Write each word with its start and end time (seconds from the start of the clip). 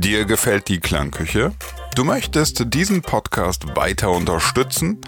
Dir 0.00 0.24
gefällt 0.24 0.68
die 0.68 0.80
Klangküche? 0.80 1.52
Du 1.94 2.04
möchtest 2.04 2.72
diesen 2.72 3.02
Podcast 3.02 3.76
weiter 3.76 4.10
unterstützen? 4.10 5.02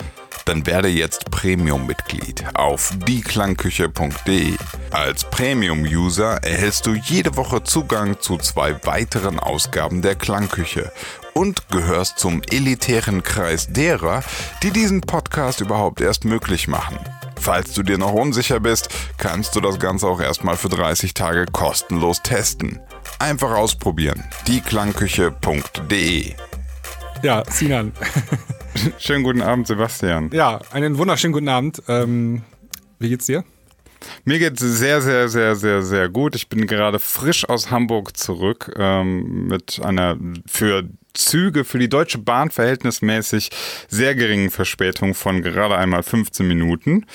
Dann 0.45 0.67
werde 0.67 0.88
jetzt 0.88 1.30
Premium-Mitglied 1.30 2.45
auf 2.53 2.92
dieklangküche.de. 3.07 4.52
Als 4.91 5.25
Premium-User 5.31 6.44
erhältst 6.44 6.84
du 6.84 6.92
jede 6.92 7.36
Woche 7.36 7.65
Zugang 7.65 8.20
zu 8.20 8.36
zwei 8.36 8.84
weiteren 8.84 9.41
Ausgaben 9.41 10.02
der 10.02 10.14
Klangküche 10.14 10.93
und 11.33 11.71
gehörst 11.71 12.19
zum 12.19 12.43
elitären 12.51 13.23
Kreis 13.23 13.73
derer, 13.73 14.23
die 14.63 14.73
diesen 14.73 15.01
Podcast 15.01 15.63
überhaupt 15.63 16.03
erst 16.03 16.27
möglich 16.27 16.69
machen. 16.69 16.99
Falls 17.41 17.73
du 17.73 17.83
dir 17.83 17.97
noch 17.97 18.13
unsicher 18.13 18.61
bist, 18.61 18.91
kannst 19.17 19.57
du 19.57 19.63
das 19.63 19.79
Ganze 19.79 20.07
auch 20.07 20.21
erstmal 20.21 20.59
für 20.59 20.69
30 20.69 21.15
Tage 21.15 21.47
kostenlos 21.51 22.21
testen. 22.23 22.79
Einfach 23.23 23.52
ausprobieren. 23.52 24.25
dieklangküche.de 24.48 26.35
Ja, 27.22 27.44
Sinan. 27.49 27.93
Schönen 28.99 29.22
guten 29.22 29.43
Abend, 29.43 29.68
Sebastian. 29.68 30.29
Ja, 30.32 30.61
einen 30.72 30.99
wunderschönen 30.99 31.32
guten 31.32 31.49
Abend. 31.49 31.85
Ähm, 31.86 32.42
wie 32.98 33.10
geht's 33.10 33.27
dir? 33.27 33.44
Mir 34.24 34.40
geht's 34.40 34.60
sehr, 34.60 35.00
sehr, 35.00 35.28
sehr, 35.28 35.54
sehr, 35.54 35.82
sehr 35.82 36.08
gut. 36.08 36.34
Ich 36.34 36.48
bin 36.48 36.66
gerade 36.66 36.98
frisch 36.98 37.48
aus 37.48 37.70
Hamburg 37.70 38.16
zurück 38.16 38.74
ähm, 38.77 39.46
mit 39.46 39.80
einer 39.80 40.16
für 40.44 40.82
Züge 41.14 41.62
für 41.62 41.78
die 41.78 41.88
Deutsche 41.88 42.18
Bahn 42.18 42.50
verhältnismäßig 42.50 43.50
sehr 43.86 44.16
geringen 44.16 44.50
Verspätung 44.50 45.14
von 45.14 45.42
gerade 45.42 45.77
einmal 45.77 46.02
15 46.02 46.48
Minuten. 46.48 47.06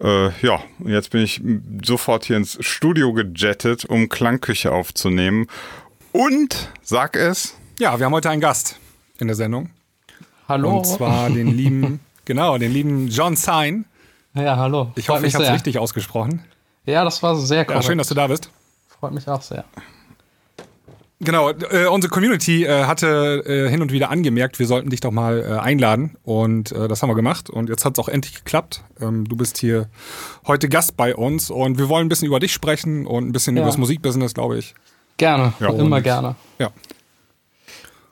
Äh, 0.00 0.30
ja, 0.46 0.60
jetzt 0.84 1.10
bin 1.10 1.22
ich 1.22 1.40
sofort 1.84 2.24
hier 2.24 2.36
ins 2.36 2.58
Studio 2.64 3.12
gejettet, 3.12 3.84
um 3.84 4.08
Klangküche 4.08 4.72
aufzunehmen. 4.72 5.46
Und, 6.12 6.70
sag 6.82 7.16
es. 7.16 7.54
Ja, 7.78 7.98
wir 7.98 8.06
haben 8.06 8.12
heute 8.12 8.30
einen 8.30 8.40
Gast 8.40 8.78
in 9.18 9.28
der 9.28 9.36
Sendung. 9.36 9.70
Hallo. 10.48 10.78
Und 10.78 10.86
zwar 10.86 11.30
den 11.30 11.48
lieben, 11.48 12.00
genau, 12.24 12.58
den 12.58 12.72
lieben 12.72 13.08
John 13.08 13.36
Sign. 13.36 13.84
Ja, 14.34 14.56
hallo. 14.56 14.92
Ich 14.96 15.08
hoffe, 15.08 15.26
ich 15.26 15.34
habe 15.34 15.44
es 15.44 15.52
richtig 15.52 15.78
ausgesprochen. 15.78 16.44
Ja, 16.86 17.04
das 17.04 17.22
war 17.22 17.36
sehr 17.36 17.64
korrekt. 17.64 17.84
Ja, 17.84 17.88
schön, 17.88 17.98
dass 17.98 18.08
du 18.08 18.14
da 18.14 18.26
bist. 18.26 18.50
Freut 18.88 19.12
mich 19.12 19.26
auch 19.28 19.42
sehr. 19.42 19.64
Genau, 21.24 21.50
äh, 21.50 21.86
unsere 21.86 22.10
Community 22.10 22.64
äh, 22.64 22.84
hatte 22.84 23.42
äh, 23.46 23.70
hin 23.70 23.80
und 23.80 23.92
wieder 23.92 24.10
angemerkt, 24.10 24.58
wir 24.58 24.66
sollten 24.66 24.90
dich 24.90 25.00
doch 25.00 25.10
mal 25.10 25.40
äh, 25.40 25.58
einladen 25.58 26.16
und 26.22 26.72
äh, 26.72 26.86
das 26.86 27.02
haben 27.02 27.08
wir 27.08 27.14
gemacht 27.14 27.48
und 27.48 27.68
jetzt 27.68 27.84
hat 27.84 27.98
es 27.98 28.04
auch 28.04 28.08
endlich 28.08 28.34
geklappt. 28.34 28.84
Ähm, 29.00 29.26
du 29.26 29.36
bist 29.36 29.58
hier 29.58 29.88
heute 30.46 30.68
Gast 30.68 30.96
bei 30.96 31.16
uns 31.16 31.50
und 31.50 31.78
wir 31.78 31.88
wollen 31.88 32.06
ein 32.06 32.08
bisschen 32.08 32.26
über 32.26 32.40
dich 32.40 32.52
sprechen 32.52 33.06
und 33.06 33.26
ein 33.26 33.32
bisschen 33.32 33.56
ja. 33.56 33.62
über 33.62 33.68
das 33.68 33.78
Musikbusiness, 33.78 34.34
glaube 34.34 34.58
ich. 34.58 34.74
Gerne, 35.16 35.54
ja, 35.60 35.70
immer 35.70 36.00
gerne. 36.00 36.36
Ja. 36.58 36.70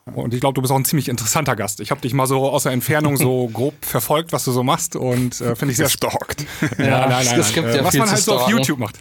Und 0.05 0.35
ich 0.35 0.41
glaube, 0.41 0.55
du 0.55 0.63
bist 0.63 0.73
auch 0.73 0.77
ein 0.77 0.85
ziemlich 0.85 1.09
interessanter 1.09 1.55
Gast. 1.55 1.81
Ich 1.81 1.91
habe 1.91 2.01
dich 2.01 2.13
mal 2.13 2.27
so 2.27 2.49
aus 2.49 2.65
der 2.65 2.73
Entfernung 2.73 3.17
so 3.17 3.49
grob 3.53 3.75
verfolgt, 3.85 4.33
was 4.33 4.45
du 4.45 4.53
so 4.53 4.63
machst 4.63 4.97
und 4.97 5.41
äh, 5.41 5.55
finde 5.55 5.73
ich 5.73 5.77
sehr 5.77 5.89
stalkt. 5.89 6.47
Ja, 6.79 6.85
ja, 6.85 7.09
nein, 7.09 7.27
nein, 7.27 7.41
es 7.41 7.53
gibt 7.53 7.73
ja 7.75 7.85
was 7.85 7.95
man 7.95 8.11
halt 8.11 8.21
so 8.21 8.35
auf 8.35 8.49
YouTube 8.49 8.79
macht. 8.79 8.99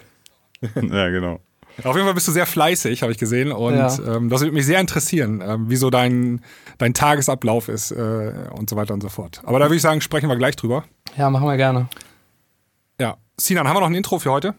ja, 0.75 1.09
genau. 1.09 1.39
Auf 1.83 1.95
jeden 1.95 2.05
Fall 2.05 2.13
bist 2.13 2.27
du 2.27 2.31
sehr 2.31 2.45
fleißig, 2.45 3.01
habe 3.01 3.11
ich 3.11 3.17
gesehen. 3.17 3.51
Und 3.51 3.75
ja. 3.75 4.15
ähm, 4.15 4.29
das 4.29 4.41
würde 4.41 4.53
mich 4.53 4.65
sehr 4.65 4.79
interessieren, 4.79 5.41
ähm, 5.45 5.69
wie 5.69 5.75
so 5.75 5.89
dein, 5.89 6.41
dein 6.77 6.93
Tagesablauf 6.93 7.69
ist 7.69 7.91
äh, 7.91 8.33
und 8.51 8.69
so 8.69 8.75
weiter 8.75 8.93
und 8.93 9.01
so 9.01 9.09
fort. 9.09 9.41
Aber 9.45 9.59
da 9.59 9.65
würde 9.65 9.75
ich 9.75 9.81
sagen, 9.81 10.01
sprechen 10.01 10.29
wir 10.29 10.35
gleich 10.35 10.55
drüber. 10.55 10.83
Ja, 11.17 11.29
machen 11.29 11.47
wir 11.47 11.57
gerne. 11.57 11.87
Ja. 12.99 13.17
Sinan, 13.37 13.67
haben 13.67 13.75
wir 13.75 13.81
noch 13.81 13.87
ein 13.87 13.95
Intro 13.95 14.19
für 14.19 14.31
heute? 14.31 14.55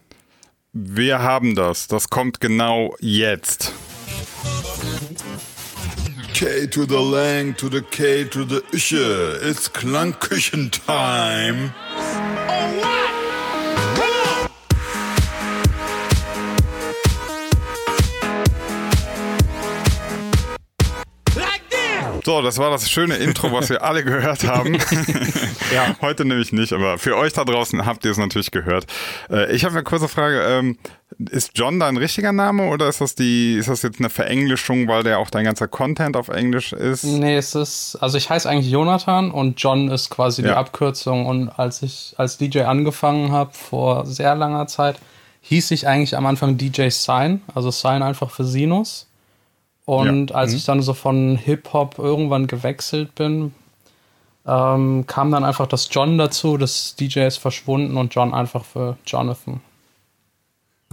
Wir 0.73 1.19
haben 1.19 1.55
das. 1.55 1.87
Das 1.87 2.09
kommt 2.09 2.41
genau 2.41 2.95
jetzt. 2.99 3.73
K 6.33 6.67
to 6.67 6.85
the 6.85 6.95
Lang 6.95 7.55
to 7.55 7.69
the 7.69 7.81
K 7.81 8.25
to 8.25 8.43
the 8.43 8.61
Ische. 8.71 9.39
It's 9.47 9.71
Klangküchen-Time. 9.71 11.71
So, 22.25 22.41
das 22.41 22.57
war 22.57 22.71
das 22.71 22.89
schöne 22.89 23.15
Intro, 23.15 23.51
was 23.51 23.69
wir 23.69 23.83
alle 23.83 24.03
gehört 24.03 24.45
haben. 24.45 24.75
ja. 25.73 25.95
Heute 26.01 26.23
nämlich 26.23 26.53
nicht, 26.53 26.71
aber 26.71 26.97
für 26.97 27.17
euch 27.17 27.33
da 27.33 27.43
draußen 27.43 27.85
habt 27.85 28.05
ihr 28.05 28.11
es 28.11 28.17
natürlich 28.17 28.51
gehört. 28.51 28.85
Äh, 29.29 29.53
ich 29.53 29.65
habe 29.65 29.75
eine 29.75 29.83
kurze 29.83 30.07
Frage. 30.07 30.41
Ähm, 30.41 30.77
ist 31.29 31.51
John 31.55 31.79
dein 31.79 31.97
richtiger 31.97 32.31
Name 32.31 32.69
oder 32.69 32.87
ist 32.87 33.01
das 33.01 33.13
die, 33.15 33.55
ist 33.55 33.67
das 33.67 33.81
jetzt 33.81 33.99
eine 33.99 34.09
Verenglischung, 34.09 34.87
weil 34.87 35.03
der 35.03 35.19
auch 35.19 35.29
dein 35.29 35.45
ganzer 35.45 35.67
Content 35.67 36.15
auf 36.15 36.29
Englisch 36.29 36.73
ist? 36.73 37.03
Nee, 37.03 37.35
es 37.35 37.55
ist, 37.55 37.97
also 37.99 38.17
ich 38.17 38.29
heiße 38.29 38.49
eigentlich 38.49 38.71
Jonathan 38.71 39.29
und 39.29 39.61
John 39.61 39.89
ist 39.91 40.09
quasi 40.09 40.41
die 40.41 40.47
ja. 40.47 40.55
Abkürzung. 40.55 41.25
Und 41.25 41.49
als 41.49 41.81
ich 41.81 42.13
als 42.17 42.37
DJ 42.37 42.61
angefangen 42.61 43.31
habe 43.31 43.51
vor 43.53 44.05
sehr 44.05 44.35
langer 44.35 44.67
Zeit, 44.67 44.95
hieß 45.41 45.71
ich 45.71 45.87
eigentlich 45.87 46.15
am 46.15 46.25
Anfang 46.25 46.57
DJ 46.57 46.87
Sign, 46.89 47.41
also 47.53 47.69
Sign 47.69 48.01
einfach 48.01 48.31
für 48.31 48.45
Sinus. 48.45 49.07
Und 49.85 50.29
ja. 50.29 50.35
als 50.35 50.51
mhm. 50.51 50.57
ich 50.57 50.65
dann 50.65 50.81
so 50.81 50.93
von 50.93 51.35
Hip-Hop 51.37 51.99
irgendwann 51.99 52.47
gewechselt 52.47 53.15
bin, 53.15 53.53
ähm, 54.45 55.05
kam 55.07 55.31
dann 55.31 55.43
einfach 55.43 55.67
das 55.67 55.89
John 55.91 56.17
dazu, 56.17 56.57
das 56.57 56.95
DJ 56.95 57.21
ist 57.21 57.37
verschwunden 57.37 57.97
und 57.97 58.13
John 58.13 58.33
einfach 58.33 58.65
für 58.65 58.97
Jonathan. 59.05 59.61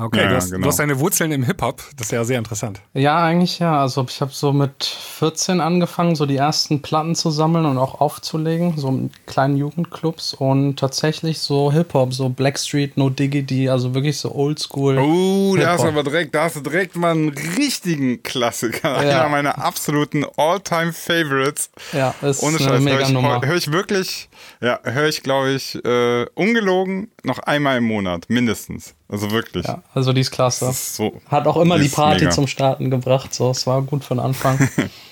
Okay, 0.00 0.22
ja, 0.22 0.28
du, 0.28 0.36
hast, 0.36 0.50
genau. 0.50 0.62
du, 0.62 0.68
hast, 0.68 0.78
deine 0.78 0.98
Wurzeln 0.98 1.32
im 1.32 1.42
Hip-Hop, 1.42 1.82
das 1.96 2.06
ist 2.06 2.12
ja 2.12 2.24
sehr 2.24 2.38
interessant. 2.38 2.80
Ja, 2.94 3.22
eigentlich 3.22 3.58
ja. 3.58 3.80
Also 3.80 4.06
ich 4.08 4.20
habe 4.20 4.32
so 4.32 4.52
mit 4.52 4.84
14 4.84 5.60
angefangen, 5.60 6.16
so 6.16 6.26
die 6.26 6.36
ersten 6.36 6.80
Platten 6.80 7.14
zu 7.14 7.30
sammeln 7.30 7.66
und 7.66 7.78
auch 7.78 8.00
aufzulegen, 8.00 8.78
so 8.78 8.88
in 8.88 9.10
kleinen 9.26 9.56
Jugendclubs 9.56 10.34
und 10.34 10.78
tatsächlich 10.78 11.38
so 11.40 11.70
Hip-Hop, 11.72 12.14
so 12.14 12.28
Blackstreet, 12.28 12.96
No 12.96 13.10
Diggity, 13.10 13.68
also 13.68 13.94
wirklich 13.94 14.18
so 14.18 14.34
Oldschool. 14.34 14.98
Oh, 14.98 15.56
da 15.56 15.72
hast 15.72 15.84
du 15.84 15.88
aber 15.88 16.02
direkt, 16.02 16.34
da 16.34 16.44
hast 16.44 16.56
du 16.56 16.60
direkt 16.60 16.96
mal 16.96 17.12
einen 17.12 17.28
richtigen 17.30 18.22
Klassiker. 18.22 19.04
Ja. 19.04 19.20
Einer 19.20 19.28
meiner 19.28 19.62
absoluten 19.62 20.24
All-Time-Favorites. 20.36 21.70
Ja, 21.92 22.14
ist 22.22 22.42
Ohne 22.42 22.56
eine 22.56 22.66
Scheiß, 22.66 22.80
mega 22.80 23.08
Nummer. 23.10 23.40
Höre 23.44 23.56
ich 23.56 23.70
wirklich, 23.72 24.28
ja, 24.60 24.80
höre 24.84 25.08
ich 25.08 25.22
glaube 25.22 25.50
ich, 25.50 25.84
äh, 25.84 26.26
ungelogen 26.34 27.10
noch 27.24 27.38
einmal 27.40 27.78
im 27.78 27.84
Monat, 27.84 28.26
mindestens. 28.28 28.94
Also 29.08 29.30
wirklich. 29.30 29.66
Ja, 29.66 29.82
also 29.94 30.12
die 30.12 30.20
ist 30.20 30.30
klasse. 30.30 30.70
Ist 30.70 30.96
so, 30.96 31.20
Hat 31.26 31.46
auch 31.46 31.56
immer 31.56 31.78
die 31.78 31.88
Party 31.88 32.24
mega. 32.24 32.30
zum 32.30 32.46
Starten 32.46 32.90
gebracht. 32.90 33.34
So, 33.34 33.50
es 33.50 33.66
war 33.66 33.82
gut 33.82 34.04
für 34.04 34.14
den 34.14 34.20
Anfang. 34.20 34.68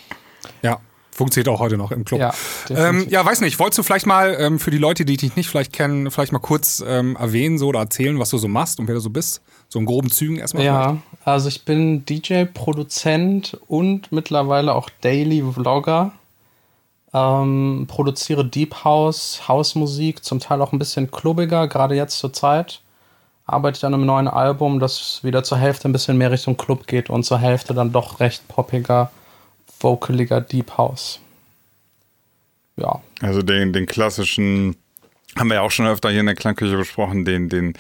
ja. 0.63 0.79
Funktioniert 1.11 1.49
auch 1.49 1.59
heute 1.59 1.77
noch 1.77 1.91
im 1.91 2.05
Club. 2.05 2.21
Ja, 2.21 2.33
ähm, 2.71 3.05
ja 3.09 3.27
weiß 3.27 3.41
nicht. 3.41 3.59
Wolltest 3.59 3.79
du 3.79 3.83
vielleicht 3.83 4.07
mal 4.07 4.37
ähm, 4.39 4.61
für 4.61 4.71
die 4.71 4.79
Leute, 4.79 5.05
die 5.05 5.17
dich 5.17 5.35
nicht 5.35 5.49
vielleicht 5.49 5.73
kennen, 5.73 6.13
vielleicht 6.13 6.31
mal 6.31 6.39
kurz 6.39 6.81
ähm, 6.87 7.17
erwähnen 7.17 7.59
so, 7.59 7.67
oder 7.67 7.81
erzählen, 7.81 8.21
was 8.21 8.31
du 8.31 8.39
so 8.39 8.47
machst 8.47 8.79
und 8.79 8.87
wer 8.87 8.95
du 8.95 9.01
so 9.01 9.11
bist? 9.11 9.43
So 9.69 9.81
in 9.81 9.85
groben 9.85 10.13
Zügen 10.13 10.37
erstmal. 10.37 10.65
Ja, 10.65 10.85
vielleicht. 10.91 11.27
also 11.27 11.49
ich 11.49 11.65
bin 11.65 12.07
DJ, 12.07 12.45
Produzent 12.45 13.59
und 13.67 14.13
mittlerweile 14.13 14.73
auch 14.75 14.91
Daily 15.01 15.43
Vlogger. 15.43 16.13
Ähm, 17.19 17.87
produziere 17.89 18.45
Deep 18.45 18.85
House, 18.85 19.49
Hausmusik, 19.49 20.25
zum 20.25 20.41
Teil 20.41 20.61
auch 20.63 20.73
ein 20.73 20.79
bisschen 20.79 21.11
klubbiger, 21.11 21.69
gerade 21.69 21.95
jetzt 21.95 22.19
zur 22.19 22.33
Zeit 22.33 22.81
arbeite 23.49 23.87
an 23.87 23.95
einem 23.95 24.05
neuen 24.05 24.29
Album, 24.29 24.79
das 24.79 25.21
wieder 25.25 25.43
zur 25.43 25.59
Hälfte 25.59 25.89
ein 25.89 25.93
bisschen 25.93 26.19
mehr 26.19 26.31
Richtung 26.31 26.57
Club 26.59 26.87
geht 26.87 27.09
und 27.09 27.25
zur 27.25 27.39
Hälfte 27.39 27.73
dann 27.73 27.93
doch 27.93 28.21
recht 28.21 28.47
poppiger, 28.47 29.11
vocaliger 29.81 30.43
Deep 30.43 30.77
House. 30.77 31.19
Ja. 32.77 33.01
Also 33.23 33.41
den, 33.41 33.73
den 33.73 33.87
klassischen, 33.87 34.77
haben 35.39 35.49
wir 35.49 35.57
ja 35.57 35.61
auch 35.63 35.71
schon 35.71 35.87
öfter 35.87 36.11
hier 36.11 36.21
in 36.21 36.27
der 36.27 36.35
Klangküche 36.35 36.77
besprochen, 36.77 37.25
den, 37.25 37.49
den 37.49 37.75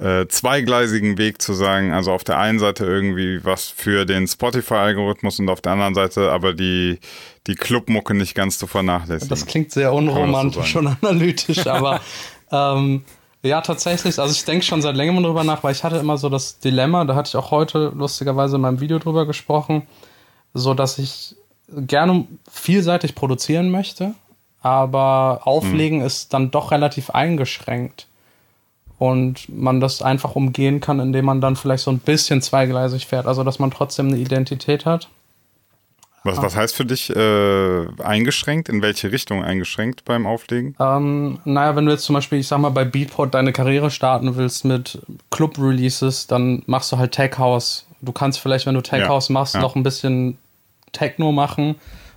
äh, 0.00 0.26
zweigleisigen 0.26 1.18
Weg 1.18 1.42
zu 1.42 1.52
sagen, 1.52 1.92
also 1.92 2.12
auf 2.12 2.24
der 2.24 2.38
einen 2.38 2.58
Seite 2.58 2.84
irgendwie 2.84 3.44
was 3.44 3.68
für 3.68 4.04
den 4.06 4.26
Spotify-Algorithmus 4.26 5.38
und 5.38 5.48
auf 5.48 5.60
der 5.60 5.72
anderen 5.72 5.94
Seite 5.94 6.30
aber 6.30 6.54
die, 6.54 6.98
die 7.46 7.54
Clubmucke 7.54 8.14
nicht 8.14 8.34
ganz 8.34 8.58
zu 8.58 8.66
vernachlässigen. 8.66 9.28
Das 9.28 9.46
klingt 9.46 9.70
sehr 9.70 9.92
unromantisch 9.92 10.76
und 10.76 10.96
analytisch, 11.02 11.66
aber 11.66 12.00
ähm, 12.50 13.04
ja, 13.42 13.60
tatsächlich. 13.60 14.18
Also 14.18 14.32
ich 14.32 14.44
denke 14.44 14.64
schon 14.64 14.80
seit 14.80 14.96
längerem 14.96 15.22
drüber 15.22 15.44
nach, 15.44 15.62
weil 15.62 15.72
ich 15.72 15.84
hatte 15.84 15.96
immer 15.96 16.16
so 16.16 16.30
das 16.30 16.58
Dilemma, 16.58 17.04
da 17.04 17.14
hatte 17.14 17.28
ich 17.28 17.36
auch 17.36 17.50
heute 17.50 17.92
lustigerweise 17.94 18.56
in 18.56 18.62
meinem 18.62 18.80
Video 18.80 18.98
drüber 18.98 19.26
gesprochen, 19.26 19.86
so 20.54 20.72
dass 20.72 20.98
ich 20.98 21.36
gerne 21.68 22.26
vielseitig 22.50 23.14
produzieren 23.14 23.70
möchte, 23.70 24.14
aber 24.64 25.42
auflegen 25.44 26.00
mhm. 26.00 26.06
ist 26.06 26.34
dann 26.34 26.50
doch 26.50 26.72
relativ 26.72 27.10
eingeschränkt. 27.10 28.06
Und 28.98 29.48
man 29.48 29.80
das 29.80 30.02
einfach 30.02 30.36
umgehen 30.36 30.80
kann, 30.80 31.00
indem 31.00 31.24
man 31.26 31.40
dann 31.40 31.56
vielleicht 31.56 31.82
so 31.82 31.90
ein 31.90 31.98
bisschen 31.98 32.40
zweigleisig 32.40 33.06
fährt. 33.06 33.26
Also 33.26 33.42
dass 33.44 33.58
man 33.58 33.70
trotzdem 33.70 34.08
eine 34.08 34.16
Identität 34.16 34.86
hat 34.86 35.08
was, 36.26 36.40
was 36.40 36.56
heißt 36.56 36.74
für 36.74 36.86
dich 36.86 37.14
äh, 37.14 37.86
eingeschränkt? 38.02 38.70
In 38.70 38.80
welche 38.80 39.12
Richtung 39.12 39.44
eingeschränkt 39.44 40.06
beim 40.06 40.26
Auflegen? 40.26 40.74
Ähm, 40.80 41.38
naja, 41.44 41.76
wenn 41.76 41.84
du 41.84 41.92
jetzt 41.92 42.04
zum 42.04 42.14
Beispiel, 42.14 42.38
ich 42.38 42.48
sag 42.48 42.58
mal, 42.58 42.70
bei 42.70 42.86
Beatport 42.86 43.34
deine 43.34 43.52
Karriere 43.52 43.90
starten 43.90 44.34
willst 44.34 44.64
mit 44.64 45.02
Club-Releases, 45.30 46.26
dann 46.26 46.62
machst 46.64 46.90
du 46.90 46.96
halt 46.96 47.12
Tech 47.12 47.36
House. 47.36 47.86
Du 48.00 48.12
kannst 48.12 48.40
vielleicht, 48.40 48.64
wenn 48.64 48.74
du 48.74 48.80
Tech 48.80 49.00
ja, 49.00 49.08
House 49.08 49.28
machst, 49.28 49.54
ja. 49.54 49.60
noch 49.60 49.76
ein 49.76 49.82
bisschen 49.82 50.38
Techno 50.92 51.30
machen 51.30 51.74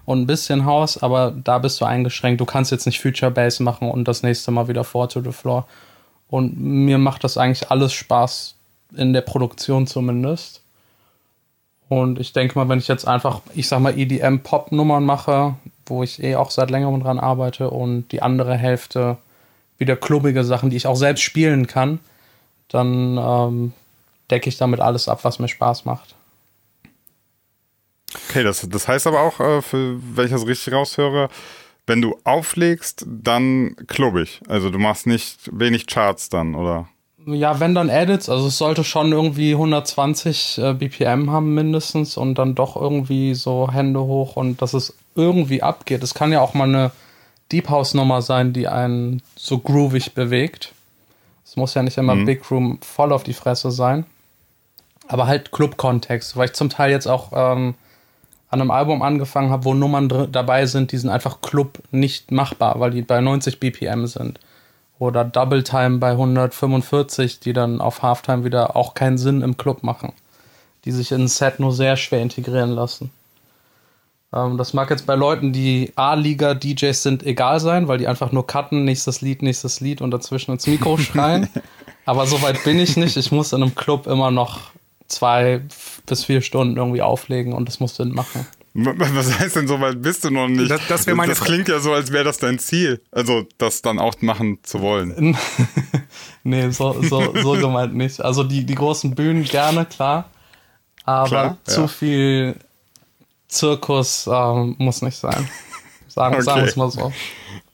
und 0.07 0.21
ein 0.21 0.25
bisschen 0.25 0.63
House, 0.63 1.03
aber 1.03 1.31
da 1.31 1.57
bist 1.57 1.81
du 1.81 1.85
eingeschränkt. 1.85 2.39
Du 2.39 2.45
kannst 2.45 2.71
jetzt 2.71 2.85
nicht 2.85 3.01
Future 3.01 3.29
Bass 3.29 3.59
machen 3.59 3.91
und 3.91 4.07
das 4.07 4.23
nächste 4.23 4.51
Mal 4.51 4.69
wieder 4.69 4.85
Four 4.85 5.09
to 5.09 5.21
the 5.21 5.33
Floor. 5.33 5.67
Und 6.29 6.57
mir 6.57 6.97
macht 6.97 7.25
das 7.25 7.37
eigentlich 7.37 7.69
alles 7.71 7.91
Spaß, 7.91 8.55
in 8.95 9.11
der 9.11 9.19
Produktion 9.19 9.85
zumindest. 9.85 10.61
Und 11.89 12.19
ich 12.19 12.31
denke 12.31 12.57
mal, 12.57 12.69
wenn 12.69 12.79
ich 12.79 12.87
jetzt 12.87 13.05
einfach, 13.05 13.41
ich 13.53 13.67
sag 13.67 13.81
mal, 13.81 13.99
EDM-Pop-Nummern 13.99 15.03
mache, 15.03 15.55
wo 15.85 16.03
ich 16.03 16.23
eh 16.23 16.37
auch 16.37 16.51
seit 16.51 16.71
längerem 16.71 17.03
dran 17.03 17.19
arbeite 17.19 17.69
und 17.69 18.09
die 18.13 18.21
andere 18.21 18.55
Hälfte 18.55 19.17
wieder 19.77 19.97
klubbige 19.97 20.45
Sachen, 20.45 20.69
die 20.69 20.77
ich 20.77 20.87
auch 20.87 20.95
selbst 20.95 21.21
spielen 21.21 21.67
kann, 21.67 21.99
dann 22.69 23.17
ähm, 23.17 23.73
decke 24.31 24.47
ich 24.47 24.55
damit 24.55 24.79
alles 24.79 25.09
ab, 25.09 25.25
was 25.25 25.39
mir 25.39 25.49
Spaß 25.49 25.83
macht. 25.83 26.15
Okay, 28.29 28.43
das, 28.43 28.67
das 28.69 28.87
heißt 28.87 29.07
aber 29.07 29.21
auch, 29.21 29.39
äh, 29.39 29.61
für, 29.61 29.99
wenn 30.15 30.25
ich 30.25 30.31
das 30.31 30.45
richtig 30.45 30.73
raushöre, 30.73 31.29
wenn 31.85 32.01
du 32.01 32.17
auflegst, 32.23 33.05
dann 33.07 33.75
klubbig. 33.87 34.41
Also 34.47 34.69
du 34.69 34.77
machst 34.77 35.07
nicht 35.07 35.49
wenig 35.51 35.87
Charts 35.87 36.29
dann, 36.29 36.53
oder? 36.53 36.89
Ja, 37.25 37.59
wenn 37.59 37.75
dann 37.75 37.89
Edits, 37.89 38.29
also 38.29 38.47
es 38.47 38.57
sollte 38.57 38.83
schon 38.83 39.11
irgendwie 39.11 39.51
120 39.51 40.59
äh, 40.59 40.73
BPM 40.73 41.29
haben 41.29 41.53
mindestens 41.53 42.15
und 42.15 42.35
dann 42.35 42.55
doch 42.55 42.77
irgendwie 42.77 43.33
so 43.33 43.69
Hände 43.71 43.99
hoch 43.99 44.37
und 44.37 44.61
dass 44.61 44.73
es 44.73 44.95
irgendwie 45.15 45.61
abgeht. 45.61 46.03
Es 46.03 46.13
kann 46.13 46.31
ja 46.31 46.39
auch 46.39 46.53
mal 46.53 46.69
eine 46.69 46.91
Deep 47.51 47.69
House 47.69 47.93
Nummer 47.93 48.21
sein, 48.21 48.53
die 48.53 48.67
einen 48.67 49.21
so 49.35 49.59
groovig 49.59 50.13
bewegt. 50.13 50.73
Es 51.45 51.55
muss 51.55 51.73
ja 51.73 51.83
nicht 51.83 51.97
immer 51.97 52.15
mhm. 52.15 52.25
Big 52.25 52.49
Room 52.51 52.79
voll 52.81 53.11
auf 53.11 53.23
die 53.23 53.33
Fresse 53.33 53.71
sein. 53.71 54.05
Aber 55.07 55.27
halt 55.27 55.51
Club-Kontext, 55.51 56.35
weil 56.35 56.45
ich 56.45 56.53
zum 56.53 56.69
Teil 56.69 56.91
jetzt 56.91 57.07
auch 57.07 57.31
ähm, 57.33 57.75
an 58.49 58.61
einem 58.61 58.71
Album 58.71 59.01
angefangen 59.01 59.49
habe, 59.49 59.65
wo 59.65 59.73
Nummern 59.73 60.29
dabei 60.31 60.65
sind, 60.65 60.91
die 60.91 60.97
sind 60.97 61.09
einfach 61.09 61.41
Club 61.41 61.79
nicht 61.91 62.31
machbar, 62.31 62.79
weil 62.79 62.91
die 62.91 63.01
bei 63.01 63.19
90 63.19 63.59
BPM 63.59 64.05
sind 64.05 64.39
oder 64.99 65.23
Double 65.25 65.63
Time 65.63 65.97
bei 65.97 66.11
145, 66.11 67.39
die 67.39 67.53
dann 67.53 67.81
auf 67.81 68.01
Halftime 68.01 68.43
wieder 68.43 68.75
auch 68.75 68.93
keinen 68.93 69.17
Sinn 69.17 69.41
im 69.41 69.57
Club 69.57 69.83
machen, 69.83 70.13
die 70.85 70.91
sich 70.91 71.11
in 71.11 71.23
ein 71.23 71.27
Set 71.27 71.59
nur 71.59 71.73
sehr 71.73 71.97
schwer 71.97 72.21
integrieren 72.21 72.71
lassen. 72.71 73.11
Ähm, 74.33 74.57
das 74.57 74.73
mag 74.73 74.89
jetzt 74.89 75.05
bei 75.05 75.15
Leuten, 75.15 75.53
die 75.53 75.91
A-Liga-DJs 75.95 77.03
sind, 77.03 77.25
egal 77.25 77.59
sein, 77.59 77.87
weil 77.87 77.97
die 77.97 78.07
einfach 78.07 78.31
nur 78.31 78.47
cutten, 78.47 78.85
nächstes 78.85 79.21
Lied, 79.21 79.41
nächstes 79.41 79.81
Lied 79.81 80.01
und 80.01 80.11
dazwischen 80.11 80.51
ins 80.51 80.67
Mikro 80.67 80.97
schreien. 80.97 81.49
Aber 82.05 82.25
so 82.25 82.41
weit 82.41 82.63
bin 82.63 82.79
ich 82.79 82.95
nicht. 82.95 83.17
Ich 83.17 83.31
muss 83.31 83.51
in 83.51 83.61
einem 83.61 83.75
Club 83.75 84.07
immer 84.07 84.31
noch 84.31 84.71
zwei 85.07 85.61
bis 86.05 86.25
vier 86.25 86.41
Stunden 86.41 86.77
irgendwie 86.77 87.01
auflegen 87.01 87.53
und 87.53 87.67
das 87.67 87.79
muss 87.79 87.95
Sinn 87.95 88.13
machen. 88.13 88.45
Was 88.77 89.39
heißt 89.39 89.55
denn 89.55 89.67
so 89.67 89.81
weit 89.81 90.03
bist 90.03 90.23
du 90.23 90.29
noch 90.29 90.47
nicht? 90.47 90.69
Das, 90.69 90.81
das, 90.87 91.07
meine 91.07 91.29
das 91.33 91.41
klingt 91.41 91.67
ja 91.67 91.79
so, 91.79 91.93
als 91.93 92.11
wäre 92.11 92.23
das 92.23 92.37
dein 92.37 92.59
Ziel. 92.59 93.01
Also, 93.11 93.47
das 93.57 93.81
dann 93.81 93.97
auch 93.97 94.13
machen 94.21 94.59
zu 94.61 94.81
wollen. 94.81 95.35
nee, 96.43 96.69
so, 96.69 97.01
so, 97.01 97.33
so 97.41 97.51
gemeint 97.59 97.95
nicht. 97.95 98.21
Also, 98.21 98.43
die, 98.43 98.65
die 98.65 98.75
großen 98.75 99.15
Bühnen 99.15 99.45
gerne, 99.45 99.85
klar. 99.85 100.29
Aber 101.05 101.27
klar, 101.27 101.57
zu 101.63 101.81
ja. 101.81 101.87
viel 101.87 102.55
Zirkus 103.47 104.29
ähm, 104.31 104.75
muss 104.77 105.01
nicht 105.01 105.17
sein. 105.17 105.49
Sagen, 106.07 106.35
okay. 106.35 106.43
sagen 106.43 106.61
wir 106.61 106.67
es 106.67 106.75
mal 106.75 106.91
so. 106.91 107.11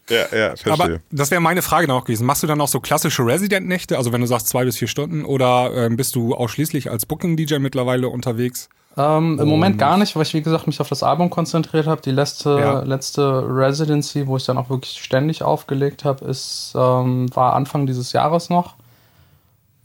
Ja, 0.09 0.38
ja, 0.38 0.55
verstehe. 0.55 0.73
Aber 0.73 1.00
das 1.11 1.31
wäre 1.31 1.41
meine 1.41 1.61
Frage 1.61 1.88
noch 1.88 2.03
gewesen. 2.03 2.25
Machst 2.25 2.44
du 2.44 2.47
dann 2.47 2.59
auch 2.59 2.67
so 2.67 2.79
klassische 2.79 3.25
Resident-Nächte, 3.25 3.97
also 3.97 4.11
wenn 4.11 4.21
du 4.21 4.27
sagst 4.27 4.50
zwei 4.50 4.65
bis 4.65 4.77
vier 4.77 4.88
Stunden, 4.88 5.23
oder 5.23 5.71
ähm, 5.73 5.95
bist 5.95 6.15
du 6.15 6.35
ausschließlich 6.35 6.91
als 6.91 7.05
Booking-DJ 7.05 7.59
mittlerweile 7.59 8.09
unterwegs? 8.09 8.69
Ähm, 8.95 9.39
Im 9.39 9.47
Moment 9.47 9.79
gar 9.79 9.97
nicht, 9.97 10.15
weil 10.15 10.21
ich, 10.21 10.33
wie 10.33 10.41
gesagt, 10.41 10.67
mich 10.67 10.79
auf 10.79 10.89
das 10.89 11.01
Album 11.01 11.29
konzentriert 11.29 11.88
habe. 11.88 12.01
Die 12.01 12.11
letzte, 12.11 12.50
ja. 12.50 12.79
letzte 12.81 13.44
Residency, 13.47 14.27
wo 14.27 14.38
ich 14.38 14.45
dann 14.45 14.57
auch 14.57 14.69
wirklich 14.69 15.01
ständig 15.01 15.41
aufgelegt 15.41 16.05
habe, 16.05 16.25
ist, 16.25 16.73
ähm, 16.75 17.33
war 17.35 17.53
Anfang 17.53 17.88
dieses 17.88 18.13
Jahres 18.13 18.50
noch. 18.50 18.75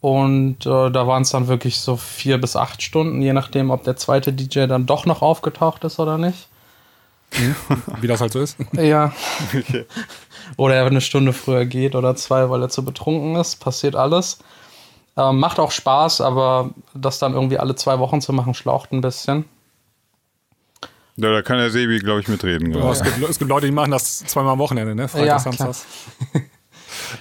Und 0.00 0.67
äh, 0.67 0.91
da 0.91 1.06
waren 1.06 1.23
es 1.23 1.31
dann 1.31 1.49
wirklich 1.49 1.81
so 1.81 1.97
vier 1.97 2.38
bis 2.38 2.55
acht 2.55 2.82
Stunden, 2.82 3.23
je 3.23 3.32
nachdem, 3.32 3.70
ob 3.70 3.82
der 3.82 3.97
zweite 3.97 4.32
DJ 4.32 4.67
dann 4.67 4.87
doch 4.87 5.06
noch 5.06 5.23
aufgetaucht 5.23 5.85
ist 5.85 5.99
oder 5.99 6.19
nicht. 6.19 6.49
Wie 8.01 8.07
das 8.07 8.21
halt 8.21 8.33
so 8.33 8.41
ist. 8.41 8.57
Ja. 8.73 9.13
Okay. 9.49 9.87
Oder 10.57 10.77
er 10.77 10.87
eine 10.87 11.01
Stunde 11.01 11.33
früher 11.33 11.67
geht 11.67 11.95
oder 11.95 12.17
zwei, 12.17 12.49
weil 12.51 12.63
er 12.63 12.69
zu 12.69 12.85
betrunken 12.85 13.37
ist. 13.37 13.57
Passiert 13.57 13.97
alles. 13.97 14.39
Ähm, 15.17 15.39
macht 15.39 15.59
auch 15.59 15.71
Spaß, 15.71 16.21
aber 16.21 16.71
das 16.95 17.19
dann 17.19 17.35
irgendwie 17.35 17.59
alle 17.59 17.75
zwei 17.75 17.99
Wochen 17.99 18.21
zu 18.21 18.33
machen, 18.33 18.55
schlaucht 18.55 18.93
ein 18.93 19.01
bisschen. 19.01 19.45
Ja, 21.17 21.33
da 21.33 21.43
kann 21.43 21.59
der 21.59 21.71
Sebi, 21.71 21.99
glaube 21.99 22.21
ich, 22.21 22.29
mitreden. 22.29 22.73
Ja, 22.73 22.93
es, 22.93 23.03
gibt, 23.03 23.21
es, 23.29 23.39
gibt, 23.39 23.49
Leute, 23.49 23.67
die 23.67 23.73
machen 23.73 23.91
das 23.91 24.19
zweimal 24.19 24.53
am 24.53 24.61
Wochenende, 24.61 24.95
ne? 24.95 25.09
Freitag, 25.09 25.27
ja, 25.27 25.39
Samstag. 25.39 25.75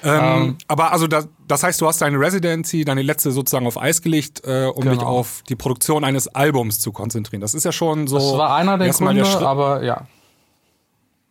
Ähm, 0.03 0.21
ähm, 0.21 0.57
aber 0.67 0.91
also 0.91 1.07
das, 1.07 1.27
das, 1.47 1.63
heißt, 1.63 1.79
du 1.81 1.87
hast 1.87 2.01
deine 2.01 2.19
Residency, 2.19 2.85
deine 2.85 3.01
letzte 3.01 3.31
sozusagen 3.31 3.67
auf 3.67 3.79
Eis 3.79 4.01
gelegt, 4.01 4.43
äh, 4.45 4.65
um 4.65 4.83
genau. 4.83 4.95
dich 4.95 5.03
auf 5.03 5.43
die 5.49 5.55
Produktion 5.55 6.03
eines 6.03 6.27
Albums 6.27 6.79
zu 6.79 6.91
konzentrieren. 6.91 7.41
Das 7.41 7.53
ist 7.53 7.63
ja 7.63 7.71
schon 7.71 8.07
so. 8.07 8.17
Das 8.17 8.37
war 8.37 8.55
einer 8.55 8.77
der 8.77 8.89
Gründe, 8.89 9.23
der 9.23 9.41
aber 9.41 9.83
ja. 9.83 10.07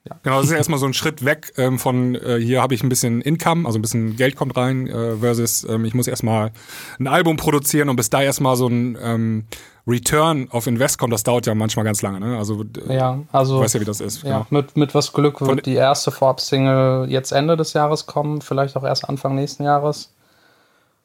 Ja. 0.08 0.20
Genau, 0.22 0.36
das 0.36 0.46
ist 0.46 0.52
ja 0.52 0.58
erstmal 0.58 0.78
so 0.78 0.86
ein 0.86 0.94
Schritt 0.94 1.24
weg 1.24 1.52
ähm, 1.56 1.80
von 1.80 2.14
äh, 2.14 2.38
hier 2.40 2.62
habe 2.62 2.74
ich 2.74 2.82
ein 2.84 2.88
bisschen 2.88 3.20
Income, 3.20 3.66
also 3.66 3.78
ein 3.78 3.82
bisschen 3.82 4.14
Geld 4.14 4.36
kommt 4.36 4.56
rein, 4.56 4.86
äh, 4.86 5.16
versus 5.16 5.66
ähm, 5.68 5.84
ich 5.84 5.94
muss 5.94 6.06
erstmal 6.06 6.52
ein 7.00 7.08
Album 7.08 7.36
produzieren 7.36 7.88
und 7.88 7.96
bis 7.96 8.08
da 8.08 8.22
erstmal 8.22 8.54
so 8.54 8.68
ein 8.68 8.96
ähm, 9.02 9.46
Return 9.86 10.48
of 10.50 10.66
Invest 10.66 10.98
kommt, 10.98 11.12
das 11.12 11.22
dauert 11.22 11.46
ja 11.46 11.54
manchmal 11.54 11.84
ganz 11.84 12.02
lange. 12.02 12.18
Ne? 12.18 12.36
Also, 12.36 12.64
ja, 12.88 13.20
also 13.30 13.58
du 13.58 13.62
weißt 13.62 13.74
ja, 13.74 13.80
wie 13.80 13.84
das 13.84 14.00
ist. 14.00 14.24
Ja, 14.24 14.38
genau. 14.38 14.46
mit, 14.50 14.76
mit 14.76 14.94
was 14.94 15.12
Glück 15.12 15.40
wird 15.40 15.50
von, 15.50 15.58
die 15.58 15.74
erste 15.74 16.10
Vorab-Single 16.10 17.06
jetzt 17.08 17.30
Ende 17.30 17.56
des 17.56 17.72
Jahres 17.72 18.06
kommen, 18.06 18.40
vielleicht 18.40 18.76
auch 18.76 18.82
erst 18.82 19.08
Anfang 19.08 19.36
nächsten 19.36 19.62
Jahres. 19.62 20.12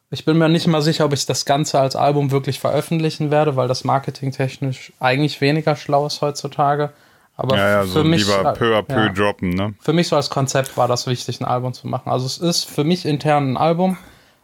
Ich 0.10 0.26
bin 0.26 0.38
mir 0.38 0.50
nicht 0.50 0.68
mal 0.68 0.82
sicher, 0.82 1.06
ob 1.06 1.14
ich 1.14 1.26
das 1.26 1.46
Ganze 1.46 1.80
als 1.80 1.96
Album 1.96 2.32
wirklich 2.32 2.60
veröffentlichen 2.60 3.32
werde, 3.32 3.56
weil 3.56 3.68
das 3.68 3.84
marketingtechnisch 3.84 4.92
eigentlich 5.00 5.40
weniger 5.42 5.76
schlau 5.76 6.06
ist 6.06 6.22
heutzutage. 6.22 6.92
Aber 7.38 7.58
ja, 7.58 7.70
ja, 7.70 7.82
für 7.84 7.88
so 7.88 8.04
mich 8.04 8.28
lieber 8.28 8.54
peu 8.54 8.78
à 8.78 8.82
peu 8.82 9.06
ja, 9.06 9.10
droppen, 9.10 9.52
ne? 9.52 9.74
Für 9.80 9.94
mich 9.94 10.10
so 10.10 10.16
als 10.16 10.30
Konzept 10.30 10.76
war 10.76 10.88
das 10.88 11.08
wichtig, 11.08 11.40
ein 11.40 11.46
Album 11.46 11.74
zu 11.74 11.88
machen. 11.88 12.10
Also 12.10 12.26
es 12.26 12.40
ist 12.40 12.66
für 12.66 12.84
mich 12.84 13.06
intern 13.06 13.54
ein 13.54 13.58
Album. 13.58 13.98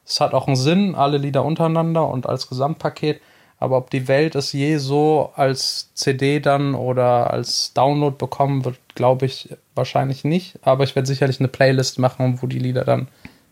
Es 0.06 0.22
hat 0.22 0.33
auch 0.33 0.48
einen 0.48 0.56
Sinn, 0.56 0.95
alle 0.95 1.18
Lieder 1.18 1.44
untereinander 1.44 2.07
und 2.07 2.28
als 2.28 2.48
Gesamtpaket. 2.48 3.19
Aber 3.59 3.77
ob 3.77 3.89
die 3.89 4.07
Welt 4.07 4.36
es 4.36 4.54
je 4.54 4.77
so 4.77 5.31
als 5.36 5.89
CD 5.95 6.39
dann 6.39 6.75
oder 6.75 7.31
als 7.31 7.74
Download 7.74 8.15
bekommen 8.15 8.65
wird, 8.65 8.78
glaube 8.94 9.26
ich 9.26 9.49
wahrscheinlich 9.73 10.23
nicht. 10.23 10.59
Aber 10.61 10.83
ich 10.83 10.95
werde 10.95 11.07
sicherlich 11.07 11.40
eine 11.40 11.47
Playlist 11.47 11.97
machen, 11.97 12.40
wo 12.42 12.47
die 12.47 12.59
Lieder 12.59 12.85
dann 12.85 13.07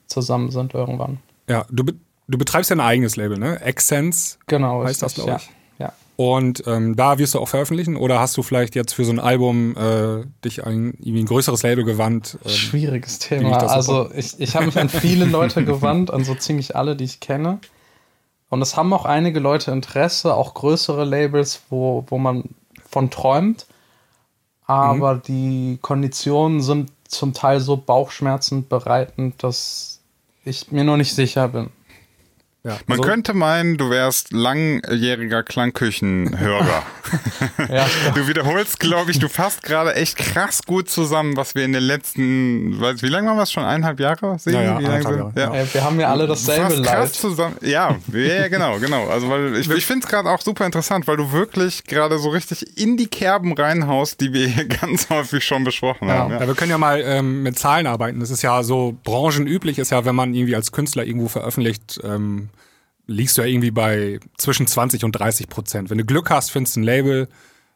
zusammen 0.06 0.52
sind 0.52 0.74
irgendwann. 0.76 1.18
Ja, 1.50 1.66
du, 1.72 1.84
be 1.84 1.94
du 2.28 2.38
betreibst 2.38 2.70
ja 2.70 2.76
ein 2.76 2.82
eigenes 2.82 3.16
Label, 3.16 3.40
ne? 3.40 3.60
Accents. 3.64 4.38
Genau, 4.48 4.84
heißt 4.84 5.02
das, 5.02 5.16
glaube 5.16 5.38
ich. 5.40 5.50
Ja. 5.80 5.94
Und 6.18 6.64
ähm, 6.68 6.96
da 6.96 7.18
wirst 7.18 7.34
du 7.34 7.40
auch 7.40 7.48
veröffentlichen 7.48 7.96
oder 7.98 8.20
hast 8.20 8.38
du 8.38 8.44
vielleicht 8.44 8.76
jetzt 8.76 8.94
für 8.94 9.06
so 9.06 9.12
ein 9.12 9.20
Album 9.20 9.76
äh, 9.76 10.24
dich 10.44 10.66
an 10.66 10.94
irgendwie 11.00 11.22
ein 11.22 11.26
größeres 11.26 11.64
Label 11.64 11.84
gewandt? 11.84 12.38
Ähm, 12.46 12.52
Schwieriges 12.52 13.20
Thema. 13.20 13.58
Ich 13.58 13.70
also 13.70 14.10
ich, 14.16 14.40
ich 14.40 14.56
habe 14.56 14.68
mich 14.68 14.78
an 14.78 14.90
viele 14.90 15.26
Leute 15.26 15.66
gewandt, 15.66 16.12
an 16.12 16.24
so 16.24 16.36
ziemlich 16.36 16.76
alle, 16.76 16.96
die 16.96 17.04
ich 17.06 17.20
kenne. 17.20 17.60
Und 18.56 18.62
es 18.62 18.78
haben 18.78 18.94
auch 18.94 19.04
einige 19.04 19.42
Leute 19.42 19.72
Interesse, 19.72 20.34
auch 20.34 20.54
größere 20.54 21.04
Labels, 21.04 21.64
wo, 21.70 22.06
wo 22.08 22.18
man 22.18 22.46
von 22.90 23.10
träumt. 23.10 23.66
Aber 24.66 25.16
mhm. 25.16 25.22
die 25.24 25.80
Konditionen 25.82 26.62
sind 26.62 26.90
zum 27.06 27.34
Teil 27.34 27.60
so 27.60 27.76
bauchschmerzend 27.76 28.70
bereitend, 28.70 29.44
dass 29.44 30.00
ich 30.46 30.72
mir 30.72 30.86
noch 30.86 30.96
nicht 30.96 31.14
sicher 31.14 31.50
bin. 31.50 31.70
Ja, 32.66 32.80
Man 32.88 32.98
so. 32.98 33.04
könnte 33.04 33.36
meinen, 33.36 33.78
du 33.78 33.92
wärst 33.92 34.34
langjähriger 34.34 35.44
Klangküchenhörer. 35.44 36.82
ja, 37.70 37.86
du 38.16 38.28
wiederholst, 38.28 38.80
glaube 38.80 39.12
ich, 39.12 39.20
du 39.20 39.30
fasst 39.30 39.62
gerade 39.62 39.94
echt 39.94 40.18
krass 40.18 40.64
gut 40.66 40.90
zusammen, 40.90 41.38
was 41.38 41.54
wir 41.54 41.64
in 41.64 41.74
den 41.74 41.84
letzten, 41.84 42.82
weiß, 42.82 43.04
wie 43.04 43.08
lange 43.08 43.28
waren 43.28 43.38
wir 43.38 43.44
es 43.44 43.52
schon? 43.52 43.64
Eineinhalb 43.64 44.00
Jahre? 44.00 44.40
Sehen? 44.40 44.54
Ja, 44.56 44.62
ja, 44.64 44.80
wie 44.80 44.86
lange 44.86 45.04
Jahre. 45.04 45.32
Ja. 45.36 45.54
ja. 45.54 45.74
wir 45.74 45.84
haben 45.84 46.00
ja 46.00 46.10
alle 46.10 46.26
dasselbe 46.26 46.74
Leid. 46.78 46.86
Krass 46.86 47.14
zusammen. 47.14 47.56
Ja, 47.62 47.96
ja, 48.12 48.48
genau, 48.48 48.80
genau. 48.80 49.10
Also 49.10 49.30
weil 49.30 49.58
ich, 49.58 49.70
ich 49.70 49.86
finde 49.86 50.04
es 50.04 50.10
gerade 50.10 50.28
auch 50.28 50.42
super 50.42 50.66
interessant, 50.66 51.08
weil 51.08 51.18
du 51.18 51.32
wirklich 51.32 51.84
gerade 51.84 52.18
so 52.18 52.30
richtig 52.30 52.80
in 52.80 52.98
die 52.98 53.08
Kerben 53.08 53.54
reinhaust, 53.54 54.20
die 54.22 54.34
wir 54.34 54.48
hier 54.48 54.66
ganz 54.82 55.12
häufig 55.12 55.46
schon 55.46 55.64
besprochen 55.66 56.10
haben. 56.10 56.34
Ja. 56.34 56.48
wir 56.48 56.56
können 56.56 56.72
ja 56.72 56.80
mal 56.80 57.00
ähm, 57.06 57.44
mit 57.44 57.60
Zahlen 57.60 57.86
arbeiten. 57.86 58.20
Das 58.22 58.32
ist 58.32 58.42
ja 58.42 58.64
so 58.64 58.98
branchenüblich, 59.04 59.78
ist 59.78 59.92
ja, 59.92 60.04
wenn 60.04 60.16
man 60.16 60.34
irgendwie 60.34 60.56
als 60.56 60.72
Künstler 60.72 61.06
irgendwo 61.06 61.28
veröffentlicht, 61.28 62.00
ähm, 62.04 62.50
liegst 63.08 63.38
du 63.38 63.42
ja 63.42 63.48
irgendwie 63.48 63.72
bei 63.72 64.20
zwischen 64.38 64.68
20 64.68 65.04
und 65.04 65.12
30 65.14 65.50
Prozent. 65.50 65.90
Wenn 65.90 65.98
du 65.98 66.06
Glück 66.06 66.30
hast, 66.30 66.52
findest 66.52 66.76
du 66.76 66.82
ein 66.82 66.84
Label, 66.84 67.28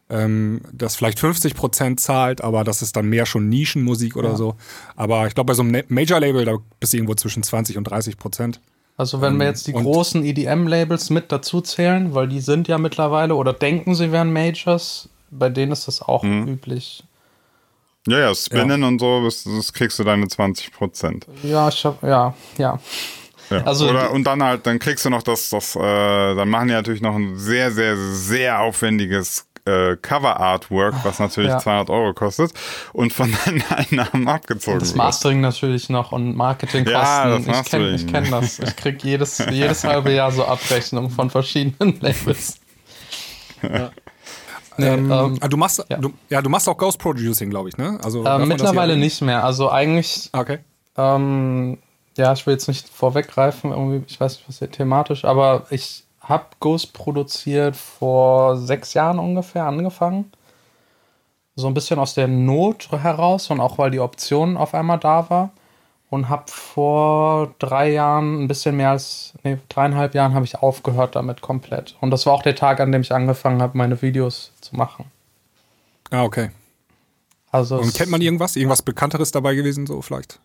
ähm, 0.09 0.61
das 0.71 0.95
vielleicht 0.95 1.19
50 1.19 1.53
Prozent 1.55 1.99
zahlt, 1.99 2.41
aber 2.41 2.63
das 2.63 2.81
ist 2.81 2.95
dann 2.95 3.07
mehr 3.07 3.25
schon 3.25 3.47
Nischenmusik 3.49 4.15
oder 4.15 4.29
ja. 4.29 4.35
so. 4.35 4.55
Aber 4.95 5.27
ich 5.27 5.35
glaube, 5.35 5.47
bei 5.47 5.53
so 5.53 5.61
einem 5.61 5.83
Major-Label, 5.87 6.45
da 6.45 6.57
bist 6.79 6.93
du 6.93 6.97
irgendwo 6.97 7.15
zwischen 7.15 7.43
20 7.43 7.77
und 7.77 7.83
30 7.85 8.17
Prozent. 8.17 8.59
Also 8.97 9.21
wenn 9.21 9.37
wir 9.37 9.45
ähm, 9.45 9.51
jetzt 9.51 9.67
die 9.67 9.73
großen 9.73 10.25
EDM-Labels 10.25 11.09
mit 11.09 11.31
dazu 11.31 11.61
zählen, 11.61 12.13
weil 12.13 12.27
die 12.27 12.41
sind 12.41 12.67
ja 12.67 12.77
mittlerweile 12.77 13.35
oder 13.35 13.53
denken, 13.53 13.95
sie 13.95 14.11
wären 14.11 14.33
Majors, 14.33 15.07
bei 15.31 15.47
denen 15.47 15.71
ist 15.71 15.87
das 15.87 16.01
auch 16.01 16.23
mhm. 16.23 16.47
üblich. 16.47 17.03
Ja, 18.07 18.19
ja, 18.19 18.35
Spinnen 18.35 18.81
ja. 18.81 18.87
und 18.87 18.99
so, 18.99 19.23
das, 19.23 19.43
das, 19.43 19.71
kriegst 19.71 19.99
du 19.99 20.03
deine 20.03 20.27
20 20.27 20.73
Prozent. 20.73 21.27
Ja, 21.43 21.69
ich 21.69 21.85
hab, 21.85 22.01
ja, 22.03 22.33
ja. 22.57 22.79
Ja. 23.49 23.63
Also, 23.63 23.89
Oder, 23.89 24.11
und 24.11 24.25
dann 24.25 24.43
halt, 24.43 24.65
dann 24.67 24.79
kriegst 24.79 25.05
du 25.05 25.09
noch 25.09 25.23
das, 25.23 25.49
das 25.49 25.75
äh, 25.75 25.79
dann 25.79 26.49
machen 26.49 26.67
die 26.67 26.73
natürlich 26.73 27.01
noch 27.01 27.15
ein 27.15 27.37
sehr, 27.37 27.71
sehr, 27.71 27.97
sehr 27.97 28.59
aufwendiges 28.59 29.47
äh, 29.65 29.95
Cover-Artwork, 29.97 30.95
was 31.03 31.19
natürlich 31.19 31.51
ja. 31.51 31.59
200 31.59 31.89
Euro 31.89 32.13
kostet 32.13 32.51
und 32.93 33.13
von 33.13 33.35
deinen 33.45 33.63
Einnahmen 33.69 34.27
abgezogen 34.27 34.75
und 34.75 34.81
Das 34.81 34.95
Mastering 34.95 35.41
wird. 35.41 35.53
natürlich 35.53 35.89
noch 35.89 36.11
und 36.11 36.35
Marketingkosten. 36.35 36.93
Ja, 36.93 37.39
das 37.39 37.47
ich 37.47 37.71
kenne 37.71 37.97
kenn 38.05 38.31
das. 38.31 38.59
Ich 38.59 38.75
kriege 38.75 38.97
jedes, 39.01 39.37
jedes 39.51 39.83
halbe 39.83 40.11
Jahr 40.11 40.31
so 40.31 40.45
Abrechnungen 40.45 41.09
von 41.09 41.29
verschiedenen 41.29 41.97
Labels. 42.01 42.59
Ja. 43.61 43.91
Nee, 44.77 44.87
ähm, 44.87 45.11
ähm, 45.11 45.37
ah, 45.41 45.47
du 45.49 45.57
machst 45.57 45.83
ja. 45.89 45.97
Du, 45.97 46.13
ja. 46.29 46.41
du 46.41 46.49
machst 46.49 46.69
auch 46.69 46.77
Ghost 46.77 46.99
Producing, 46.99 47.49
glaube 47.49 47.67
ich, 47.67 47.77
ne? 47.77 47.99
Also 48.01 48.25
ähm, 48.25 48.47
mittlerweile 48.47 48.95
nicht 48.95 49.21
mehr. 49.21 49.43
Also 49.43 49.69
eigentlich. 49.69 50.29
Okay. 50.31 50.59
Ja, 52.19 52.33
ich 52.33 52.45
will 52.45 52.53
jetzt 52.53 52.67
nicht 52.67 52.89
vorweggreifen, 52.89 53.71
irgendwie, 53.71 54.03
ich 54.05 54.19
weiß 54.19 54.35
nicht, 54.37 54.49
was 54.49 54.59
hier 54.59 54.69
thematisch, 54.69 55.23
aber 55.23 55.65
ich 55.69 56.03
habe 56.19 56.45
Ghost 56.59 56.91
produziert 56.91 57.77
vor 57.77 58.57
sechs 58.57 58.93
Jahren 58.93 59.19
ungefähr 59.19 59.65
angefangen. 59.65 60.31
So 61.55 61.67
ein 61.67 61.73
bisschen 61.73 61.97
aus 61.97 62.13
der 62.15 62.27
Not 62.27 62.89
heraus 62.91 63.49
und 63.49 63.61
auch 63.61 63.77
weil 63.77 63.91
die 63.91 64.01
Option 64.01 64.57
auf 64.57 64.73
einmal 64.73 64.99
da 64.99 65.29
war. 65.29 65.51
Und 66.09 66.27
habe 66.27 66.43
vor 66.47 67.53
drei 67.59 67.91
Jahren, 67.91 68.43
ein 68.43 68.47
bisschen 68.47 68.75
mehr 68.75 68.89
als, 68.89 69.33
nee, 69.43 69.57
dreieinhalb 69.69 70.13
Jahren 70.13 70.33
habe 70.33 70.43
ich 70.43 70.57
aufgehört 70.57 71.15
damit 71.15 71.39
komplett. 71.39 71.95
Und 72.01 72.11
das 72.11 72.25
war 72.25 72.33
auch 72.33 72.43
der 72.43 72.55
Tag, 72.55 72.79
an 72.79 72.91
dem 72.91 73.01
ich 73.01 73.13
angefangen 73.13 73.61
habe, 73.61 73.77
meine 73.77 74.01
Videos 74.01 74.51
zu 74.59 74.75
machen. 74.75 75.05
Ah, 76.09 76.23
okay. 76.23 76.49
Also 77.51 77.77
und 77.77 77.93
kennt 77.93 78.11
man 78.11 78.21
irgendwas? 78.21 78.55
Irgendwas 78.55 78.81
Bekannteres 78.81 79.31
dabei 79.31 79.55
gewesen, 79.55 79.87
so 79.87 80.01
vielleicht? 80.01 80.39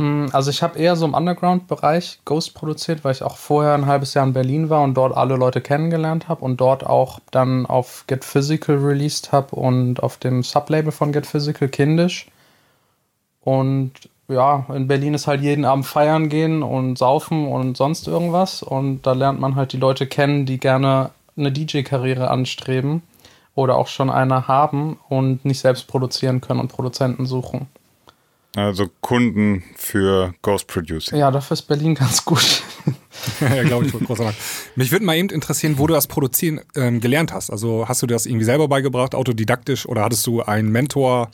Hm, 0.00 0.30
also 0.32 0.50
ich 0.50 0.62
habe 0.62 0.78
eher 0.78 0.96
so 0.96 1.04
im 1.04 1.12
Underground-Bereich 1.12 2.20
Ghost 2.24 2.54
produziert, 2.54 3.04
weil 3.04 3.12
ich 3.12 3.22
auch 3.22 3.36
vorher 3.36 3.74
ein 3.74 3.84
halbes 3.84 4.14
Jahr 4.14 4.26
in 4.26 4.32
Berlin 4.32 4.70
war 4.70 4.82
und 4.82 4.94
dort 4.94 5.14
alle 5.14 5.36
Leute 5.36 5.60
kennengelernt 5.60 6.26
habe 6.26 6.42
und 6.42 6.58
dort 6.58 6.86
auch 6.86 7.20
dann 7.30 7.66
auf 7.66 8.04
Get 8.06 8.24
Physical 8.24 8.76
released 8.76 9.30
habe 9.30 9.54
und 9.54 10.02
auf 10.02 10.16
dem 10.16 10.42
Sublabel 10.42 10.90
von 10.90 11.12
Get 11.12 11.26
Physical 11.26 11.68
kindisch. 11.68 12.28
Und 13.42 13.92
ja, 14.28 14.64
in 14.74 14.88
Berlin 14.88 15.12
ist 15.12 15.26
halt 15.26 15.42
jeden 15.42 15.66
Abend 15.66 15.84
feiern 15.84 16.30
gehen 16.30 16.62
und 16.62 16.96
saufen 16.96 17.46
und 17.46 17.76
sonst 17.76 18.08
irgendwas. 18.08 18.62
Und 18.62 19.02
da 19.02 19.12
lernt 19.12 19.38
man 19.38 19.54
halt 19.54 19.74
die 19.74 19.76
Leute 19.76 20.06
kennen, 20.06 20.46
die 20.46 20.58
gerne 20.58 21.10
eine 21.36 21.52
DJ-Karriere 21.52 22.30
anstreben 22.30 23.02
oder 23.54 23.76
auch 23.76 23.88
schon 23.88 24.08
eine 24.08 24.48
haben 24.48 24.98
und 25.10 25.44
nicht 25.44 25.60
selbst 25.60 25.88
produzieren 25.88 26.40
können 26.40 26.60
und 26.60 26.68
Produzenten 26.68 27.26
suchen. 27.26 27.68
Also 28.56 28.90
Kunden 29.00 29.62
für 29.76 30.34
Ghost 30.42 30.66
Producing. 30.66 31.18
Ja, 31.18 31.30
dafür 31.30 31.54
ist 31.54 31.62
Berlin 31.62 31.94
ganz 31.94 32.24
gut. 32.24 32.62
ja, 33.40 33.62
glaube 33.62 33.86
ich, 33.86 33.92
großer 33.92 34.32
Mich 34.74 34.90
würde 34.90 35.04
mal 35.04 35.16
eben 35.16 35.28
interessieren, 35.28 35.78
wo 35.78 35.86
du 35.86 35.94
das 35.94 36.08
Produzieren 36.08 36.60
ähm, 36.74 37.00
gelernt 37.00 37.32
hast. 37.32 37.50
Also 37.50 37.86
hast 37.88 38.02
du 38.02 38.06
das 38.06 38.26
irgendwie 38.26 38.44
selber 38.44 38.66
beigebracht, 38.66 39.14
autodidaktisch, 39.14 39.86
oder 39.86 40.02
hattest 40.02 40.26
du 40.26 40.42
einen 40.42 40.72
Mentor? 40.72 41.30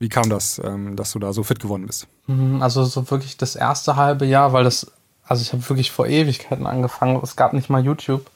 Wie 0.00 0.08
kam 0.08 0.30
das, 0.30 0.60
ähm, 0.64 0.96
dass 0.96 1.12
du 1.12 1.20
da 1.20 1.32
so 1.32 1.44
fit 1.44 1.60
geworden 1.60 1.86
bist? 1.86 2.08
Mhm, 2.26 2.60
also 2.60 2.84
so 2.84 3.08
wirklich 3.10 3.36
das 3.36 3.54
erste 3.54 3.94
halbe 3.96 4.26
Jahr, 4.26 4.52
weil 4.52 4.64
das, 4.64 4.90
also 5.24 5.42
ich 5.42 5.52
habe 5.52 5.68
wirklich 5.68 5.92
vor 5.92 6.06
Ewigkeiten 6.06 6.66
angefangen. 6.66 7.20
Es 7.22 7.36
gab 7.36 7.52
nicht 7.52 7.70
mal 7.70 7.84
YouTube. 7.84 8.30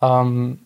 Ähm, 0.00 0.60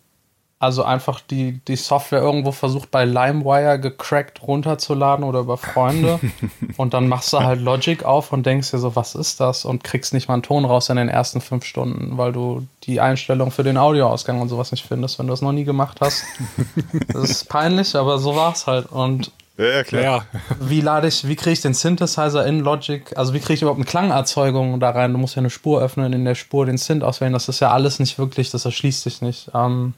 also 0.62 0.84
einfach 0.84 1.20
die, 1.20 1.60
die 1.66 1.74
Software 1.74 2.20
irgendwo 2.20 2.52
versucht 2.52 2.92
bei 2.92 3.04
LimeWire 3.04 3.80
gecrackt 3.80 4.46
runterzuladen 4.46 5.24
oder 5.24 5.40
über 5.40 5.56
Freunde. 5.56 6.20
und 6.76 6.94
dann 6.94 7.08
machst 7.08 7.32
du 7.32 7.40
halt 7.40 7.60
Logic 7.60 8.04
auf 8.04 8.32
und 8.32 8.46
denkst 8.46 8.70
dir 8.70 8.78
so, 8.78 8.94
was 8.94 9.16
ist 9.16 9.40
das? 9.40 9.64
Und 9.64 9.82
kriegst 9.82 10.14
nicht 10.14 10.28
mal 10.28 10.34
einen 10.34 10.44
Ton 10.44 10.64
raus 10.64 10.88
in 10.88 10.96
den 10.96 11.08
ersten 11.08 11.40
fünf 11.40 11.64
Stunden, 11.64 12.16
weil 12.16 12.30
du 12.30 12.64
die 12.84 13.00
Einstellung 13.00 13.50
für 13.50 13.64
den 13.64 13.76
Audioausgang 13.76 14.40
und 14.40 14.50
sowas 14.50 14.70
nicht 14.70 14.86
findest, 14.86 15.18
wenn 15.18 15.26
du 15.26 15.32
das 15.32 15.42
noch 15.42 15.50
nie 15.50 15.64
gemacht 15.64 15.98
hast. 16.00 16.22
das 17.12 17.28
ist 17.28 17.48
peinlich, 17.48 17.96
aber 17.96 18.18
so 18.18 18.36
war 18.36 18.52
es 18.52 18.68
halt. 18.68 18.86
Und 18.92 19.32
ja, 19.58 19.64
ja, 19.64 19.82
klar. 19.82 20.26
Wie 20.60 20.80
lade 20.80 21.08
ich, 21.08 21.26
wie 21.26 21.34
kriege 21.34 21.54
ich 21.54 21.60
den 21.60 21.74
Synthesizer 21.74 22.46
in 22.46 22.60
Logic? 22.60 23.02
Also 23.16 23.34
wie 23.34 23.40
kriege 23.40 23.54
ich 23.54 23.62
überhaupt 23.62 23.78
eine 23.78 23.84
Klangerzeugung 23.84 24.78
da 24.78 24.90
rein? 24.90 25.12
Du 25.12 25.18
musst 25.18 25.34
ja 25.34 25.40
eine 25.40 25.50
Spur 25.50 25.82
öffnen, 25.82 26.12
in 26.12 26.24
der 26.24 26.36
Spur 26.36 26.66
den 26.66 26.78
Synth 26.78 27.02
auswählen. 27.02 27.32
Das 27.32 27.48
ist 27.48 27.58
ja 27.58 27.72
alles 27.72 27.98
nicht 27.98 28.16
wirklich, 28.18 28.52
das 28.52 28.64
erschließt 28.64 29.02
sich 29.02 29.22
nicht. 29.22 29.50
Ähm, 29.54 29.94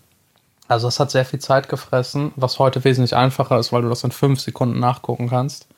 also 0.69 0.89
es 0.89 0.99
hat 0.99 1.11
sehr 1.11 1.25
viel 1.25 1.41
Zeit 1.41 1.69
gefressen, 1.69 2.33
was 2.37 2.59
heute 2.59 2.85
wesentlich 2.85 3.15
einfacher 3.15 3.59
ist, 3.59 3.73
weil 3.73 3.83
du 3.83 3.89
das 3.89 4.05
in 4.05 4.13
fünf 4.13 4.41
Sekunden 4.41 4.79
nachgucken 4.81 5.29
kannst. 5.29 5.69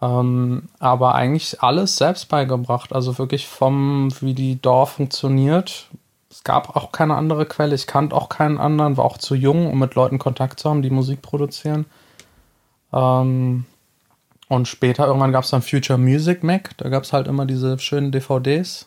Ähm, 0.00 0.68
aber 0.78 1.14
eigentlich 1.14 1.62
alles 1.62 1.96
selbst 1.96 2.28
beigebracht. 2.28 2.92
Also 2.92 3.18
wirklich 3.18 3.46
vom, 3.46 4.10
wie 4.20 4.34
die 4.34 4.60
DAW 4.60 4.86
funktioniert. 4.86 5.88
Es 6.30 6.44
gab 6.44 6.76
auch 6.76 6.92
keine 6.92 7.16
andere 7.16 7.46
Quelle. 7.46 7.74
Ich 7.74 7.86
kannte 7.86 8.14
auch 8.14 8.28
keinen 8.28 8.58
anderen, 8.58 8.96
war 8.96 9.04
auch 9.04 9.18
zu 9.18 9.34
jung, 9.34 9.70
um 9.70 9.78
mit 9.78 9.94
Leuten 9.94 10.18
Kontakt 10.18 10.60
zu 10.60 10.70
haben, 10.70 10.82
die 10.82 10.90
Musik 10.90 11.22
produzieren. 11.22 11.86
Ähm, 12.92 13.64
und 14.48 14.68
später 14.68 15.06
irgendwann 15.06 15.32
gab 15.32 15.44
es 15.44 15.50
dann 15.50 15.62
Future 15.62 15.98
Music 15.98 16.42
Mac. 16.42 16.76
Da 16.78 16.88
gab 16.88 17.02
es 17.02 17.12
halt 17.12 17.26
immer 17.26 17.46
diese 17.46 17.78
schönen 17.78 18.12
DVDs 18.12 18.86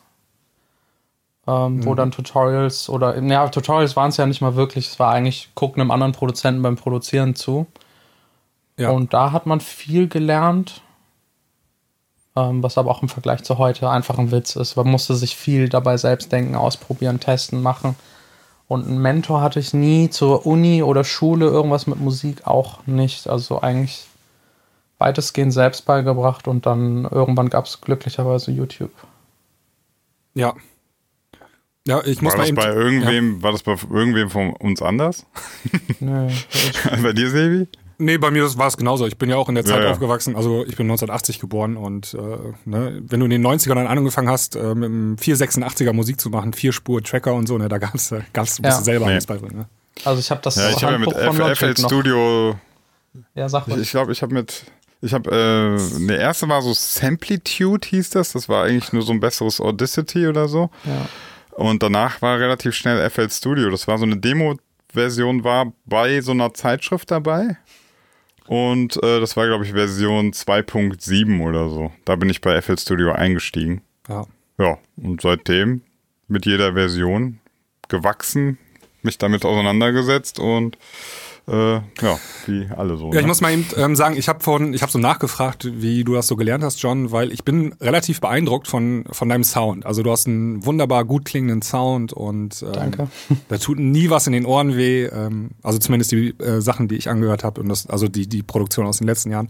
ähm, 1.49 1.77
mhm. 1.77 1.85
wo 1.85 1.95
dann 1.95 2.11
Tutorials 2.11 2.89
oder, 2.89 3.19
ja, 3.19 3.49
Tutorials 3.49 3.95
waren 3.95 4.09
es 4.09 4.17
ja 4.17 4.27
nicht 4.27 4.41
mal 4.41 4.55
wirklich, 4.55 4.87
es 4.87 4.99
war 4.99 5.11
eigentlich, 5.11 5.49
gucken 5.55 5.81
einem 5.81 5.89
anderen 5.89 6.13
Produzenten 6.13 6.61
beim 6.61 6.75
Produzieren 6.75 7.33
zu. 7.33 7.65
Ja. 8.77 8.91
Und 8.91 9.13
da 9.13 9.31
hat 9.31 9.47
man 9.47 9.59
viel 9.59 10.07
gelernt, 10.07 10.81
ähm, 12.35 12.61
was 12.61 12.77
aber 12.77 12.91
auch 12.91 13.01
im 13.01 13.09
Vergleich 13.09 13.43
zu 13.43 13.57
heute 13.57 13.89
einfach 13.89 14.19
ein 14.19 14.31
Witz 14.31 14.55
ist. 14.55 14.75
Man 14.75 14.87
musste 14.87 15.15
sich 15.15 15.35
viel 15.35 15.69
dabei 15.69 15.97
selbst 15.97 16.31
denken, 16.31 16.55
ausprobieren, 16.55 17.19
testen, 17.19 17.63
machen. 17.63 17.95
Und 18.67 18.85
einen 18.85 19.01
Mentor 19.01 19.41
hatte 19.41 19.59
ich 19.59 19.73
nie 19.73 20.11
zur 20.11 20.45
Uni 20.45 20.83
oder 20.83 21.03
Schule, 21.03 21.47
irgendwas 21.47 21.87
mit 21.87 21.99
Musik 21.99 22.45
auch 22.45 22.85
nicht. 22.85 23.27
Also 23.27 23.61
eigentlich 23.61 24.05
weitestgehend 24.99 25.53
selbst 25.53 25.85
beigebracht 25.85 26.47
und 26.47 26.67
dann 26.67 27.05
irgendwann 27.05 27.49
gab 27.49 27.65
es 27.65 27.81
glücklicherweise 27.81 28.51
YouTube. 28.51 28.91
Ja, 30.35 30.53
ja, 31.89 32.03
ich 32.05 32.21
muss 32.21 32.33
war 32.33 32.37
mal 32.37 32.51
das 32.51 32.55
bei 32.55 32.71
irgendwem, 32.71 33.37
ja. 33.37 33.43
war 33.43 33.51
das 33.51 33.63
bei 33.63 33.71
irgendwem 33.71 34.29
von 34.29 34.53
uns 34.53 34.81
anders? 34.81 35.25
Nee. 35.99 36.31
bei 37.03 37.13
dir, 37.13 37.29
Sebi? 37.29 37.67
Nee, 37.97 38.17
bei 38.17 38.31
mir 38.31 38.43
war 38.57 38.67
es 38.67 38.77
genauso. 38.77 39.05
Ich 39.05 39.17
bin 39.17 39.29
ja 39.29 39.35
auch 39.35 39.49
in 39.49 39.55
der 39.55 39.65
Zeit 39.65 39.79
ja, 39.79 39.85
ja. 39.85 39.91
aufgewachsen. 39.91 40.35
Also 40.35 40.61
ich 40.61 40.77
bin 40.77 40.85
1980 40.85 41.39
geboren 41.39 41.75
und 41.75 42.13
äh, 42.13 42.53
ne, 42.63 43.01
wenn 43.01 43.19
du 43.19 43.25
in 43.25 43.31
den 43.31 43.45
90ern 43.45 43.75
dann 43.75 43.87
angefangen 43.87 44.29
hast, 44.29 44.55
äh, 44.55 44.75
mit 44.75 44.85
einem 44.85 45.15
486er 45.15 45.91
Musik 45.91 46.21
zu 46.21 46.29
machen, 46.29 46.53
vier 46.53 46.71
Spur 46.71 47.03
Tracker 47.03 47.33
und 47.33 47.47
so, 47.47 47.57
ne, 47.57 47.67
da 47.67 47.79
gab's, 47.79 48.11
äh, 48.13 48.21
gab's 48.31 48.59
ja. 48.63 48.71
selber 48.71 49.07
nee. 49.07 49.13
alles 49.13 49.25
beibringen. 49.25 49.57
Ne? 49.57 49.65
Also 50.05 50.19
ich 50.19 50.31
habe 50.31 50.41
das 50.41 50.55
ja, 50.55 50.69
ich 50.69 50.81
habe 50.83 50.93
ja 50.93 50.99
mit 50.99 51.11
F 51.11 51.57
FL 51.57 51.75
Studio. 51.75 52.55
Ja, 53.35 53.49
sag 53.49 53.67
mal. 53.67 53.81
Ich 53.81 53.89
glaube, 53.89 54.13
ich 54.13 54.21
habe 54.21 54.33
mit 54.33 54.63
ich 55.01 55.13
habe, 55.13 55.29
äh, 55.31 56.07
der 56.07 56.19
erste 56.19 56.47
war 56.49 56.61
so 56.61 56.73
Samplitude 56.73 57.87
hieß 57.87 58.11
das. 58.11 58.33
Das 58.33 58.47
war 58.47 58.65
eigentlich 58.65 58.91
nur 58.91 59.01
so 59.01 59.13
ein 59.13 59.19
besseres 59.19 59.59
Audacity 59.61 60.27
oder 60.27 60.47
so. 60.47 60.69
Ja. 60.85 61.07
Und 61.59 61.83
danach 61.83 62.21
war 62.21 62.39
relativ 62.39 62.73
schnell 62.73 63.09
FL 63.09 63.29
Studio. 63.29 63.69
Das 63.69 63.85
war 63.85 63.97
so 63.97 64.05
eine 64.05 64.15
Demo-Version, 64.15 65.43
war 65.43 65.73
bei 65.85 66.21
so 66.21 66.31
einer 66.31 66.53
Zeitschrift 66.53 67.11
dabei. 67.11 67.57
Und 68.47 68.95
äh, 69.03 69.19
das 69.19 69.35
war, 69.35 69.45
glaube 69.45 69.65
ich, 69.65 69.73
Version 69.73 70.31
2.7 70.31 71.45
oder 71.45 71.67
so. 71.67 71.91
Da 72.05 72.15
bin 72.15 72.29
ich 72.29 72.39
bei 72.39 72.61
FL 72.61 72.77
Studio 72.77 73.11
eingestiegen. 73.11 73.81
Ja. 74.07 74.25
Ja, 74.57 74.77
und 74.95 75.19
seitdem 75.19 75.81
mit 76.29 76.45
jeder 76.45 76.73
Version 76.73 77.39
gewachsen, 77.89 78.57
mich 79.01 79.17
damit 79.17 79.43
auseinandergesetzt 79.43 80.39
und 80.39 80.77
äh, 81.49 81.81
ja, 82.01 82.19
wie 82.45 82.67
alle 82.75 82.95
so. 82.97 83.11
Ja, 83.11 83.15
ich 83.15 83.21
ne? 83.21 83.27
muss 83.27 83.41
mal 83.41 83.51
eben 83.51 83.65
ähm, 83.75 83.95
sagen, 83.95 84.15
ich 84.15 84.29
habe 84.29 84.41
von, 84.41 84.73
ich 84.73 84.81
habe 84.81 84.91
so 84.91 84.99
nachgefragt, 84.99 85.67
wie 85.81 86.03
du 86.03 86.13
das 86.13 86.27
so 86.27 86.35
gelernt 86.35 86.63
hast, 86.63 86.81
John, 86.81 87.11
weil 87.11 87.31
ich 87.31 87.43
bin 87.43 87.73
relativ 87.81 88.21
beeindruckt 88.21 88.67
von 88.67 89.05
von 89.09 89.29
deinem 89.29 89.43
Sound. 89.43 89.85
Also 89.85 90.03
du 90.03 90.11
hast 90.11 90.27
einen 90.27 90.63
wunderbar 90.65 91.05
gut 91.05 91.25
klingenden 91.25 91.61
Sound 91.61 92.13
und 92.13 92.61
ähm, 92.61 92.73
Danke. 92.73 93.07
da 93.49 93.57
tut 93.57 93.79
nie 93.79 94.09
was 94.09 94.27
in 94.27 94.33
den 94.33 94.45
Ohren 94.45 94.77
weh. 94.77 95.05
Ähm, 95.05 95.51
also 95.63 95.79
zumindest 95.79 96.11
die 96.11 96.29
äh, 96.39 96.61
Sachen, 96.61 96.87
die 96.87 96.95
ich 96.95 97.09
angehört 97.09 97.43
habe 97.43 97.61
und 97.61 97.69
das, 97.69 97.87
also 97.87 98.07
die 98.07 98.27
die 98.27 98.43
Produktion 98.43 98.85
aus 98.85 98.99
den 98.99 99.07
letzten 99.07 99.31
Jahren. 99.31 99.49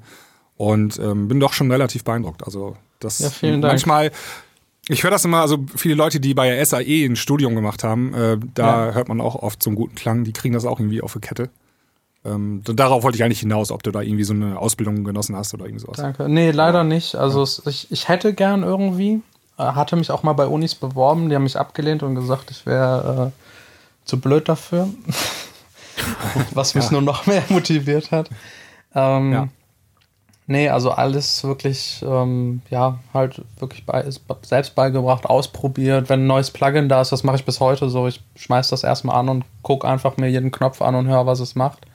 Und 0.56 1.00
ähm, 1.00 1.28
bin 1.28 1.40
doch 1.40 1.54
schon 1.54 1.72
relativ 1.72 2.04
beeindruckt. 2.04 2.44
Also 2.44 2.76
das 3.00 3.20
ja, 3.20 3.30
vielen 3.30 3.62
Dank. 3.62 3.74
manchmal 3.74 4.12
ich 4.90 5.04
höre 5.04 5.12
das 5.12 5.24
immer, 5.24 5.42
also 5.42 5.66
viele 5.76 5.94
Leute, 5.94 6.20
die 6.20 6.34
bei 6.34 6.50
der 6.50 6.66
SAE 6.66 7.06
ein 7.06 7.16
Studium 7.16 7.54
gemacht 7.54 7.84
haben, 7.84 8.14
äh, 8.16 8.38
da 8.56 8.88
ja. 8.88 8.94
hört 8.96 9.08
man 9.08 9.22
auch 9.22 9.36
oft 9.36 9.62
so 9.62 9.70
einen 9.70 9.78
guten 9.78 9.94
Klang, 9.94 10.24
die 10.24 10.34
kriegen 10.34 10.56
das 10.56 10.66
auch 10.66 10.80
irgendwie 10.80 11.02
auf 11.02 11.14
die 11.14 11.20
Kette. 11.20 11.50
Ähm, 12.26 12.62
darauf 12.66 13.04
wollte 13.04 13.18
ich 13.18 13.24
eigentlich 13.24 13.40
hinaus, 13.40 13.72
ob 13.72 13.82
du 13.84 13.92
da 13.92 14.02
irgendwie 14.02 14.26
so 14.26 14.34
eine 14.34 14.60
Ausbildung 14.60 15.04
genossen 15.04 15.36
hast 15.36 15.54
oder 15.54 15.66
irgendwie 15.66 15.86
sowas. 15.86 15.98
Danke. 15.98 16.28
Nee, 16.28 16.52
leider 16.52 16.84
nicht. 16.84 17.16
Also 17.16 17.44
ja. 17.44 17.70
ich, 17.70 17.92
ich 17.92 18.10
hätte 18.10 18.34
gern 18.34 18.64
irgendwie, 18.64 19.22
äh, 19.58 19.64
hatte 19.64 19.96
mich 19.96 20.12
auch 20.12 20.24
mal 20.24 20.34
bei 20.34 20.48
Unis 20.48 20.76
beworben, 20.76 21.30
die 21.30 21.36
haben 21.36 21.44
mich 21.44 21.58
abgelehnt 21.58 22.04
und 22.04 22.16
gesagt, 22.16 22.52
ich 22.52 22.66
wäre 22.66 23.32
äh, 23.32 24.08
zu 24.08 24.20
blöd 24.20 24.50
dafür. 24.50 24.90
was 26.54 26.76
mich 26.76 26.86
ja. 26.86 26.92
nur 26.92 27.02
noch 27.02 27.26
mehr 27.26 27.44
motiviert 27.50 28.12
hat. 28.12 28.30
Ähm, 28.96 29.34
ja. 29.34 29.48
Nee, 30.48 30.70
also 30.70 30.90
alles 30.90 31.44
wirklich, 31.44 32.04
ähm, 32.04 32.64
ja, 32.72 32.98
halt 33.14 33.44
wirklich 33.60 33.86
bei, 33.86 34.04
selbst 34.42 34.74
beigebracht, 34.74 35.28
ausprobiert. 35.28 36.10
Wenn 36.10 36.22
ein 36.22 36.28
neues 36.28 36.50
Plugin 36.50 36.90
da 36.90 37.02
ist, 37.02 37.12
das 37.12 37.24
mache 37.24 37.36
ich 37.36 37.46
bis 37.46 37.60
heute 37.60 37.88
so. 37.88 38.08
Ich 38.08 38.20
schmeiß 38.36 38.70
das 38.70 38.84
erstmal 38.84 39.18
an 39.18 39.30
und 39.30 39.46
gucke 39.62 39.88
einfach 39.88 40.18
mir 40.18 40.28
jeden 40.28 40.50
Knopf 40.50 40.82
an 40.82 40.96
und 40.96 41.08
höre, 41.08 41.28
was 41.28 41.40
es 41.40 41.54
macht. 41.54 41.86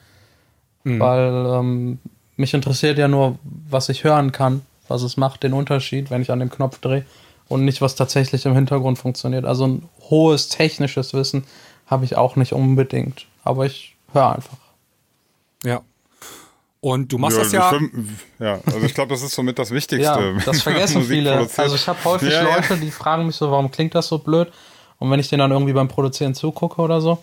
Mhm. 0.85 1.01
Weil 1.01 1.47
ähm, 1.47 1.99
mich 2.37 2.55
interessiert 2.55 2.99
ja 2.99 3.09
nur, 3.09 3.39
was 3.43 3.89
ich 3.89 4.05
hören 4.05 4.33
kann, 4.33 4.63
was 4.89 5.03
es 5.03 5.17
macht, 5.17 5.43
den 5.43 5.53
Unterschied, 5.53 6.11
wenn 6.11 6.23
ich 6.23 6.31
an 6.31 6.41
dem 6.41 6.51
Knopf 6.51 6.79
drehe 6.79 7.05
und 7.49 7.65
nicht, 7.65 7.81
was 7.81 7.95
tatsächlich 7.95 8.47
im 8.47 8.55
Hintergrund 8.55 8.99
funktioniert. 8.99 9.45
Also 9.45 9.67
ein 9.67 9.89
hohes 10.11 10.49
technisches 10.49 11.15
Wissen 11.15 11.45
habe 11.87 12.05
ich 12.05 12.17
auch 12.17 12.37
nicht 12.37 12.53
unbedingt, 12.53 13.27
aber 13.43 13.67
ich 13.67 13.97
höre 14.13 14.35
einfach. 14.35 14.59
Ja, 15.65 15.83
und 16.85 17.11
du 17.11 17.17
machst 17.17 17.39
ja, 17.39 17.43
das 17.45 17.53
ja. 17.53 17.69
Film, 17.71 18.19
ja, 18.39 18.61
also 18.67 18.81
ich 18.83 18.93
glaube, 18.93 19.09
das 19.09 19.23
ist 19.23 19.35
somit 19.35 19.59
das 19.59 19.71
Wichtigste. 19.71 20.21
ja, 20.21 20.33
das 20.45 20.61
vergessen 20.61 21.03
viele. 21.09 21.49
Also 21.57 21.75
ich 21.77 21.89
habe 21.89 22.05
häufig 22.05 22.31
ja, 22.31 22.43
Leute, 22.43 22.77
die 22.77 22.91
fragen 22.91 23.25
mich 23.25 23.37
so, 23.37 23.51
warum 23.51 23.71
klingt 23.71 23.95
das 23.95 24.09
so 24.09 24.19
blöd? 24.19 24.53
Und 24.99 25.11
wenn 25.11 25.19
ich 25.19 25.31
denen 25.31 25.39
dann 25.39 25.51
irgendwie 25.51 25.73
beim 25.73 25.89
Produzieren 25.89 26.35
zugucke 26.35 26.83
oder 26.83 27.01
so, 27.01 27.23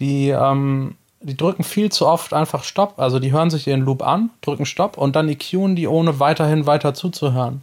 die, 0.00 0.30
ähm, 0.30 0.96
die 1.20 1.36
drücken 1.36 1.64
viel 1.64 1.90
zu 1.90 2.06
oft 2.06 2.32
einfach 2.32 2.64
Stopp. 2.64 2.98
Also 2.98 3.18
die 3.18 3.32
hören 3.32 3.50
sich 3.50 3.66
ihren 3.66 3.80
Loop 3.80 4.02
an, 4.02 4.30
drücken 4.40 4.66
Stopp 4.66 4.96
und 4.98 5.16
dann 5.16 5.28
EQen 5.28 5.76
die, 5.76 5.88
ohne 5.88 6.20
weiterhin 6.20 6.66
weiter 6.66 6.94
zuzuhören. 6.94 7.62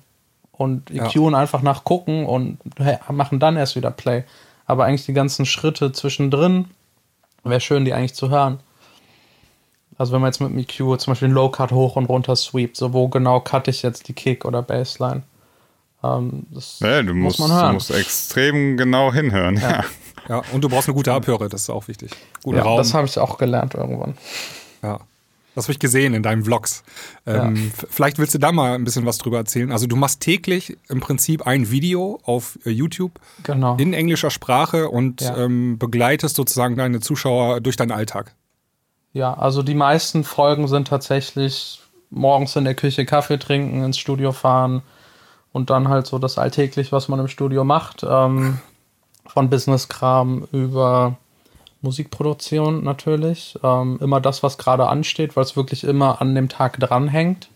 Und 0.51 0.89
EQen 0.89 1.33
ja. 1.33 1.39
einfach 1.39 1.61
nach 1.61 1.83
gucken 1.83 2.25
und 2.25 2.59
machen 3.09 3.39
dann 3.39 3.57
erst 3.57 3.75
wieder 3.75 3.91
Play. 3.91 4.23
Aber 4.65 4.85
eigentlich 4.85 5.05
die 5.05 5.13
ganzen 5.13 5.45
Schritte 5.45 5.91
zwischendrin, 5.91 6.65
wäre 7.43 7.61
schön, 7.61 7.85
die 7.85 7.93
eigentlich 7.93 8.15
zu 8.15 8.29
hören. 8.29 8.59
Also 9.97 10.11
wenn 10.11 10.21
man 10.21 10.29
jetzt 10.29 10.41
mit 10.41 10.49
dem 10.49 10.59
EQ 10.59 10.99
zum 10.99 11.11
Beispiel 11.11 11.29
den 11.29 11.35
Low 11.35 11.49
Cut 11.49 11.71
hoch 11.71 11.95
und 11.95 12.05
runter 12.05 12.35
sweept, 12.35 12.75
so 12.75 12.91
wo 12.93 13.07
genau 13.07 13.39
cutte 13.39 13.71
ich 13.71 13.81
jetzt 13.81 14.07
die 14.07 14.13
Kick 14.13 14.43
oder 14.43 14.61
Bassline? 14.61 15.23
Ähm, 16.03 16.45
das 16.51 16.79
ja, 16.81 17.01
du 17.01 17.13
muss 17.13 17.37
musst, 17.37 17.49
man 17.49 17.57
hören. 17.57 17.67
Du 17.69 17.73
musst 17.75 17.91
extrem 17.91 18.77
genau 18.77 19.13
hinhören. 19.13 19.57
Ja. 19.57 19.69
ja, 19.69 19.85
und 20.51 20.63
du 20.63 20.69
brauchst 20.69 20.87
eine 20.87 20.95
gute 20.95 21.13
Abhöre, 21.13 21.49
das 21.49 21.61
ist 21.61 21.69
auch 21.69 21.87
wichtig. 21.87 22.11
Guten 22.43 22.57
ja, 22.57 22.63
Raum. 22.63 22.77
das 22.77 22.93
habe 22.93 23.05
ich 23.07 23.17
auch 23.19 23.37
gelernt 23.37 23.73
irgendwann. 23.73 24.15
Ja. 24.81 24.99
Das 25.55 25.65
habe 25.65 25.71
ich 25.71 25.79
gesehen 25.79 26.13
in 26.13 26.21
deinen 26.21 26.43
Vlogs. 26.43 26.83
Ähm, 27.25 27.55
ja. 27.55 27.85
Vielleicht 27.89 28.19
willst 28.19 28.33
du 28.33 28.39
da 28.39 28.51
mal 28.51 28.73
ein 28.73 28.83
bisschen 28.83 29.05
was 29.05 29.17
drüber 29.17 29.37
erzählen. 29.37 29.71
Also 29.71 29.87
du 29.87 29.95
machst 29.95 30.19
täglich 30.19 30.77
im 30.89 30.99
Prinzip 30.99 31.47
ein 31.47 31.71
Video 31.71 32.19
auf 32.23 32.59
äh, 32.65 32.71
YouTube 32.71 33.13
genau. 33.43 33.77
in 33.77 33.93
englischer 33.93 34.31
Sprache 34.31 34.89
und 34.89 35.21
ja. 35.21 35.37
ähm, 35.37 35.77
begleitest 35.79 36.35
sozusagen 36.35 36.75
deine 36.75 36.99
Zuschauer 36.99 37.61
durch 37.61 37.77
deinen 37.77 37.91
Alltag. 37.91 38.35
Ja, 39.13 39.33
also 39.33 39.63
die 39.63 39.75
meisten 39.75 40.25
Folgen 40.25 40.67
sind 40.67 40.89
tatsächlich 40.89 41.81
morgens 42.09 42.55
in 42.57 42.65
der 42.65 42.75
Küche 42.75 43.05
Kaffee 43.05 43.39
trinken, 43.39 43.81
ins 43.83 43.97
Studio 43.97 44.33
fahren 44.33 44.81
und 45.53 45.69
dann 45.69 45.87
halt 45.87 46.05
so 46.05 46.19
das 46.19 46.37
alltäglich, 46.37 46.91
was 46.91 47.07
man 47.07 47.21
im 47.21 47.29
Studio 47.29 47.63
macht. 47.63 48.05
Ähm, 48.07 48.59
von 49.27 49.49
Business-Kram 49.49 50.47
über 50.51 51.17
Musikproduktion 51.81 52.83
natürlich. 52.83 53.57
Ähm, 53.63 53.97
immer 54.01 54.19
das, 54.19 54.43
was 54.43 54.57
gerade 54.57 54.87
ansteht, 54.87 55.35
weil 55.35 55.43
es 55.43 55.55
wirklich 55.55 55.83
immer 55.83 56.21
an 56.21 56.35
dem 56.35 56.49
Tag 56.49 56.79
dranhängt. 56.79 57.49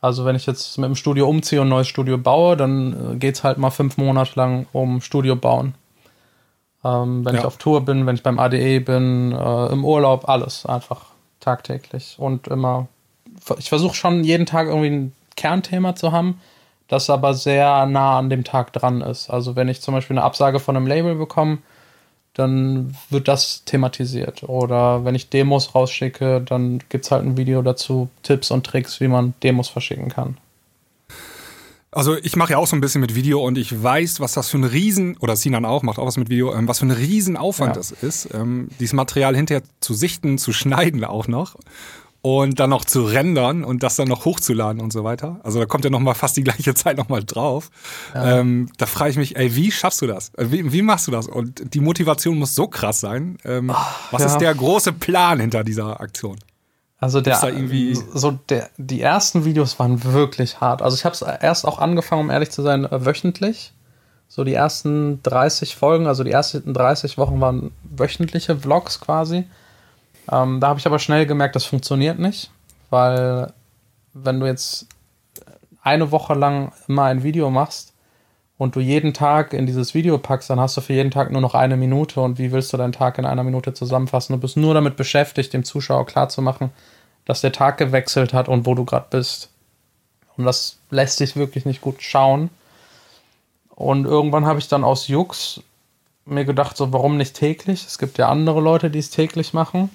Also 0.00 0.24
wenn 0.24 0.36
ich 0.36 0.46
jetzt 0.46 0.78
mit 0.78 0.86
dem 0.86 0.94
Studio 0.94 1.28
umziehe 1.28 1.60
und 1.60 1.66
ein 1.66 1.70
neues 1.70 1.88
Studio 1.88 2.18
baue, 2.18 2.56
dann 2.56 3.14
äh, 3.14 3.16
geht 3.16 3.34
es 3.34 3.44
halt 3.44 3.58
mal 3.58 3.70
fünf 3.70 3.96
Monate 3.96 4.32
lang 4.36 4.66
um 4.72 5.00
Studio 5.00 5.34
bauen. 5.34 5.74
Ähm, 6.84 7.24
wenn 7.24 7.34
ja. 7.34 7.40
ich 7.40 7.46
auf 7.46 7.56
Tour 7.56 7.84
bin, 7.84 8.06
wenn 8.06 8.14
ich 8.14 8.22
beim 8.22 8.38
ADE 8.38 8.80
bin, 8.80 9.32
äh, 9.32 9.66
im 9.66 9.84
Urlaub, 9.84 10.28
alles 10.28 10.64
einfach 10.64 11.06
tagtäglich 11.40 12.16
und 12.18 12.46
immer. 12.46 12.86
Ich 13.58 13.68
versuche 13.68 13.94
schon 13.94 14.24
jeden 14.24 14.46
Tag 14.46 14.68
irgendwie 14.68 14.90
ein 14.90 15.12
Kernthema 15.36 15.94
zu 15.96 16.12
haben, 16.12 16.40
das 16.88 17.10
aber 17.10 17.34
sehr 17.34 17.86
nah 17.86 18.18
an 18.18 18.30
dem 18.30 18.44
Tag 18.44 18.72
dran 18.72 19.02
ist. 19.02 19.30
Also 19.30 19.56
wenn 19.56 19.68
ich 19.68 19.80
zum 19.80 19.94
Beispiel 19.94 20.16
eine 20.16 20.24
Absage 20.24 20.58
von 20.58 20.76
einem 20.76 20.86
Label 20.86 21.14
bekomme, 21.14 21.58
dann 22.34 22.96
wird 23.10 23.28
das 23.28 23.64
thematisiert. 23.64 24.44
Oder 24.44 25.04
wenn 25.04 25.14
ich 25.14 25.28
Demos 25.28 25.74
rausschicke, 25.74 26.40
dann 26.40 26.80
gibt 26.88 27.04
es 27.04 27.10
halt 27.10 27.24
ein 27.24 27.36
Video 27.36 27.62
dazu, 27.62 28.08
Tipps 28.22 28.50
und 28.50 28.64
Tricks, 28.64 29.00
wie 29.00 29.08
man 29.08 29.34
Demos 29.42 29.68
verschicken 29.68 30.08
kann. 30.08 30.38
Also 31.90 32.16
ich 32.16 32.36
mache 32.36 32.52
ja 32.52 32.58
auch 32.58 32.66
so 32.66 32.76
ein 32.76 32.80
bisschen 32.80 33.00
mit 33.00 33.14
Video 33.14 33.40
und 33.40 33.58
ich 33.58 33.82
weiß, 33.82 34.20
was 34.20 34.34
das 34.34 34.48
für 34.48 34.58
ein 34.58 34.64
Riesen, 34.64 35.16
oder 35.18 35.36
Sinan 35.36 35.64
auch, 35.64 35.82
macht 35.82 35.98
auch 35.98 36.06
was 36.06 36.16
mit 36.16 36.28
Video, 36.28 36.54
ähm, 36.54 36.68
was 36.68 36.80
für 36.80 36.86
ein 36.86 36.90
Riesenaufwand 36.90 37.70
ja. 37.70 37.74
das 37.74 37.90
ist, 37.90 38.32
ähm, 38.34 38.68
dieses 38.78 38.92
Material 38.92 39.34
hinterher 39.34 39.62
zu 39.80 39.94
sichten, 39.94 40.38
zu 40.38 40.52
schneiden 40.52 41.04
auch 41.04 41.28
noch 41.28 41.56
und 42.20 42.58
dann 42.58 42.70
noch 42.70 42.84
zu 42.84 43.04
rendern 43.04 43.64
und 43.64 43.82
das 43.82 43.96
dann 43.96 44.08
noch 44.08 44.24
hochzuladen 44.24 44.80
und 44.80 44.92
so 44.92 45.04
weiter. 45.04 45.40
Also 45.44 45.60
da 45.60 45.66
kommt 45.66 45.84
ja 45.84 45.90
noch 45.90 46.00
mal 46.00 46.14
fast 46.14 46.36
die 46.36 46.44
gleiche 46.44 46.74
Zeit 46.76 46.96
noch 46.96 47.08
mal 47.08 47.22
drauf. 47.24 47.70
Ja. 48.14 48.38
Ähm, 48.38 48.70
da 48.76 48.86
frage 48.86 49.10
ich 49.10 49.16
mich, 49.16 49.36
ey, 49.36 49.54
wie 49.54 49.70
schaffst 49.70 50.02
du 50.02 50.06
das? 50.06 50.32
Wie, 50.36 50.72
wie, 50.72 50.82
machst 50.82 51.06
du 51.06 51.12
das? 51.12 51.28
Und 51.28 51.74
die 51.74 51.80
Motivation 51.80 52.38
muss 52.38 52.54
so 52.54 52.66
krass 52.66 53.00
sein. 53.00 53.38
Ähm, 53.44 53.70
Ach, 53.72 54.12
was 54.12 54.22
ja. 54.22 54.28
ist 54.28 54.38
der 54.38 54.54
große 54.54 54.92
Plan 54.92 55.40
hinter 55.40 55.62
dieser 55.62 56.00
Aktion? 56.00 56.38
Also 57.00 57.20
der, 57.20 57.40
so 58.12 58.32
der, 58.32 58.70
die 58.76 59.00
ersten 59.00 59.44
Videos 59.44 59.78
waren 59.78 60.02
wirklich 60.02 60.60
hart. 60.60 60.82
Also 60.82 60.96
ich 60.96 61.04
habe 61.04 61.14
es 61.14 61.22
erst 61.22 61.64
auch 61.64 61.78
angefangen, 61.78 62.22
um 62.22 62.30
ehrlich 62.30 62.50
zu 62.50 62.62
sein, 62.62 62.84
äh, 62.84 63.04
wöchentlich. 63.04 63.72
So 64.26 64.44
die 64.44 64.54
ersten 64.54 65.22
30 65.22 65.76
Folgen, 65.76 66.06
also 66.06 66.24
die 66.24 66.32
ersten 66.32 66.74
30 66.74 67.16
Wochen 67.16 67.40
waren 67.40 67.70
wöchentliche 67.84 68.56
Vlogs 68.56 69.00
quasi. 69.00 69.44
Ähm, 70.30 70.60
da 70.60 70.68
habe 70.68 70.78
ich 70.78 70.86
aber 70.86 70.98
schnell 70.98 71.26
gemerkt, 71.26 71.56
das 71.56 71.64
funktioniert 71.64 72.18
nicht, 72.18 72.50
weil 72.90 73.52
wenn 74.12 74.40
du 74.40 74.46
jetzt 74.46 74.86
eine 75.82 76.10
Woche 76.10 76.34
lang 76.34 76.72
immer 76.86 77.04
ein 77.04 77.22
Video 77.22 77.50
machst, 77.50 77.94
und 78.58 78.74
du 78.74 78.80
jeden 78.80 79.14
Tag 79.14 79.52
in 79.52 79.66
dieses 79.66 79.94
Video 79.94 80.18
packst, 80.18 80.50
dann 80.50 80.60
hast 80.60 80.76
du 80.76 80.80
für 80.80 80.92
jeden 80.92 81.12
Tag 81.12 81.30
nur 81.30 81.40
noch 81.40 81.54
eine 81.54 81.76
Minute 81.76 82.20
und 82.20 82.38
wie 82.38 82.50
willst 82.50 82.72
du 82.72 82.76
deinen 82.76 82.92
Tag 82.92 83.16
in 83.16 83.24
einer 83.24 83.44
Minute 83.44 83.72
zusammenfassen? 83.72 84.34
Du 84.34 84.40
bist 84.40 84.56
nur 84.56 84.74
damit 84.74 84.96
beschäftigt, 84.96 85.52
dem 85.52 85.64
Zuschauer 85.64 86.04
klarzumachen, 86.06 86.70
dass 87.24 87.40
der 87.40 87.52
Tag 87.52 87.78
gewechselt 87.78 88.34
hat 88.34 88.48
und 88.48 88.66
wo 88.66 88.74
du 88.74 88.84
gerade 88.84 89.06
bist. 89.10 89.50
Und 90.36 90.44
das 90.44 90.78
lässt 90.90 91.18
sich 91.18 91.36
wirklich 91.36 91.66
nicht 91.66 91.80
gut 91.80 92.02
schauen. 92.02 92.50
Und 93.70 94.06
irgendwann 94.06 94.44
habe 94.44 94.58
ich 94.58 94.66
dann 94.66 94.82
aus 94.82 95.06
Jux 95.06 95.62
mir 96.24 96.44
gedacht, 96.44 96.76
so 96.76 96.92
warum 96.92 97.16
nicht 97.16 97.34
täglich? 97.34 97.86
Es 97.86 97.96
gibt 97.96 98.18
ja 98.18 98.28
andere 98.28 98.60
Leute, 98.60 98.90
die 98.90 98.98
es 98.98 99.10
täglich 99.10 99.54
machen. 99.54 99.88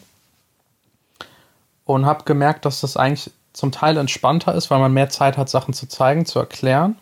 Und 1.86 2.06
habe 2.06 2.24
gemerkt, 2.24 2.66
dass 2.66 2.82
das 2.82 2.96
eigentlich 2.98 3.32
zum 3.52 3.72
Teil 3.72 3.98
entspannter 3.98 4.56
ist, 4.56 4.72
weil 4.72 4.80
man 4.80 4.94
mehr 4.94 5.10
Zeit 5.10 5.38
hat, 5.38 5.50
Sachen 5.50 5.74
zu 5.74 5.88
zeigen, 5.88 6.26
zu 6.26 6.40
erklären 6.40 6.96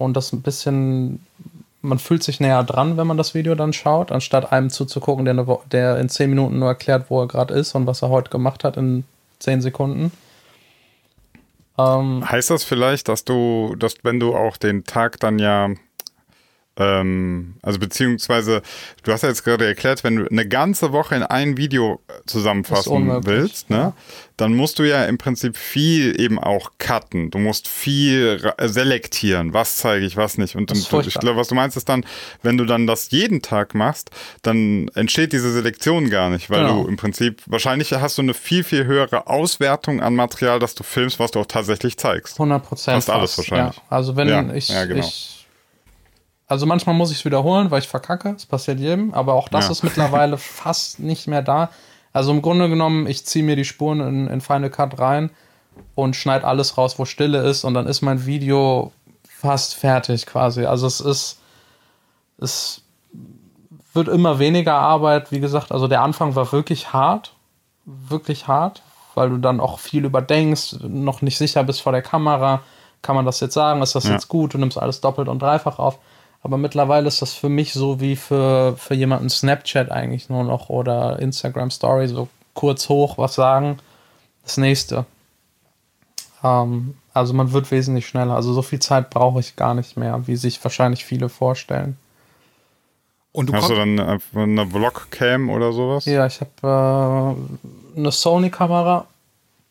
und 0.00 0.16
das 0.16 0.32
ein 0.32 0.42
bisschen, 0.42 1.24
man 1.82 1.98
fühlt 1.98 2.22
sich 2.22 2.40
näher 2.40 2.64
dran, 2.64 2.96
wenn 2.96 3.06
man 3.06 3.16
das 3.16 3.34
Video 3.34 3.54
dann 3.54 3.72
schaut, 3.72 4.10
anstatt 4.10 4.50
einem 4.50 4.70
zuzugucken, 4.70 5.24
der, 5.24 5.58
der 5.70 5.98
in 5.98 6.08
zehn 6.08 6.30
Minuten 6.30 6.58
nur 6.58 6.68
erklärt, 6.68 7.10
wo 7.10 7.20
er 7.20 7.28
gerade 7.28 7.54
ist 7.54 7.74
und 7.74 7.86
was 7.86 8.02
er 8.02 8.08
heute 8.08 8.30
gemacht 8.30 8.64
hat 8.64 8.76
in 8.76 9.04
zehn 9.38 9.60
Sekunden. 9.60 10.10
Ähm, 11.78 12.28
heißt 12.28 12.50
das 12.50 12.64
vielleicht, 12.64 13.08
dass 13.08 13.24
du, 13.24 13.74
dass 13.78 13.94
wenn 14.02 14.18
du 14.18 14.34
auch 14.34 14.56
den 14.56 14.84
Tag 14.84 15.20
dann 15.20 15.38
ja 15.38 15.68
ähm, 16.76 17.56
also 17.62 17.78
beziehungsweise, 17.78 18.62
du 19.02 19.12
hast 19.12 19.22
ja 19.22 19.28
jetzt 19.28 19.44
gerade 19.44 19.66
erklärt, 19.66 20.04
wenn 20.04 20.16
du 20.16 20.26
eine 20.30 20.46
ganze 20.46 20.92
Woche 20.92 21.14
in 21.14 21.22
ein 21.22 21.56
Video 21.56 22.00
zusammenfassen 22.26 23.24
willst, 23.24 23.70
ne, 23.70 23.92
dann 24.36 24.54
musst 24.54 24.78
du 24.78 24.84
ja 24.84 25.04
im 25.04 25.18
Prinzip 25.18 25.56
viel 25.56 26.18
eben 26.18 26.38
auch 26.38 26.70
cutten. 26.78 27.30
Du 27.30 27.38
musst 27.38 27.68
viel 27.68 28.52
selektieren, 28.62 29.52
was 29.52 29.76
zeige 29.76 30.06
ich, 30.06 30.16
was 30.16 30.38
nicht. 30.38 30.56
Und, 30.56 30.72
und 30.72 31.06
ich 31.06 31.14
glaube, 31.14 31.36
was 31.36 31.48
du 31.48 31.54
meinst, 31.54 31.76
ist 31.76 31.88
dann, 31.88 32.06
wenn 32.42 32.56
du 32.56 32.64
dann 32.64 32.86
das 32.86 33.10
jeden 33.10 33.42
Tag 33.42 33.74
machst, 33.74 34.10
dann 34.42 34.88
entsteht 34.94 35.32
diese 35.34 35.52
Selektion 35.52 36.08
gar 36.08 36.30
nicht, 36.30 36.48
weil 36.48 36.62
genau. 36.62 36.84
du 36.84 36.88
im 36.88 36.96
Prinzip, 36.96 37.42
wahrscheinlich 37.46 37.92
hast 37.92 38.16
du 38.16 38.22
eine 38.22 38.32
viel, 38.32 38.64
viel 38.64 38.86
höhere 38.86 39.26
Auswertung 39.26 40.00
an 40.00 40.14
Material, 40.14 40.58
das 40.58 40.74
du 40.74 40.84
filmst, 40.84 41.18
was 41.18 41.32
du 41.32 41.40
auch 41.40 41.46
tatsächlich 41.46 41.98
zeigst. 41.98 42.34
100 42.40 42.64
Prozent. 42.64 42.94
Fast 42.94 43.10
alles 43.10 43.36
wahrscheinlich. 43.36 43.76
Ja. 43.76 43.82
Also 43.90 44.16
wenn 44.16 44.28
ja, 44.28 44.54
ich, 44.54 44.68
ja, 44.68 44.86
genau. 44.86 45.00
ich 45.00 45.39
also 46.50 46.66
manchmal 46.66 46.96
muss 46.96 47.12
ich 47.12 47.18
es 47.18 47.24
wiederholen, 47.24 47.70
weil 47.70 47.78
ich 47.78 47.86
verkacke. 47.86 48.32
Das 48.32 48.44
passiert 48.44 48.80
jedem. 48.80 49.14
Aber 49.14 49.34
auch 49.34 49.48
das 49.48 49.66
ja. 49.66 49.70
ist 49.70 49.84
mittlerweile 49.84 50.36
fast 50.36 50.98
nicht 50.98 51.28
mehr 51.28 51.42
da. 51.42 51.70
Also 52.12 52.32
im 52.32 52.42
Grunde 52.42 52.68
genommen, 52.68 53.06
ich 53.06 53.24
ziehe 53.24 53.44
mir 53.44 53.54
die 53.54 53.64
Spuren 53.64 54.00
in, 54.00 54.26
in 54.26 54.40
Final 54.40 54.68
Cut 54.68 54.98
rein 54.98 55.30
und 55.94 56.16
schneide 56.16 56.44
alles 56.44 56.76
raus, 56.76 56.98
wo 56.98 57.04
Stille 57.04 57.38
ist. 57.38 57.62
Und 57.62 57.74
dann 57.74 57.86
ist 57.86 58.00
mein 58.02 58.26
Video 58.26 58.90
fast 59.28 59.76
fertig 59.76 60.26
quasi. 60.26 60.64
Also 60.64 60.88
es 60.88 61.00
ist, 61.00 61.38
es 62.38 62.82
wird 63.94 64.08
immer 64.08 64.40
weniger 64.40 64.74
Arbeit. 64.74 65.30
Wie 65.30 65.38
gesagt, 65.38 65.70
also 65.70 65.86
der 65.86 66.02
Anfang 66.02 66.34
war 66.34 66.50
wirklich 66.50 66.92
hart. 66.92 67.32
Wirklich 67.84 68.48
hart, 68.48 68.82
weil 69.14 69.30
du 69.30 69.36
dann 69.36 69.60
auch 69.60 69.78
viel 69.78 70.04
überdenkst, 70.04 70.80
noch 70.82 71.22
nicht 71.22 71.38
sicher 71.38 71.62
bist 71.62 71.80
vor 71.80 71.92
der 71.92 72.02
Kamera. 72.02 72.62
Kann 73.02 73.14
man 73.14 73.24
das 73.24 73.38
jetzt 73.38 73.54
sagen? 73.54 73.82
Ist 73.82 73.94
das 73.94 74.08
ja. 74.08 74.14
jetzt 74.14 74.26
gut? 74.26 74.54
Du 74.54 74.58
nimmst 74.58 74.78
alles 74.78 75.00
doppelt 75.00 75.28
und 75.28 75.40
dreifach 75.40 75.78
auf. 75.78 76.00
Aber 76.42 76.56
mittlerweile 76.56 77.08
ist 77.08 77.20
das 77.20 77.34
für 77.34 77.48
mich 77.48 77.72
so 77.72 78.00
wie 78.00 78.16
für, 78.16 78.76
für 78.76 78.94
jemanden 78.94 79.28
Snapchat 79.28 79.90
eigentlich 79.90 80.28
nur 80.30 80.44
noch 80.44 80.70
oder 80.70 81.18
Instagram 81.18 81.70
Story, 81.70 82.08
so 82.08 82.28
kurz 82.54 82.88
hoch 82.88 83.18
was 83.18 83.34
sagen. 83.34 83.78
Das 84.42 84.56
nächste. 84.56 85.04
Ähm, 86.42 86.94
also 87.12 87.34
man 87.34 87.52
wird 87.52 87.70
wesentlich 87.70 88.06
schneller. 88.06 88.34
Also 88.34 88.52
so 88.52 88.62
viel 88.62 88.80
Zeit 88.80 89.10
brauche 89.10 89.40
ich 89.40 89.56
gar 89.56 89.74
nicht 89.74 89.96
mehr, 89.96 90.26
wie 90.26 90.36
sich 90.36 90.62
wahrscheinlich 90.64 91.04
viele 91.04 91.28
vorstellen. 91.28 91.98
Und 93.32 93.48
du 93.48 93.52
Hast 93.52 93.68
du 93.68 93.74
dann 93.74 94.00
eine, 94.00 94.20
eine 94.34 94.66
Vlog-Cam 94.66 95.50
oder 95.50 95.72
sowas? 95.72 96.04
Ja, 96.06 96.26
ich 96.26 96.40
habe 96.40 97.36
äh, 97.94 97.98
eine 97.98 98.10
Sony-Kamera, 98.10 99.06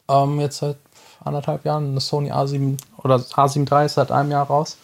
ähm, 0.08 0.40
jetzt 0.40 0.60
seit 0.60 0.78
anderthalb 1.24 1.66
Jahren, 1.66 1.90
eine 1.90 2.00
Sony 2.00 2.32
A7 2.32 2.78
oder 2.98 3.16
A7 3.16 3.70
III 3.70 3.86
ist 3.86 3.96
seit 3.96 4.12
einem 4.12 4.32
Jahr 4.32 4.48
raus. 4.48 4.78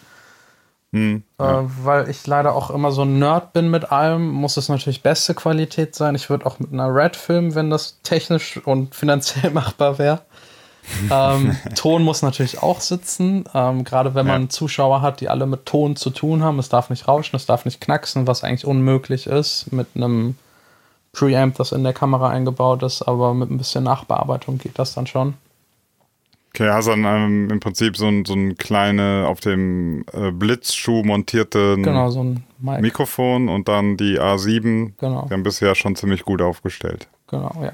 Hm, 0.96 1.24
ja. 1.40 1.62
äh, 1.62 1.64
weil 1.84 2.10
ich 2.10 2.26
leider 2.26 2.56
auch 2.56 2.70
immer 2.70 2.92
so 2.92 3.04
ein 3.04 3.20
Nerd 3.20 3.54
bin 3.54 3.70
mit 3.70 3.92
allem, 3.92 4.30
muss 4.30 4.58
es 4.58 4.70
natürlich 4.70 5.04
beste 5.04 5.34
Qualität 5.34 5.96
sein. 5.96 6.16
Ich 6.16 6.30
würde 6.30 6.46
auch 6.46 6.60
mit 6.60 6.72
einer 6.72 6.94
Red 6.94 7.16
filmen, 7.16 7.56
wenn 7.56 7.70
das 7.70 8.00
technisch 8.04 8.58
und 8.66 8.96
finanziell 8.96 9.52
machbar 9.54 9.98
wäre 9.98 10.22
ähm, 11.12 11.56
Ton 11.76 12.04
muss 12.04 12.22
natürlich 12.22 12.62
auch 12.62 12.82
sitzen, 12.82 13.46
ähm, 13.54 13.84
gerade 13.84 14.16
wenn 14.16 14.26
man 14.26 14.44
ja. 14.44 14.50
Zuschauer 14.50 15.02
hat, 15.02 15.22
die 15.22 15.30
alle 15.30 15.46
mit 15.46 15.66
Ton 15.66 15.96
zu 15.96 16.10
tun 16.10 16.44
haben. 16.44 16.60
Es 16.60 16.70
darf 16.70 16.90
nicht 16.90 17.08
rauschen, 17.08 17.36
es 17.36 17.46
darf 17.46 17.66
nicht 17.66 17.82
knacksen, 17.82 18.28
was 18.28 18.44
eigentlich 18.44 18.66
unmöglich 18.66 19.28
ist 19.28 19.72
mit 19.72 19.88
einem 19.96 20.36
Preamp, 21.14 21.56
das 21.56 21.72
in 21.72 21.84
der 21.84 21.94
Kamera 21.94 22.30
eingebaut 22.30 22.84
ist, 22.84 23.02
aber 23.02 23.34
mit 23.34 23.50
ein 23.50 23.58
bisschen 23.58 23.84
Nachbearbeitung 23.84 24.58
geht 24.58 24.78
das 24.78 24.94
dann 24.94 25.08
schon. 25.08 25.36
Okay, 26.56 26.70
hast 26.70 26.88
dann 26.88 27.04
ähm, 27.04 27.50
im 27.52 27.60
Prinzip 27.60 27.98
so 27.98 28.08
ein, 28.08 28.24
so 28.24 28.34
ein 28.34 28.56
kleine 28.56 29.26
auf 29.28 29.42
dem 29.42 30.06
äh, 30.14 30.32
Blitzschuh 30.32 31.04
montierte 31.04 31.76
genau, 31.76 32.10
so 32.10 32.26
Mikrofon 32.62 33.50
und 33.50 33.68
dann 33.68 33.98
die 33.98 34.22
A7. 34.22 34.94
Genau. 34.98 35.26
Die 35.28 35.34
haben 35.34 35.44
bisher 35.44 35.76
schon 35.76 35.98
ziemlich 35.98 36.24
gut 36.24 36.42
aufgestellt. 36.42 37.10
Genau, 37.28 37.52
ja. 37.62 37.74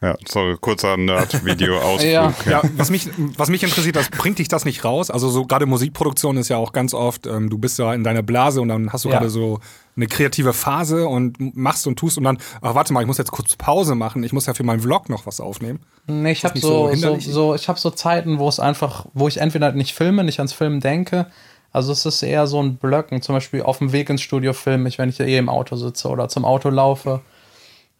Ja, 0.00 0.16
sorry, 0.28 0.56
kurzer 0.60 0.96
Nerd-Video-Ausflug. 0.96 2.12
ja. 2.12 2.32
ja, 2.48 2.62
was 2.76 2.88
mich, 2.90 3.08
was 3.36 3.48
mich 3.48 3.64
interessiert, 3.64 3.96
das 3.96 4.10
bringt 4.10 4.38
dich 4.38 4.46
das 4.46 4.64
nicht 4.64 4.84
raus? 4.84 5.10
Also 5.10 5.28
so 5.28 5.44
gerade 5.44 5.66
Musikproduktion 5.66 6.36
ist 6.36 6.48
ja 6.48 6.56
auch 6.56 6.72
ganz 6.72 6.94
oft, 6.94 7.26
ähm, 7.26 7.50
du 7.50 7.58
bist 7.58 7.80
ja 7.80 7.92
in 7.92 8.04
deiner 8.04 8.22
Blase 8.22 8.60
und 8.60 8.68
dann 8.68 8.92
hast 8.92 9.04
du 9.04 9.08
ja. 9.08 9.16
gerade 9.16 9.28
so 9.28 9.58
eine 9.96 10.06
kreative 10.06 10.52
Phase 10.52 11.08
und 11.08 11.56
machst 11.56 11.88
und 11.88 11.98
tust 11.98 12.16
und 12.16 12.22
dann, 12.22 12.38
ach 12.62 12.76
warte 12.76 12.92
mal, 12.92 13.00
ich 13.00 13.08
muss 13.08 13.18
jetzt 13.18 13.32
kurz 13.32 13.56
Pause 13.56 13.96
machen, 13.96 14.22
ich 14.22 14.32
muss 14.32 14.46
ja 14.46 14.54
für 14.54 14.62
meinen 14.62 14.80
Vlog 14.80 15.08
noch 15.08 15.26
was 15.26 15.40
aufnehmen. 15.40 15.80
Nee, 16.06 16.30
ich 16.30 16.44
habe 16.44 16.56
so, 16.60 16.94
so, 16.94 17.18
so, 17.18 17.54
ich 17.56 17.68
habe 17.68 17.80
so 17.80 17.90
Zeiten, 17.90 18.38
wo 18.38 18.48
es 18.48 18.60
einfach, 18.60 19.06
wo 19.14 19.26
ich 19.26 19.38
entweder 19.38 19.72
nicht 19.72 19.94
filme, 19.94 20.22
nicht 20.22 20.38
ans 20.38 20.52
Filmen 20.52 20.78
denke, 20.78 21.26
also 21.72 21.90
es 21.90 22.06
ist 22.06 22.22
eher 22.22 22.46
so 22.46 22.62
ein 22.62 22.76
Blöcken, 22.76 23.20
zum 23.20 23.34
Beispiel 23.34 23.62
auf 23.62 23.78
dem 23.78 23.90
Weg 23.90 24.08
ins 24.10 24.22
Studio 24.22 24.52
filme 24.52 24.88
ich, 24.88 24.98
wenn 24.98 25.08
ich 25.08 25.18
eh 25.18 25.36
im 25.36 25.48
Auto 25.48 25.74
sitze 25.74 26.08
oder 26.08 26.28
zum 26.28 26.44
Auto 26.44 26.70
laufe 26.70 27.20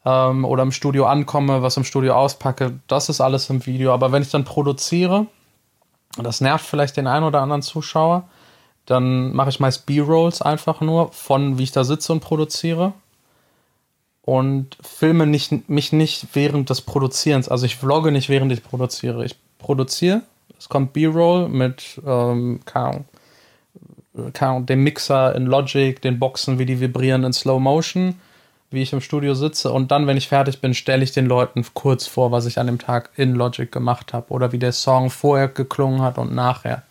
ähm, 0.05 0.45
oder 0.45 0.63
im 0.63 0.71
Studio 0.71 1.05
ankomme, 1.05 1.61
was 1.61 1.77
im 1.77 1.83
Studio 1.83 2.15
auspacke, 2.15 2.79
das 2.87 3.09
ist 3.09 3.21
alles 3.21 3.49
im 3.49 3.65
Video. 3.65 3.93
Aber 3.93 4.11
wenn 4.11 4.21
ich 4.21 4.29
dann 4.29 4.45
produziere, 4.45 5.27
das 6.17 6.41
nervt 6.41 6.65
vielleicht 6.65 6.97
den 6.97 7.07
einen 7.07 7.25
oder 7.25 7.41
anderen 7.41 7.61
Zuschauer, 7.61 8.27
dann 8.85 9.33
mache 9.33 9.49
ich 9.49 9.59
meist 9.59 9.85
B-Rolls 9.85 10.41
einfach 10.41 10.81
nur 10.81 11.11
von, 11.11 11.57
wie 11.57 11.63
ich 11.63 11.71
da 11.71 11.83
sitze 11.83 12.11
und 12.11 12.21
produziere. 12.21 12.93
Und 14.23 14.77
filme 14.81 15.25
nicht, 15.25 15.69
mich 15.69 15.91
nicht 15.91 16.27
während 16.33 16.69
des 16.69 16.81
Produzierens. 16.81 17.49
Also 17.49 17.65
ich 17.65 17.77
vlogge 17.77 18.11
nicht 18.11 18.29
während 18.29 18.51
ich 18.51 18.63
produziere. 18.63 19.25
Ich 19.25 19.35
produziere, 19.57 20.21
es 20.57 20.69
kommt 20.69 20.93
B-Roll 20.93 21.49
mit, 21.49 21.99
ähm, 22.05 22.59
keine 22.65 22.85
Ahnung, 22.85 23.05
Ahnung, 24.39 24.65
dem 24.65 24.83
Mixer 24.83 25.35
in 25.35 25.45
Logic, 25.45 26.01
den 26.01 26.19
Boxen, 26.19 26.59
wie 26.59 26.65
die 26.65 26.79
vibrieren 26.79 27.23
in 27.23 27.33
Slow 27.33 27.59
Motion 27.59 28.15
wie 28.71 28.81
ich 28.81 28.93
im 28.93 29.01
Studio 29.01 29.33
sitze 29.33 29.71
und 29.71 29.91
dann, 29.91 30.05
wenn 30.05 30.17
ich 30.17 30.27
fertig 30.27 30.61
bin, 30.61 30.73
stelle 30.73 31.03
ich 31.03 31.11
den 31.11 31.25
Leuten 31.25 31.65
kurz 31.73 32.05
vor, 32.05 32.31
was 32.31 32.45
ich 32.45 32.59
an 32.59 32.67
dem 32.67 32.77
Tag 32.77 33.09
in 33.15 33.33
Logic 33.33 33.71
gemacht 33.71 34.13
habe 34.13 34.31
oder 34.31 34.51
wie 34.51 34.59
der 34.59 34.73
Song 34.73 35.09
vorher 35.09 35.47
geklungen 35.47 36.01
hat 36.01 36.17
und 36.17 36.33
nachher. 36.33 36.83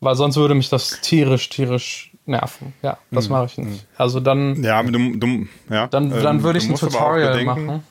Weil 0.00 0.14
sonst 0.14 0.36
würde 0.36 0.54
mich 0.54 0.70
das 0.70 1.00
tierisch, 1.02 1.50
tierisch 1.50 2.10
nerven. 2.24 2.72
Ja, 2.82 2.96
das 3.10 3.28
mhm. 3.28 3.32
mache 3.32 3.46
ich 3.46 3.58
nicht. 3.58 3.86
Also 3.98 4.20
dann. 4.20 4.62
Ja, 4.62 4.82
du, 4.82 5.16
du 5.16 5.46
ja. 5.68 5.88
Dann, 5.88 6.10
dann 6.10 6.36
ähm, 6.36 6.42
würde 6.42 6.58
ich 6.58 6.68
ein 6.68 6.74
Tutorial 6.74 7.44
machen. 7.44 7.84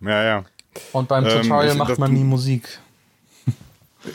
Ja, 0.00 0.22
ja. 0.22 0.44
Und 0.92 1.08
beim 1.08 1.24
ähm, 1.24 1.30
Tutorial 1.30 1.72
ähm, 1.72 1.78
macht 1.78 1.98
man 1.98 2.12
nie 2.12 2.24
Musik. 2.24 2.80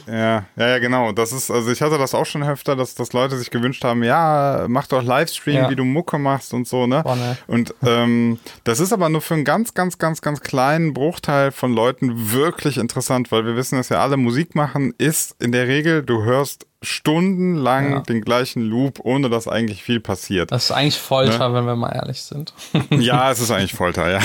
Ja, 0.08 0.45
ja, 0.56 0.67
ja, 0.67 0.80
genau. 0.80 1.12
Das 1.12 1.32
ist, 1.32 1.52
also 1.52 1.71
ich 1.71 1.82
hatte 1.82 1.97
das 1.97 2.13
auch 2.13 2.25
schon 2.25 2.43
öfter, 2.43 2.75
dass, 2.75 2.95
dass 2.95 3.13
Leute 3.13 3.38
sich 3.38 3.49
gewünscht 3.49 3.84
haben, 3.84 4.04
ja, 4.04 4.65
mach 4.67 4.88
doch 4.88 5.04
Livestream, 5.04 5.56
ja. 5.56 5.69
wie 5.69 5.75
du 5.75 5.86
Mucke 5.86 6.17
machst 6.17 6.54
und 6.54 6.67
so, 6.67 6.88
ne? 6.88 7.02
Oh, 7.06 7.15
ne. 7.15 7.38
Und 7.47 7.73
ähm, 7.86 8.39
das 8.63 8.80
ist 8.80 8.93
aber 8.93 9.10
nur 9.10 9.21
für 9.21 9.34
einen 9.34 9.45
ganz, 9.45 9.73
ganz, 9.73 9.97
ganz, 9.97 10.21
ganz 10.21 10.41
kleinen 10.41 10.93
Bruchteil 10.93 11.52
von 11.52 11.73
Leuten 11.73 12.32
wirklich 12.32 12.78
interessant, 12.78 13.32
weil 13.32 13.45
wir 13.45 13.56
wissen, 13.56 13.78
dass 13.78 13.89
ja 13.89 14.02
alle 14.02 14.17
Musik 14.17 14.56
machen, 14.56 14.93
ist 14.97 15.36
in 15.41 15.52
der 15.52 15.67
Regel, 15.67 16.04
du 16.04 16.23
hörst 16.23 16.68
stundenlang 16.82 17.92
ja. 17.92 18.00
den 18.00 18.22
gleichen 18.22 18.62
Loop, 18.62 19.00
ohne 19.04 19.30
dass 19.30 19.50
eigentlich 19.50 19.84
viel 19.84 20.00
passiert. 20.00 20.52
Das 20.52 20.65
ist 20.65 20.72
eigentlich 20.72 20.98
Folter, 20.98 21.50
ne? 21.50 21.56
wenn 21.56 21.65
wir 21.65 21.76
mal 21.76 21.92
ehrlich 21.92 22.22
sind. 22.22 22.54
ja, 22.92 23.30
es 23.32 23.42
ist 23.42 23.52
eigentlich 23.52 23.74
Folter, 23.80 24.10
ja. 24.10 24.20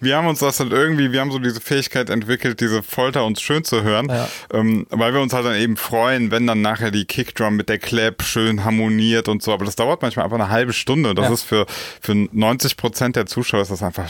Wir 0.00 0.16
haben 0.16 0.28
uns 0.28 0.38
das 0.38 0.60
halt 0.60 0.70
irgendwie, 0.70 1.10
wir 1.10 1.20
haben 1.20 1.32
so 1.32 1.40
diese 1.40 1.60
Fähigkeit 1.60 2.08
entwickelt, 2.08 2.60
diese 2.60 2.84
Folter 2.84 3.24
uns 3.24 3.40
schön 3.40 3.64
zu 3.64 3.82
hören, 3.82 4.08
ja. 4.08 4.28
ähm, 4.52 4.86
weil 4.90 5.12
wir 5.12 5.20
uns 5.20 5.32
halt 5.32 5.44
dann 5.44 5.56
eben 5.56 5.76
freuen, 5.76 6.30
wenn 6.30 6.46
dann 6.46 6.62
nachher 6.62 6.92
die 6.92 7.04
Kickdrum 7.04 7.56
mit 7.56 7.68
der 7.68 7.78
Clap 7.78 8.22
schön 8.22 8.64
harmoniert 8.64 9.28
und 9.28 9.42
so. 9.42 9.52
Aber 9.52 9.64
das 9.64 9.74
dauert 9.74 10.02
manchmal 10.02 10.26
einfach 10.26 10.38
eine 10.38 10.50
halbe 10.50 10.72
Stunde. 10.72 11.16
Das 11.16 11.26
ja. 11.26 11.34
ist 11.34 11.42
für, 11.42 11.66
für 12.00 12.14
90 12.14 12.76
Prozent 12.76 13.16
der 13.16 13.26
Zuschauer 13.26 13.62
ist 13.62 13.72
das 13.72 13.82
einfach 13.82 14.08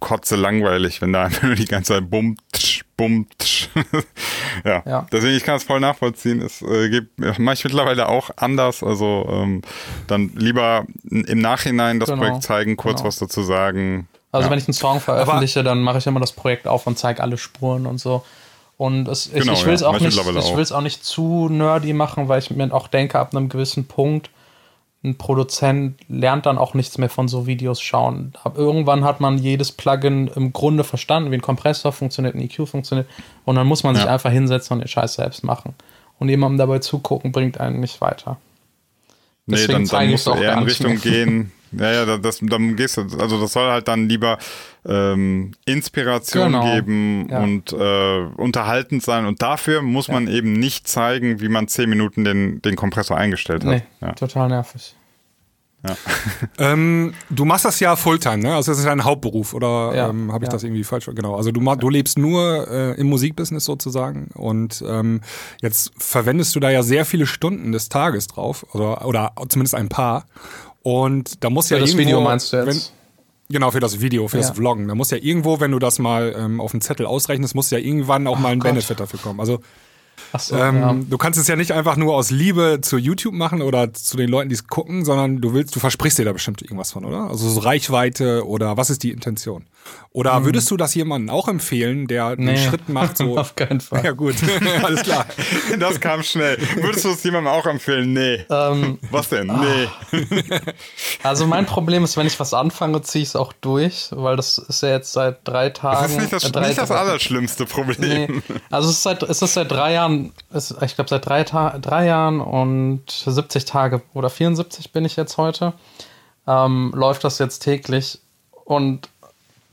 kotze 0.00 0.36
langweilig, 0.36 1.02
wenn 1.02 1.12
da 1.12 1.24
einfach 1.24 1.42
nur 1.42 1.54
die 1.54 1.66
ganze 1.66 1.94
Zeit 1.94 2.08
bummt, 2.08 2.40
bummt. 2.98 3.70
ja. 4.64 4.82
ja. 4.84 5.06
Deswegen, 5.10 5.34
ich 5.34 5.44
kann 5.44 5.56
es 5.56 5.64
voll 5.64 5.80
nachvollziehen. 5.80 6.42
Es 6.42 6.60
äh, 6.60 6.90
gibt, 6.90 7.18
mache 7.38 7.54
ich 7.54 7.64
mittlerweile 7.64 8.08
auch 8.08 8.28
anders. 8.36 8.82
Also 8.82 9.26
ähm, 9.30 9.62
dann 10.06 10.32
lieber 10.34 10.84
im 11.04 11.38
Nachhinein 11.38 11.98
das 11.98 12.10
genau. 12.10 12.22
Projekt 12.22 12.42
zeigen, 12.42 12.76
kurz 12.76 12.96
genau. 12.96 13.08
was 13.08 13.16
dazu 13.16 13.42
sagen. 13.42 14.08
Also 14.32 14.46
ja. 14.46 14.50
wenn 14.50 14.58
ich 14.58 14.68
einen 14.68 14.74
Song 14.74 15.00
veröffentliche, 15.00 15.60
Aber 15.60 15.70
dann 15.70 15.80
mache 15.80 15.98
ich 15.98 16.06
immer 16.06 16.20
das 16.20 16.32
Projekt 16.32 16.66
auf 16.66 16.86
und 16.86 16.98
zeige 16.98 17.22
alle 17.22 17.38
Spuren 17.38 17.86
und 17.86 17.98
so. 17.98 18.22
Und 18.76 19.08
es, 19.08 19.26
ich, 19.26 19.32
genau, 19.32 19.54
ich 19.54 19.64
will 19.64 19.74
es 19.74 19.80
ja, 19.80 19.88
auch, 19.88 19.98
nicht, 19.98 20.18
ich 20.18 20.56
will's 20.56 20.72
auch 20.72 20.82
nicht 20.82 21.04
zu 21.04 21.48
nerdy 21.48 21.94
machen, 21.94 22.28
weil 22.28 22.40
ich 22.40 22.50
mir 22.50 22.72
auch 22.74 22.88
denke, 22.88 23.18
ab 23.18 23.34
einem 23.34 23.48
gewissen 23.48 23.86
Punkt 23.86 24.30
ein 25.04 25.16
Produzent 25.16 26.00
lernt 26.08 26.46
dann 26.46 26.58
auch 26.58 26.74
nichts 26.74 26.98
mehr 26.98 27.08
von 27.08 27.28
so 27.28 27.46
Videos 27.46 27.80
schauen. 27.80 28.32
Ab 28.42 28.58
irgendwann 28.58 29.04
hat 29.04 29.20
man 29.20 29.38
jedes 29.38 29.70
Plugin 29.70 30.26
im 30.28 30.52
Grunde 30.52 30.82
verstanden, 30.82 31.30
wie 31.30 31.36
ein 31.36 31.42
Kompressor 31.42 31.92
funktioniert, 31.92 32.34
ein 32.34 32.40
EQ 32.40 32.66
funktioniert. 32.68 33.06
Und 33.44 33.54
dann 33.54 33.66
muss 33.66 33.84
man 33.84 33.94
ja. 33.94 34.02
sich 34.02 34.10
einfach 34.10 34.32
hinsetzen 34.32 34.74
und 34.74 34.80
den 34.80 34.88
Scheiß 34.88 35.14
selbst 35.14 35.44
machen. 35.44 35.74
Und 36.18 36.28
jemandem 36.28 36.58
dabei 36.58 36.80
zugucken, 36.80 37.30
bringt 37.30 37.60
einen 37.60 37.78
nicht 37.78 38.00
weiter. 38.00 38.38
Deswegen 39.46 39.82
nee, 39.82 39.88
dann, 39.88 40.00
dann 40.00 40.10
musst 40.10 40.26
du 40.26 40.32
eher 40.32 40.54
in 40.54 40.64
Richtung 40.64 41.00
gehen. 41.00 41.52
Ja, 41.72 41.92
ja, 41.92 42.18
das, 42.18 42.40
dann 42.42 42.76
gehst 42.76 42.96
du, 42.96 43.02
also 43.18 43.40
das 43.40 43.52
soll 43.52 43.70
halt 43.70 43.88
dann 43.88 44.08
lieber 44.08 44.38
ähm, 44.86 45.52
Inspiration 45.66 46.52
genau. 46.52 46.74
geben 46.74 47.28
ja. 47.30 47.40
und 47.40 47.72
äh, 47.72 48.20
unterhaltend 48.36 49.02
sein. 49.02 49.26
Und 49.26 49.42
dafür 49.42 49.82
muss 49.82 50.06
ja. 50.06 50.14
man 50.14 50.28
eben 50.28 50.52
nicht 50.54 50.88
zeigen, 50.88 51.40
wie 51.40 51.48
man 51.48 51.68
zehn 51.68 51.88
Minuten 51.88 52.24
den, 52.24 52.62
den 52.62 52.76
Kompressor 52.76 53.16
eingestellt 53.16 53.64
hat. 53.64 53.70
Nee, 53.70 53.82
ja. 54.00 54.12
total 54.12 54.48
nervig. 54.48 54.94
Ja. 55.86 55.96
ähm, 56.72 57.14
du 57.30 57.44
machst 57.44 57.64
das 57.64 57.78
ja 57.78 57.94
Fulltime, 57.94 58.38
ne? 58.38 58.54
Also 58.54 58.72
das 58.72 58.78
ist 58.78 58.86
dein 58.86 59.04
Hauptberuf, 59.04 59.54
oder 59.54 59.94
ja, 59.94 60.08
ähm, 60.08 60.32
habe 60.32 60.44
ich 60.44 60.48
ja. 60.48 60.52
das 60.52 60.64
irgendwie 60.64 60.82
falsch? 60.82 61.06
Genau. 61.14 61.36
Also 61.36 61.52
du, 61.52 61.60
du 61.60 61.88
lebst 61.88 62.18
nur 62.18 62.68
äh, 62.68 63.00
im 63.00 63.08
Musikbusiness 63.08 63.64
sozusagen 63.64 64.28
und 64.34 64.82
ähm, 64.86 65.20
jetzt 65.62 65.92
verwendest 65.96 66.56
du 66.56 66.60
da 66.60 66.70
ja 66.70 66.82
sehr 66.82 67.04
viele 67.04 67.26
Stunden 67.26 67.70
des 67.70 67.88
Tages 67.88 68.26
drauf, 68.26 68.66
oder, 68.74 69.06
oder 69.06 69.32
zumindest 69.48 69.74
ein 69.76 69.88
paar. 69.88 70.26
Und 70.88 71.44
da 71.44 71.50
muss 71.50 71.68
Für 71.68 71.74
ja 71.74 71.80
das 71.80 71.90
irgendwo, 71.90 72.06
Video 72.06 72.20
meinst 72.22 72.50
du 72.50 72.56
jetzt? 72.56 72.66
Wenn, 72.66 72.98
Genau, 73.50 73.70
für 73.70 73.80
das 73.80 74.00
Video, 74.00 74.26
für 74.26 74.38
ja. 74.38 74.42
das 74.42 74.56
Vloggen. 74.56 74.88
Da 74.88 74.94
muss 74.94 75.10
ja 75.10 75.18
irgendwo, 75.18 75.60
wenn 75.60 75.70
du 75.70 75.78
das 75.78 75.98
mal 75.98 76.34
ähm, 76.34 76.62
auf 76.62 76.70
den 76.70 76.80
Zettel 76.80 77.04
ausrechnest, 77.04 77.54
muss 77.54 77.70
ja 77.70 77.76
irgendwann 77.76 78.26
auch 78.26 78.38
oh 78.38 78.40
mal 78.40 78.52
ein 78.52 78.58
Gott. 78.58 78.70
Benefit 78.70 78.98
dafür 78.98 79.18
kommen. 79.20 79.38
Also 79.38 79.60
so, 80.38 80.56
ähm, 80.56 80.76
ja. 80.76 80.96
Du 81.08 81.18
kannst 81.18 81.38
es 81.38 81.48
ja 81.48 81.56
nicht 81.56 81.72
einfach 81.72 81.96
nur 81.96 82.14
aus 82.14 82.30
Liebe 82.30 82.78
zu 82.82 82.98
YouTube 82.98 83.34
machen 83.34 83.62
oder 83.62 83.92
zu 83.92 84.16
den 84.16 84.28
Leuten, 84.28 84.48
die 84.48 84.54
es 84.54 84.66
gucken, 84.66 85.04
sondern 85.04 85.40
du 85.40 85.54
willst, 85.54 85.74
du 85.74 85.80
versprichst 85.80 86.18
dir 86.18 86.24
da 86.24 86.32
bestimmt 86.32 86.62
irgendwas 86.62 86.92
von, 86.92 87.04
oder? 87.04 87.28
Also 87.28 87.48
so 87.48 87.60
Reichweite 87.60 88.46
oder 88.46 88.76
was 88.76 88.90
ist 88.90 89.02
die 89.02 89.10
Intention? 89.10 89.64
Oder 90.12 90.36
hm. 90.36 90.46
würdest 90.46 90.70
du 90.70 90.76
das 90.76 90.94
jemandem 90.94 91.30
auch 91.34 91.48
empfehlen, 91.48 92.06
der 92.06 92.34
nee. 92.36 92.54
den 92.54 92.58
Schritt 92.58 92.88
macht? 92.88 93.18
So 93.18 93.38
Auf 93.38 93.54
keinen 93.54 93.80
Fall. 93.80 94.04
Ja 94.04 94.12
gut, 94.12 94.36
alles 94.82 95.02
klar. 95.02 95.26
Das 95.78 96.00
kam 96.00 96.22
schnell. 96.22 96.58
Würdest 96.76 97.04
du 97.04 97.10
es 97.10 97.22
jemandem 97.22 97.52
auch 97.52 97.66
empfehlen? 97.66 98.12
Nee. 98.12 98.44
Ähm, 98.50 98.98
was 99.10 99.28
denn? 99.28 99.46
Nee. 99.46 100.18
Also 101.22 101.46
mein 101.46 101.66
Problem 101.66 102.04
ist, 102.04 102.16
wenn 102.16 102.26
ich 102.26 102.38
was 102.40 102.54
anfange, 102.54 103.00
ziehe 103.02 103.22
ich 103.22 103.28
es 103.30 103.36
auch 103.36 103.52
durch, 103.52 104.08
weil 104.10 104.36
das 104.36 104.58
ist 104.58 104.82
ja 104.82 104.90
jetzt 104.90 105.12
seit 105.12 105.46
drei 105.46 105.70
Tagen. 105.70 106.02
Das 106.02 106.10
ist 106.12 106.18
nicht 106.18 106.32
das, 106.32 106.44
äh, 106.44 106.68
nicht 106.68 106.78
das 106.78 106.90
allerschlimmste 106.90 107.66
Problem. 107.66 108.42
Nee. 108.48 108.56
Also 108.70 108.88
es 108.88 108.96
ist 108.96 109.02
seit, 109.02 109.22
es 109.22 109.42
ist 109.42 109.54
seit 109.54 109.70
drei 109.70 109.92
Jahren, 109.92 110.07
es, 110.52 110.74
ich 110.82 110.94
glaube 110.94 111.10
seit 111.10 111.26
drei, 111.26 111.44
Ta 111.44 111.78
drei 111.78 112.06
Jahren 112.06 112.40
und 112.40 113.10
70 113.10 113.64
Tage 113.64 114.02
oder 114.14 114.30
74 114.30 114.92
bin 114.92 115.04
ich 115.04 115.16
jetzt 115.16 115.36
heute, 115.36 115.72
ähm, 116.46 116.92
läuft 116.94 117.24
das 117.24 117.38
jetzt 117.38 117.60
täglich 117.60 118.18
und 118.64 119.08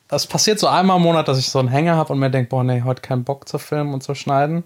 es 0.10 0.28
passiert 0.28 0.60
so 0.60 0.68
einmal 0.68 0.98
im 0.98 1.04
Monat, 1.04 1.28
dass 1.28 1.40
ich 1.40 1.50
so 1.50 1.60
einen 1.60 1.68
Hänger 1.68 1.96
habe 1.96 2.14
und 2.14 2.20
mir 2.20 2.30
denke, 2.30 2.50
boah, 2.50 2.64
nee, 2.64 2.84
heute 2.84 3.02
keinen 3.02 3.24
Bock 3.24 3.48
zu 3.50 3.58
filmen 3.58 3.94
und 3.94 4.04
zu 4.04 4.14
schneiden. 4.16 4.64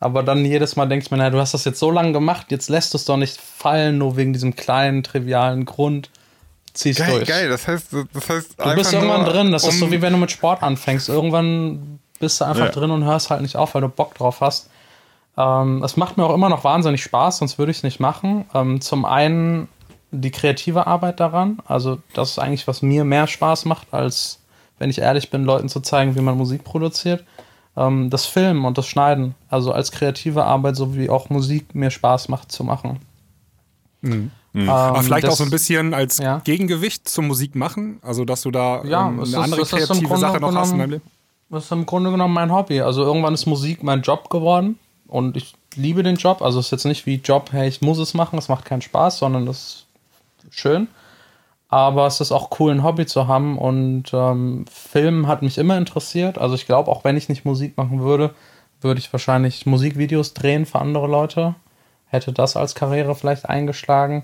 Aber 0.00 0.22
dann 0.22 0.44
jedes 0.44 0.76
Mal 0.76 0.86
denke 0.86 1.04
ich 1.04 1.10
mir, 1.10 1.16
naja, 1.16 1.30
du 1.30 1.40
hast 1.40 1.54
das 1.54 1.64
jetzt 1.64 1.80
so 1.80 1.90
lange 1.90 2.12
gemacht, 2.12 2.46
jetzt 2.50 2.68
lässt 2.68 2.94
du 2.94 2.98
es 2.98 3.04
doch 3.04 3.16
nicht 3.16 3.36
fallen, 3.40 3.98
nur 3.98 4.16
wegen 4.16 4.32
diesem 4.32 4.54
kleinen, 4.54 5.02
trivialen 5.02 5.64
Grund. 5.64 6.10
Ziehst 6.72 7.00
geil, 7.00 7.10
durch. 7.10 7.28
Geil, 7.28 7.48
das 7.48 7.66
heißt, 7.66 7.88
das 8.12 8.28
heißt 8.28 8.54
du 8.56 8.74
bist 8.74 8.92
irgendwann 8.92 9.24
drin. 9.24 9.50
Das 9.50 9.64
um 9.64 9.70
ist 9.70 9.80
so 9.80 9.90
wie 9.90 10.00
wenn 10.00 10.12
du 10.12 10.18
mit 10.18 10.30
Sport 10.30 10.62
anfängst. 10.62 11.08
Irgendwann 11.08 11.98
bist 12.20 12.40
du 12.40 12.44
einfach 12.44 12.66
ja. 12.66 12.70
drin 12.70 12.90
und 12.92 13.04
hörst 13.04 13.30
halt 13.30 13.42
nicht 13.42 13.56
auf, 13.56 13.74
weil 13.74 13.82
du 13.82 13.88
Bock 13.88 14.14
drauf 14.14 14.40
hast. 14.40 14.70
Ähm, 15.38 15.84
es 15.84 15.96
macht 15.96 16.16
mir 16.16 16.24
auch 16.24 16.34
immer 16.34 16.48
noch 16.48 16.64
wahnsinnig 16.64 17.02
Spaß, 17.02 17.38
sonst 17.38 17.58
würde 17.58 17.70
ich 17.70 17.78
es 17.78 17.82
nicht 17.84 18.00
machen. 18.00 18.44
Ähm, 18.54 18.80
zum 18.80 19.04
einen 19.04 19.68
die 20.10 20.32
kreative 20.32 20.86
Arbeit 20.86 21.20
daran. 21.20 21.58
Also, 21.66 21.98
das 22.12 22.32
ist 22.32 22.38
eigentlich, 22.38 22.66
was 22.66 22.82
mir 22.82 23.04
mehr 23.04 23.28
Spaß 23.28 23.64
macht, 23.64 23.88
als, 23.92 24.40
wenn 24.78 24.90
ich 24.90 24.98
ehrlich 24.98 25.30
bin, 25.30 25.44
Leuten 25.44 25.68
zu 25.68 25.80
zeigen, 25.80 26.16
wie 26.16 26.20
man 26.20 26.36
Musik 26.36 26.64
produziert. 26.64 27.24
Ähm, 27.76 28.10
das 28.10 28.26
Filmen 28.26 28.64
und 28.64 28.78
das 28.78 28.88
Schneiden. 28.88 29.36
Also 29.48 29.72
als 29.72 29.92
kreative 29.92 30.44
Arbeit, 30.44 30.74
so 30.74 30.96
wie 30.96 31.08
auch 31.08 31.30
Musik 31.30 31.72
mir 31.72 31.90
Spaß 31.90 32.28
macht 32.28 32.50
zu 32.50 32.64
machen. 32.64 32.98
Mhm. 34.00 34.32
Mhm. 34.52 34.62
Ähm, 34.62 34.68
Aber 34.68 35.02
vielleicht 35.04 35.24
das, 35.24 35.34
auch 35.34 35.38
so 35.38 35.44
ein 35.44 35.50
bisschen 35.50 35.94
als 35.94 36.18
ja. 36.18 36.40
Gegengewicht 36.42 37.08
zum 37.08 37.28
Musik 37.28 37.54
machen, 37.54 38.00
also 38.02 38.24
dass 38.24 38.42
du 38.42 38.50
da 38.50 38.82
ja, 38.84 39.06
ähm, 39.06 39.20
eine 39.20 39.22
ist, 39.22 39.34
andere 39.34 39.62
kreative 39.62 40.16
Sache 40.16 40.40
noch 40.40 40.54
hast 40.54 40.72
in 40.72 40.78
deinem 40.78 40.90
Leben. 40.90 41.04
Das 41.50 41.64
ist 41.64 41.72
im 41.72 41.86
Grunde 41.86 42.10
genommen 42.10 42.34
mein 42.34 42.52
Hobby. 42.52 42.80
Also 42.80 43.04
irgendwann 43.04 43.34
ist 43.34 43.46
Musik 43.46 43.82
mein 43.82 44.02
Job 44.02 44.30
geworden 44.30 44.78
und 45.08 45.36
ich 45.36 45.54
liebe 45.74 46.02
den 46.02 46.16
Job. 46.16 46.42
Also 46.42 46.60
es 46.60 46.66
ist 46.66 46.72
jetzt 46.72 46.84
nicht 46.84 47.06
wie 47.06 47.16
Job, 47.16 47.50
hey, 47.52 47.68
ich 47.68 47.80
muss 47.80 47.98
es 47.98 48.14
machen, 48.14 48.38
es 48.38 48.48
macht 48.48 48.64
keinen 48.64 48.82
Spaß, 48.82 49.18
sondern 49.18 49.46
das 49.46 49.86
schön. 50.50 50.88
Aber 51.68 52.06
es 52.06 52.20
ist 52.20 52.32
auch 52.32 52.50
cool, 52.60 52.72
ein 52.72 52.82
Hobby 52.82 53.06
zu 53.06 53.26
haben. 53.26 53.58
Und 53.58 54.04
ähm, 54.12 54.64
Film 54.70 55.26
hat 55.26 55.42
mich 55.42 55.58
immer 55.58 55.76
interessiert. 55.76 56.38
Also 56.38 56.54
ich 56.54 56.66
glaube, 56.66 56.90
auch 56.90 57.04
wenn 57.04 57.16
ich 57.16 57.28
nicht 57.28 57.44
Musik 57.44 57.76
machen 57.76 58.00
würde, 58.00 58.34
würde 58.80 59.00
ich 59.00 59.12
wahrscheinlich 59.12 59.66
Musikvideos 59.66 60.34
drehen 60.34 60.66
für 60.66 60.78
andere 60.78 61.06
Leute. 61.06 61.54
Hätte 62.06 62.32
das 62.32 62.56
als 62.56 62.74
Karriere 62.74 63.14
vielleicht 63.14 63.48
eingeschlagen. 63.48 64.22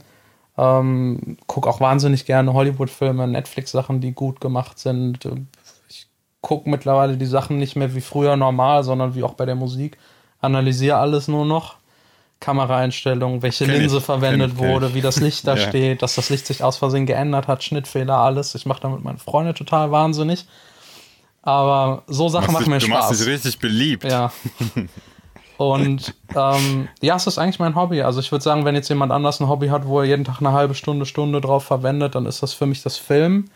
Ähm, 0.57 1.37
gucke 1.47 1.69
auch 1.69 1.81
wahnsinnig 1.81 2.25
gerne 2.25 2.55
Hollywood-Filme, 2.55 3.27
Netflix-Sachen, 3.27 4.01
die 4.01 4.13
gut 4.13 4.41
gemacht 4.41 4.79
sind. 4.79 5.29
Ich 5.89 6.07
gucke 6.41 6.71
mittlerweile 6.71 7.17
die 7.17 7.27
Sachen 7.27 7.59
nicht 7.59 7.77
mehr 7.77 7.95
wie 7.95 8.01
früher 8.01 8.37
normal, 8.37 8.85
sondern 8.85 9.15
wie 9.15 9.23
auch 9.23 9.35
bei 9.35 9.45
der 9.45 9.57
Musik. 9.57 9.99
Analysiere 10.45 10.97
alles 10.97 11.29
nur 11.29 11.45
noch. 11.45 11.77
Kameraeinstellungen, 12.41 13.43
welche 13.43 13.65
kenn 13.65 13.81
Linse 13.81 13.99
ich, 13.99 14.05
verwendet 14.05 14.59
wurde, 14.59 14.93
wie 14.95 15.01
das 15.01 15.19
Licht 15.19 15.47
da 15.47 15.57
ja. 15.57 15.69
steht, 15.69 16.03
dass 16.03 16.15
das 16.15 16.29
Licht 16.29 16.47
sich 16.47 16.63
aus 16.63 16.77
Versehen 16.77 17.07
geändert 17.07 17.49
hat, 17.49 17.65
Schnittfehler, 17.65 18.19
alles. 18.19 18.55
Ich 18.55 18.67
mache 18.67 18.83
damit 18.83 19.03
meine 19.03 19.19
Freunde 19.19 19.55
total 19.55 19.91
wahnsinnig. 19.91 20.47
Aber 21.43 22.03
so 22.07 22.29
Sachen 22.29 22.53
machen 22.53 22.71
mir 22.71 22.81
Spaß. 22.81 22.89
Du 22.89 22.95
machst 22.95 23.21
dich 23.21 23.27
richtig 23.27 23.59
beliebt. 23.59 24.05
Ja. 24.05 24.33
Und 25.57 26.15
ähm, 26.35 26.89
ja, 27.01 27.17
es 27.17 27.27
ist 27.27 27.39
eigentlich 27.39 27.61
mein 27.61 27.77
Hobby. 27.77 28.03
Also 28.03 28.21
ich 28.21 28.33
würde 28.33 28.43
sagen, 28.43 28.65
wenn 28.65 28.75
jetzt 28.75 28.89
jemand 28.89 29.13
anders 29.13 29.41
ein 29.41 29.49
Hobby 29.49 29.69
hat, 29.69 29.87
wo 29.87 30.01
er 30.01 30.07
jeden 30.07 30.25
Tag 30.25 30.41
eine 30.41 30.53
halbe 30.53 30.75
Stunde, 30.75 31.07
Stunde 31.07 31.41
drauf 31.41 31.65
verwendet, 31.65 32.15
dann 32.15 32.27
ist 32.27 32.43
das 32.43 32.53
für 32.53 32.67
mich 32.67 32.83
das 32.83 32.97
Film. 32.97 33.47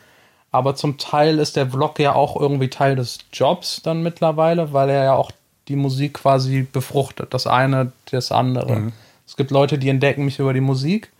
Aber 0.50 0.74
zum 0.74 0.96
Teil 0.96 1.38
ist 1.38 1.56
der 1.56 1.70
Vlog 1.70 1.98
ja 1.98 2.14
auch 2.14 2.40
irgendwie 2.40 2.70
Teil 2.70 2.96
des 2.96 3.18
Jobs 3.32 3.82
dann 3.82 4.02
mittlerweile, 4.02 4.72
weil 4.72 4.88
er 4.88 5.04
ja 5.04 5.14
auch 5.14 5.32
die 5.68 5.76
Musik 5.76 6.14
quasi 6.14 6.62
befruchtet. 6.62 7.34
Das 7.34 7.46
eine, 7.46 7.92
das 8.10 8.32
andere. 8.32 8.76
Mhm. 8.76 8.92
Es 9.26 9.36
gibt 9.36 9.50
Leute, 9.50 9.78
die 9.78 9.88
entdecken 9.88 10.24
mich 10.24 10.38
über 10.38 10.52
die 10.52 10.60
Musik 10.60 11.10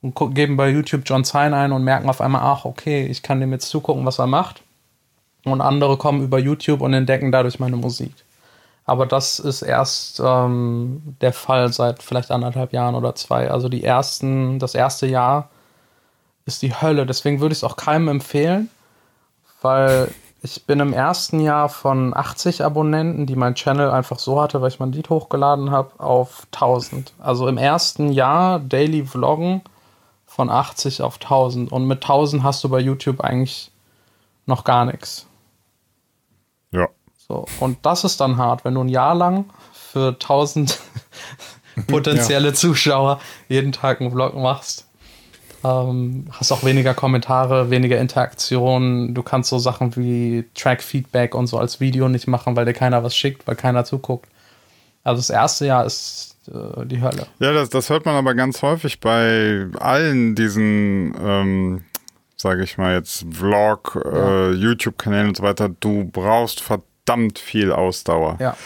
und 0.00 0.14
geben 0.34 0.56
bei 0.56 0.70
YouTube 0.70 1.02
John 1.04 1.24
Zine 1.24 1.56
ein 1.56 1.72
und 1.72 1.84
merken 1.84 2.08
auf 2.08 2.20
einmal, 2.20 2.42
ach, 2.42 2.64
okay, 2.64 3.06
ich 3.06 3.22
kann 3.22 3.40
dem 3.40 3.52
jetzt 3.52 3.68
zugucken, 3.68 4.04
was 4.04 4.18
er 4.18 4.26
macht. 4.26 4.62
Und 5.44 5.60
andere 5.60 5.96
kommen 5.96 6.22
über 6.22 6.38
YouTube 6.38 6.80
und 6.80 6.94
entdecken 6.94 7.32
dadurch 7.32 7.58
meine 7.58 7.76
Musik. 7.76 8.12
Aber 8.84 9.06
das 9.06 9.38
ist 9.38 9.62
erst 9.62 10.20
ähm, 10.24 11.16
der 11.20 11.32
Fall 11.32 11.72
seit 11.72 12.02
vielleicht 12.02 12.30
anderthalb 12.30 12.72
Jahren 12.72 12.94
oder 12.94 13.14
zwei. 13.14 13.50
Also 13.50 13.68
die 13.68 13.84
ersten, 13.84 14.58
das 14.58 14.74
erste 14.74 15.06
Jahr 15.06 15.50
ist 16.46 16.62
die 16.62 16.74
Hölle. 16.74 17.06
Deswegen 17.06 17.40
würde 17.40 17.52
ich 17.52 17.58
es 17.58 17.64
auch 17.64 17.76
keinem 17.76 18.08
empfehlen, 18.08 18.70
weil 19.60 20.08
ich 20.44 20.66
bin 20.66 20.80
im 20.80 20.92
ersten 20.92 21.38
Jahr 21.38 21.68
von 21.68 22.16
80 22.16 22.64
Abonnenten, 22.64 23.26
die 23.26 23.36
mein 23.36 23.54
Channel 23.54 23.90
einfach 23.90 24.18
so 24.18 24.40
hatte, 24.40 24.60
weil 24.60 24.68
ich 24.68 24.80
mein 24.80 24.90
Lied 24.90 25.08
hochgeladen 25.08 25.70
habe, 25.70 26.00
auf 26.00 26.48
1000. 26.52 27.12
Also 27.20 27.46
im 27.46 27.58
ersten 27.58 28.10
Jahr 28.10 28.58
Daily 28.58 29.06
Vloggen 29.06 29.62
von 30.26 30.50
80 30.50 31.02
auf 31.02 31.20
1000. 31.20 31.70
Und 31.70 31.86
mit 31.86 32.02
1000 32.02 32.42
hast 32.42 32.64
du 32.64 32.68
bei 32.68 32.80
YouTube 32.80 33.20
eigentlich 33.20 33.70
noch 34.46 34.64
gar 34.64 34.84
nichts. 34.84 35.26
Ja. 36.72 36.88
So, 37.16 37.46
und 37.60 37.78
das 37.86 38.02
ist 38.02 38.20
dann 38.20 38.36
hart, 38.36 38.64
wenn 38.64 38.74
du 38.74 38.80
ein 38.80 38.88
Jahr 38.88 39.14
lang 39.14 39.44
für 39.72 40.08
1000 40.08 40.80
potenzielle 41.86 42.48
ja. 42.48 42.54
Zuschauer 42.54 43.20
jeden 43.48 43.72
Tag 43.72 44.00
einen 44.00 44.10
Vlog 44.10 44.34
machst. 44.34 44.86
Ähm, 45.64 46.26
hast 46.32 46.52
auch 46.52 46.64
weniger 46.64 46.94
Kommentare, 46.94 47.70
weniger 47.70 47.98
Interaktion. 47.98 49.14
Du 49.14 49.22
kannst 49.22 49.50
so 49.50 49.58
Sachen 49.58 49.96
wie 49.96 50.44
Track-Feedback 50.54 51.34
und 51.34 51.46
so 51.46 51.58
als 51.58 51.80
Video 51.80 52.08
nicht 52.08 52.26
machen, 52.26 52.56
weil 52.56 52.64
dir 52.64 52.72
keiner 52.72 53.04
was 53.04 53.14
schickt, 53.14 53.46
weil 53.46 53.54
keiner 53.54 53.84
zuguckt. 53.84 54.28
Also 55.04 55.18
das 55.20 55.30
erste 55.30 55.66
Jahr 55.66 55.84
ist 55.84 56.36
äh, 56.48 56.86
die 56.86 57.00
Hölle. 57.00 57.26
Ja, 57.38 57.52
das, 57.52 57.68
das 57.70 57.90
hört 57.90 58.06
man 58.06 58.16
aber 58.16 58.34
ganz 58.34 58.62
häufig 58.62 59.00
bei 59.00 59.66
allen 59.78 60.34
diesen, 60.34 61.14
ähm, 61.20 61.84
sage 62.36 62.64
ich 62.64 62.78
mal 62.78 62.94
jetzt, 62.94 63.24
Vlog, 63.30 64.00
ja. 64.04 64.50
äh, 64.50 64.50
YouTube-Kanälen 64.52 65.28
und 65.28 65.36
so 65.36 65.42
weiter. 65.42 65.68
Du 65.68 66.04
brauchst 66.04 66.60
verdammt 66.60 67.38
viel 67.38 67.72
Ausdauer. 67.72 68.36
Ja. 68.40 68.56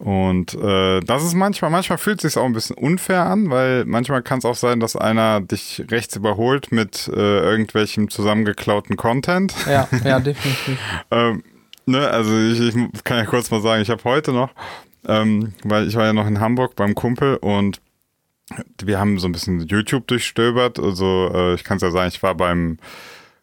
Und 0.00 0.54
äh, 0.54 1.00
das 1.00 1.22
ist 1.22 1.34
manchmal, 1.34 1.70
manchmal 1.70 1.98
fühlt 1.98 2.24
es 2.24 2.32
sich 2.32 2.40
auch 2.40 2.46
ein 2.46 2.54
bisschen 2.54 2.74
unfair 2.74 3.26
an, 3.26 3.50
weil 3.50 3.84
manchmal 3.84 4.22
kann 4.22 4.38
es 4.38 4.46
auch 4.46 4.54
sein, 4.54 4.80
dass 4.80 4.96
einer 4.96 5.42
dich 5.42 5.84
rechts 5.90 6.16
überholt 6.16 6.72
mit 6.72 7.06
äh, 7.08 7.40
irgendwelchem 7.40 8.08
zusammengeklauten 8.08 8.96
Content. 8.96 9.54
Ja, 9.66 9.86
ja, 10.02 10.18
definitiv. 10.20 10.78
ähm, 11.10 11.42
ne, 11.84 12.08
also 12.08 12.34
ich, 12.34 12.60
ich 12.60 13.04
kann 13.04 13.18
ja 13.18 13.26
kurz 13.26 13.50
mal 13.50 13.60
sagen, 13.60 13.82
ich 13.82 13.90
habe 13.90 14.02
heute 14.04 14.32
noch, 14.32 14.48
ähm, 15.06 15.52
weil 15.64 15.86
ich 15.86 15.96
war 15.96 16.06
ja 16.06 16.14
noch 16.14 16.26
in 16.26 16.40
Hamburg 16.40 16.76
beim 16.76 16.94
Kumpel 16.94 17.36
und 17.36 17.82
wir 18.82 18.98
haben 18.98 19.18
so 19.18 19.28
ein 19.28 19.32
bisschen 19.32 19.60
YouTube 19.66 20.06
durchstöbert. 20.06 20.78
Also 20.78 21.30
äh, 21.34 21.54
ich 21.54 21.64
kann 21.64 21.76
es 21.76 21.82
ja 21.82 21.90
sagen, 21.90 22.08
ich 22.08 22.22
war 22.22 22.34
beim 22.34 22.78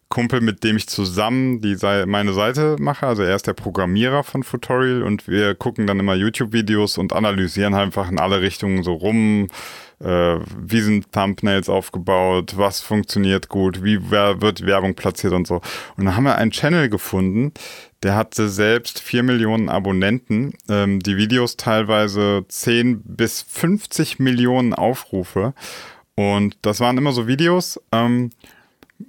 Kumpel, 0.08 0.40
mit 0.40 0.64
dem 0.64 0.76
ich 0.76 0.88
zusammen 0.88 1.60
die 1.60 1.76
meine 2.06 2.32
Seite 2.32 2.76
mache. 2.78 3.06
Also 3.06 3.22
er 3.22 3.36
ist 3.36 3.46
der 3.46 3.52
Programmierer 3.52 4.24
von 4.24 4.42
Futorial 4.42 5.02
und 5.02 5.28
wir 5.28 5.54
gucken 5.54 5.86
dann 5.86 6.00
immer 6.00 6.14
YouTube-Videos 6.14 6.98
und 6.98 7.12
analysieren 7.12 7.74
einfach 7.74 8.10
in 8.10 8.18
alle 8.18 8.40
Richtungen 8.40 8.82
so 8.82 8.94
rum. 8.94 9.48
Äh, 10.00 10.38
wie 10.56 10.80
sind 10.80 11.12
Thumbnails 11.12 11.68
aufgebaut? 11.68 12.54
Was 12.56 12.80
funktioniert 12.80 13.48
gut? 13.48 13.82
Wie 13.82 14.10
wird 14.10 14.64
Werbung 14.64 14.94
platziert 14.94 15.32
und 15.32 15.46
so? 15.46 15.56
Und 15.96 16.04
dann 16.04 16.16
haben 16.16 16.24
wir 16.24 16.36
einen 16.36 16.52
Channel 16.52 16.88
gefunden, 16.88 17.52
der 18.02 18.14
hatte 18.14 18.48
selbst 18.48 19.00
vier 19.00 19.24
Millionen 19.24 19.68
Abonnenten, 19.68 20.54
ähm, 20.68 21.00
die 21.00 21.16
Videos 21.16 21.56
teilweise 21.56 22.44
10 22.48 23.02
bis 23.02 23.42
50 23.42 24.20
Millionen 24.20 24.72
Aufrufe. 24.72 25.52
Und 26.14 26.56
das 26.62 26.80
waren 26.80 26.96
immer 26.96 27.12
so 27.12 27.26
Videos, 27.26 27.80
ähm, 27.92 28.30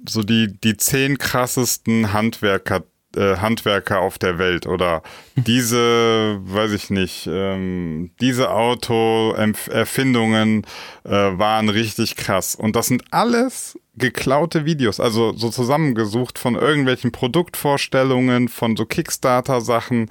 so 0.07 0.23
die, 0.23 0.57
die 0.59 0.77
zehn 0.77 1.17
krassesten 1.17 2.13
Handwerker, 2.13 2.83
äh, 3.15 3.37
Handwerker 3.37 4.01
auf 4.01 4.19
der 4.19 4.37
Welt 4.37 4.67
oder 4.67 5.01
diese, 5.35 6.37
weiß 6.41 6.73
ich 6.73 6.89
nicht, 6.89 7.29
ähm, 7.31 8.11
diese 8.21 8.51
Auto-Erfindungen 8.51 10.65
äh, 11.03 11.09
waren 11.09 11.69
richtig 11.69 12.15
krass. 12.15 12.55
Und 12.55 12.75
das 12.75 12.87
sind 12.87 13.03
alles 13.11 13.77
geklaute 13.95 14.65
Videos, 14.65 14.99
also 14.99 15.33
so 15.35 15.49
zusammengesucht 15.49 16.39
von 16.39 16.55
irgendwelchen 16.55 17.11
Produktvorstellungen, 17.11 18.47
von 18.47 18.75
so 18.77 18.85
Kickstarter-Sachen. 18.85 20.09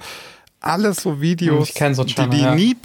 Alles 0.61 0.97
so 0.97 1.21
Videos, 1.21 1.69
so 1.69 1.73
Channel, 1.73 2.05
die, 2.05 2.29
die 2.37 2.41
ja. 2.41 2.53
nie, 2.53 2.75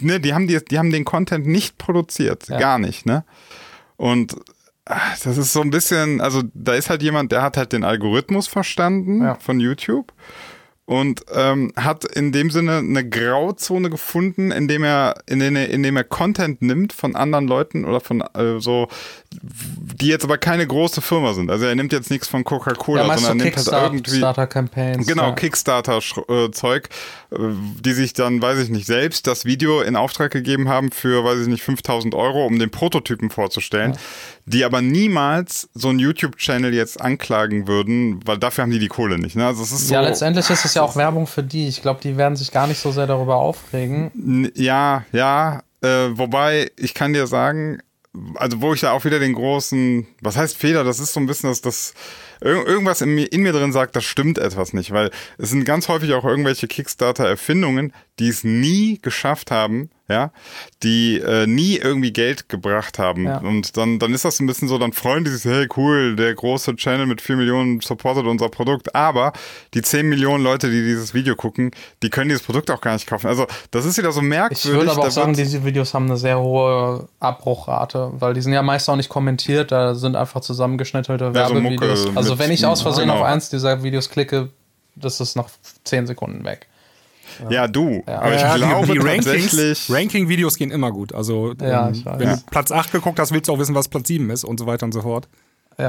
ne, 0.00 0.20
die 0.20 0.34
haben 0.34 0.46
die, 0.46 0.62
die 0.64 0.78
haben 0.78 0.90
den 0.90 1.06
Content 1.06 1.46
nicht 1.46 1.78
produziert, 1.78 2.48
ja. 2.48 2.58
gar 2.58 2.78
nicht, 2.78 3.06
ne? 3.06 3.24
Und 3.96 4.36
das 4.84 5.38
ist 5.38 5.52
so 5.52 5.62
ein 5.62 5.70
bisschen, 5.70 6.20
also 6.20 6.42
da 6.52 6.74
ist 6.74 6.90
halt 6.90 7.02
jemand, 7.02 7.32
der 7.32 7.42
hat 7.42 7.56
halt 7.56 7.72
den 7.72 7.84
Algorithmus 7.84 8.46
verstanden 8.46 9.22
ja. 9.22 9.34
von 9.36 9.60
YouTube 9.60 10.12
und 10.86 11.24
ähm, 11.32 11.72
hat 11.76 12.04
in 12.04 12.30
dem 12.30 12.50
Sinne 12.50 12.78
eine 12.78 13.08
Grauzone 13.08 13.88
gefunden, 13.88 14.50
indem 14.50 14.84
er, 14.84 15.14
in 15.26 15.38
den, 15.38 15.56
indem 15.56 15.96
er 15.96 16.04
Content 16.04 16.60
nimmt 16.60 16.92
von 16.92 17.16
anderen 17.16 17.48
Leuten 17.48 17.86
oder 17.86 18.00
von 18.00 18.20
äh, 18.20 18.60
so, 18.60 18.88
die 19.32 20.08
jetzt 20.08 20.24
aber 20.24 20.36
keine 20.36 20.66
große 20.66 21.00
Firma 21.00 21.32
sind. 21.32 21.50
Also 21.50 21.64
er 21.64 21.74
nimmt 21.74 21.92
jetzt 21.92 22.10
nichts 22.10 22.28
von 22.28 22.44
Coca-Cola, 22.44 23.06
Ja, 23.06 23.16
sondern 23.16 23.40
er 23.40 23.44
nimmt 23.44 23.56
halt 23.56 23.66
irgendwie 23.66 24.10
Kickstarter-Campaigns. 24.10 25.06
Genau, 25.06 25.28
ja. 25.28 25.32
Kickstarter-Zeug, 25.32 26.84
äh, 26.84 26.88
die 27.38 27.92
sich 27.92 28.12
dann, 28.12 28.40
weiß 28.40 28.58
ich 28.58 28.68
nicht, 28.68 28.86
selbst 28.86 29.26
das 29.26 29.44
Video 29.44 29.80
in 29.80 29.96
Auftrag 29.96 30.30
gegeben 30.30 30.68
haben 30.68 30.90
für, 30.90 31.24
weiß 31.24 31.40
ich 31.40 31.48
nicht, 31.48 31.62
5000 31.62 32.14
Euro, 32.14 32.46
um 32.46 32.58
den 32.58 32.70
Prototypen 32.70 33.30
vorzustellen, 33.30 33.96
die 34.46 34.64
aber 34.64 34.82
niemals 34.82 35.68
so 35.74 35.88
einen 35.88 35.98
YouTube-Channel 35.98 36.74
jetzt 36.74 37.00
anklagen 37.00 37.66
würden, 37.66 38.20
weil 38.26 38.38
dafür 38.38 38.62
haben 38.62 38.70
die 38.70 38.78
die 38.78 38.88
Kohle 38.88 39.18
nicht. 39.18 39.36
Ne? 39.36 39.46
Also 39.46 39.62
es 39.62 39.72
ist 39.72 39.88
so, 39.88 39.94
Ja, 39.94 40.00
letztendlich 40.00 40.48
ist 40.48 40.64
es 40.64 40.74
ja 40.74 40.82
auch 40.82 40.96
Werbung 40.96 41.26
für 41.26 41.42
die. 41.42 41.68
Ich 41.68 41.82
glaube, 41.82 42.00
die 42.02 42.16
werden 42.16 42.36
sich 42.36 42.50
gar 42.52 42.66
nicht 42.66 42.80
so 42.80 42.92
sehr 42.92 43.06
darüber 43.06 43.36
aufregen. 43.36 44.50
Ja, 44.54 45.04
ja. 45.12 45.62
Äh, 45.82 46.16
wobei, 46.16 46.70
ich 46.76 46.94
kann 46.94 47.12
dir 47.12 47.26
sagen, 47.26 47.80
also 48.36 48.60
wo 48.60 48.72
ich 48.74 48.80
da 48.80 48.92
auch 48.92 49.04
wieder 49.04 49.18
den 49.18 49.34
großen, 49.34 50.06
was 50.20 50.36
heißt 50.36 50.56
Fehler, 50.56 50.84
das 50.84 51.00
ist 51.00 51.12
so 51.12 51.20
ein 51.20 51.26
bisschen 51.26 51.50
das, 51.50 51.60
das 51.60 51.94
ir- 52.40 52.66
irgendwas 52.66 53.00
in 53.00 53.14
mir, 53.14 53.30
in 53.32 53.42
mir 53.42 53.52
drin 53.52 53.72
sagt, 53.72 53.96
das 53.96 54.04
stimmt 54.04 54.38
etwas 54.38 54.72
nicht, 54.72 54.90
weil 54.92 55.10
es 55.38 55.50
sind 55.50 55.64
ganz 55.64 55.88
häufig 55.88 56.12
auch 56.14 56.24
irgendwelche 56.24 56.66
Kickstarter-Erfindungen, 56.68 57.92
die 58.18 58.28
es 58.28 58.44
nie 58.44 58.98
geschafft 59.02 59.50
haben, 59.50 59.90
ja, 60.06 60.32
die 60.82 61.18
äh, 61.18 61.46
nie 61.46 61.76
irgendwie 61.76 62.12
Geld 62.12 62.50
gebracht 62.50 62.98
haben. 62.98 63.24
Ja. 63.24 63.38
Und 63.38 63.76
dann, 63.78 63.98
dann 63.98 64.12
ist 64.12 64.24
das 64.24 64.38
ein 64.38 64.46
bisschen 64.46 64.68
so, 64.68 64.76
dann 64.76 64.92
freuen 64.92 65.24
die 65.24 65.30
sich, 65.30 65.50
hey 65.50 65.66
cool, 65.76 66.14
der 66.14 66.34
große 66.34 66.76
Channel 66.76 67.06
mit 67.06 67.22
4 67.22 67.36
Millionen 67.36 67.80
supportet 67.80 68.26
unser 68.26 68.50
Produkt, 68.50 68.94
aber 68.94 69.32
die 69.72 69.80
10 69.80 70.06
Millionen 70.06 70.44
Leute, 70.44 70.70
die 70.70 70.82
dieses 70.82 71.14
Video 71.14 71.34
gucken, 71.36 71.70
die 72.02 72.10
können 72.10 72.28
dieses 72.28 72.44
Produkt 72.44 72.70
auch 72.70 72.82
gar 72.82 72.92
nicht 72.92 73.06
kaufen. 73.06 73.28
Also 73.28 73.46
das 73.70 73.86
ist 73.86 73.96
wieder 73.96 74.12
so 74.12 74.20
merkwürdig. 74.20 74.64
Ich 74.66 74.70
würde 74.70 74.90
aber 74.90 75.06
auch 75.06 75.10
sagen, 75.10 75.32
diese 75.32 75.64
Videos 75.64 75.94
haben 75.94 76.04
eine 76.04 76.18
sehr 76.18 76.38
hohe 76.38 77.08
Abbruchrate, 77.20 78.12
weil 78.18 78.34
die 78.34 78.42
sind 78.42 78.52
ja 78.52 78.62
meist 78.62 78.88
auch 78.90 78.96
nicht 78.96 79.08
kommentiert, 79.08 79.72
da 79.72 79.94
sind 79.94 80.16
einfach 80.16 80.42
zusammengeschnittelte 80.42 81.32
Ja, 81.34 81.48
so 81.48 81.54
Werbevideos. 81.54 82.06
Mucke 82.06 82.18
also 82.18 82.38
wenn 82.38 82.50
ich 82.50 82.66
aus 82.66 82.82
Versehen 82.82 83.08
genau. 83.08 83.20
auf 83.20 83.24
eins 83.24 83.48
dieser 83.48 83.82
Videos 83.82 84.10
klicke, 84.10 84.50
das 84.96 85.20
ist 85.20 85.34
nach 85.34 85.48
10 85.84 86.06
Sekunden 86.06 86.44
weg. 86.44 86.68
Ja, 87.50 87.66
du. 87.68 88.02
Aber 88.06 88.34
ich 88.34 88.40
Ja, 88.40 88.56
glaube 88.56 88.92
die 88.92 88.98
Rankings, 88.98 89.24
tatsächlich. 89.24 89.90
Ranking-Videos 89.90 90.56
gehen 90.56 90.70
immer 90.70 90.90
gut. 90.92 91.14
Also, 91.14 91.54
Ja, 91.60 91.88
ähm, 91.88 92.02
wenn 92.18 92.28
Ja. 92.28 92.36
du 92.36 92.42
Platz 92.50 92.70
8 92.72 92.92
geguckt 92.92 93.18
hast, 93.18 93.32
willst 93.32 93.48
du 93.48 93.52
auch 93.52 93.58
wissen, 93.58 93.74
was 93.74 93.88
Platz 93.88 94.08
7 94.08 94.30
ist 94.30 94.44
und 94.44 94.58
so 94.60 94.66
weiter 94.66 94.86
und 94.86 94.92
so 94.92 95.02
fort. 95.02 95.28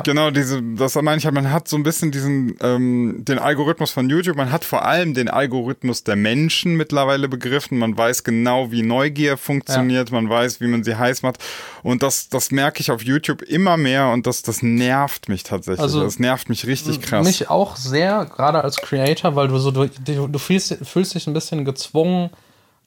Genau, 0.04 0.32
diese, 0.32 0.62
das 0.64 0.96
meine 0.96 1.18
ich 1.18 1.26
halt, 1.26 1.36
man 1.36 1.52
hat 1.52 1.68
so 1.68 1.76
ein 1.76 1.84
bisschen 1.84 2.12
diesen, 2.12 2.58
ähm, 2.62 3.18
den 3.26 3.38
Algorithmus 3.38 3.92
von 3.92 4.10
YouTube, 4.10 4.36
man 4.36 4.52
hat 4.52 4.66
vor 4.66 4.84
allem 4.86 5.14
den 5.14 5.30
Algorithmus 5.30 6.04
der 6.04 6.16
Menschen 6.16 6.76
mittlerweile 6.76 7.30
begriffen, 7.30 7.78
man 7.78 7.96
weiß 7.96 8.24
genau, 8.24 8.72
wie 8.72 8.82
Neugier 8.82 9.38
funktioniert, 9.38 10.12
man 10.12 10.30
weiß, 10.30 10.60
wie 10.60 10.68
man 10.68 10.84
sie 10.84 10.96
heiß 10.96 11.22
macht. 11.22 11.38
Und 11.84 12.02
das, 12.02 12.30
das 12.30 12.52
merke 12.52 12.82
ich 12.82 12.90
auf 12.90 13.04
YouTube 13.04 13.44
immer 13.44 13.78
mehr 13.78 14.10
und 14.10 14.26
das, 14.26 14.42
das 14.42 14.64
nervt 14.64 15.30
mich 15.30 15.44
tatsächlich, 15.44 15.82
Also, 15.82 16.02
das 16.04 16.18
nervt 16.18 16.50
mich 16.50 16.66
richtig 16.66 17.02
krass. 17.02 17.26
Mich 17.26 17.50
auch 17.50 17.76
sehr, 17.76 18.26
gerade 18.26 18.64
als 18.64 18.78
Creator, 18.78 19.36
weil 19.36 19.48
du 19.48 19.60
so, 19.60 19.70
du, 19.72 19.88
du 19.88 20.40
fühlst, 20.40 20.78
fühlst 20.84 21.14
dich 21.14 21.28
ein 21.28 21.34
bisschen 21.34 21.64
gezwungen, 21.64 22.32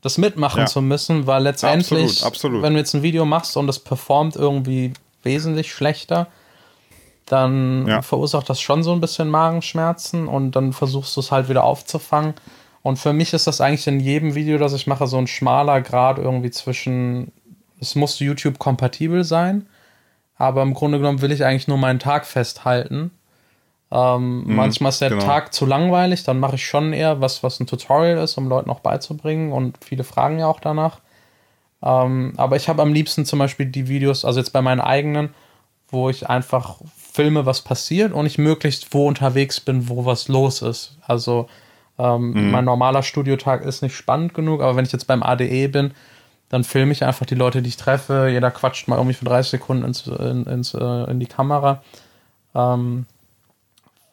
das 0.02 0.18
mitmachen 0.18 0.60
Ja. 0.60 0.66
zu 0.66 0.80
müssen, 0.82 1.26
weil 1.26 1.42
letztendlich, 1.42 2.02
Absolut, 2.24 2.24
absolut. 2.24 2.62
wenn 2.62 2.72
du 2.74 2.78
jetzt 2.80 2.94
ein 2.94 3.02
Video 3.02 3.24
machst 3.24 3.56
und 3.56 3.68
es 3.68 3.78
performt 3.78 4.36
irgendwie 4.36 4.92
wesentlich 5.22 5.72
schlechter, 5.72 6.28
dann 7.28 7.86
Ja. 7.86 8.02
verursacht 8.02 8.48
das 8.48 8.60
schon 8.60 8.82
so 8.82 8.92
ein 8.92 9.00
bisschen 9.00 9.28
Magenschmerzen 9.28 10.26
und 10.26 10.52
dann 10.52 10.72
versuchst 10.72 11.16
du 11.16 11.20
es 11.20 11.30
halt 11.30 11.48
wieder 11.48 11.64
aufzufangen. 11.64 12.34
Und 12.82 12.98
für 12.98 13.12
mich 13.12 13.32
ist 13.34 13.46
das 13.46 13.60
eigentlich 13.60 13.86
in 13.86 14.00
jedem 14.00 14.34
Video, 14.34 14.56
das 14.58 14.72
ich 14.72 14.86
mache, 14.86 15.06
so 15.06 15.18
ein 15.18 15.26
schmaler 15.26 15.80
Grad 15.82 16.18
irgendwie 16.18 16.50
zwischen, 16.50 17.32
es 17.80 17.94
muss 17.94 18.18
YouTube 18.18 18.58
kompatibel 18.58 19.24
sein, 19.24 19.66
aber 20.36 20.62
im 20.62 20.74
Grunde 20.74 20.98
genommen 20.98 21.20
will 21.20 21.32
ich 21.32 21.44
eigentlich 21.44 21.68
nur 21.68 21.78
meinen 21.78 21.98
Tag 21.98 22.24
festhalten. 22.26 23.10
Ähm, 23.90 24.44
manchmal 24.46 24.90
ist 24.90 25.00
der 25.00 25.10
genau. 25.10 25.24
Tag 25.24 25.54
zu 25.54 25.64
langweilig, 25.64 26.22
dann 26.22 26.38
mache 26.38 26.56
ich 26.56 26.66
schon 26.66 26.92
eher 26.92 27.20
was, 27.20 27.42
was 27.42 27.58
ein 27.58 27.66
Tutorial 27.66 28.18
ist, 28.18 28.36
um 28.36 28.48
Leuten 28.48 28.70
auch 28.70 28.80
beizubringen 28.80 29.50
und 29.52 29.78
viele 29.82 30.04
fragen 30.04 30.38
ja 30.38 30.46
auch 30.46 30.60
danach. 30.60 31.00
Ähm, 31.82 32.34
aber 32.36 32.56
ich 32.56 32.68
habe 32.68 32.82
am 32.82 32.92
liebsten 32.92 33.24
zum 33.24 33.38
Beispiel 33.38 33.66
die 33.66 33.88
Videos, 33.88 34.24
also 34.24 34.40
jetzt 34.40 34.52
bei 34.52 34.60
meinen 34.62 34.80
eigenen, 34.80 35.30
wo 35.90 36.10
ich 36.10 36.28
einfach 36.28 36.76
filme, 37.18 37.46
was 37.46 37.62
passiert 37.62 38.12
und 38.12 38.26
ich 38.26 38.38
möglichst 38.38 38.94
wo 38.94 39.08
unterwegs 39.08 39.58
bin, 39.58 39.88
wo 39.88 40.04
was 40.04 40.28
los 40.28 40.62
ist. 40.62 40.96
Also 41.04 41.48
ähm, 41.98 42.52
mein 42.52 42.64
normaler 42.64 43.02
Studiotag 43.02 43.64
ist 43.64 43.82
nicht 43.82 43.96
spannend 43.96 44.34
genug, 44.34 44.62
aber 44.62 44.76
wenn 44.76 44.84
ich 44.84 44.92
jetzt 44.92 45.08
beim 45.08 45.24
ADE 45.24 45.66
bin, 45.66 45.90
dann 46.48 46.62
filme 46.62 46.92
ich 46.92 47.02
einfach 47.02 47.26
die 47.26 47.34
Leute, 47.34 47.60
die 47.60 47.70
ich 47.70 47.76
treffe. 47.76 48.28
Jeder 48.30 48.52
quatscht 48.52 48.86
mal 48.86 48.98
irgendwie 48.98 49.16
für 49.16 49.24
30 49.24 49.50
Sekunden 49.50 49.82
ins, 49.82 50.06
in, 50.06 50.44
ins, 50.44 50.74
äh, 50.74 51.10
in 51.10 51.18
die 51.18 51.26
Kamera. 51.26 51.82
Ähm, 52.54 53.06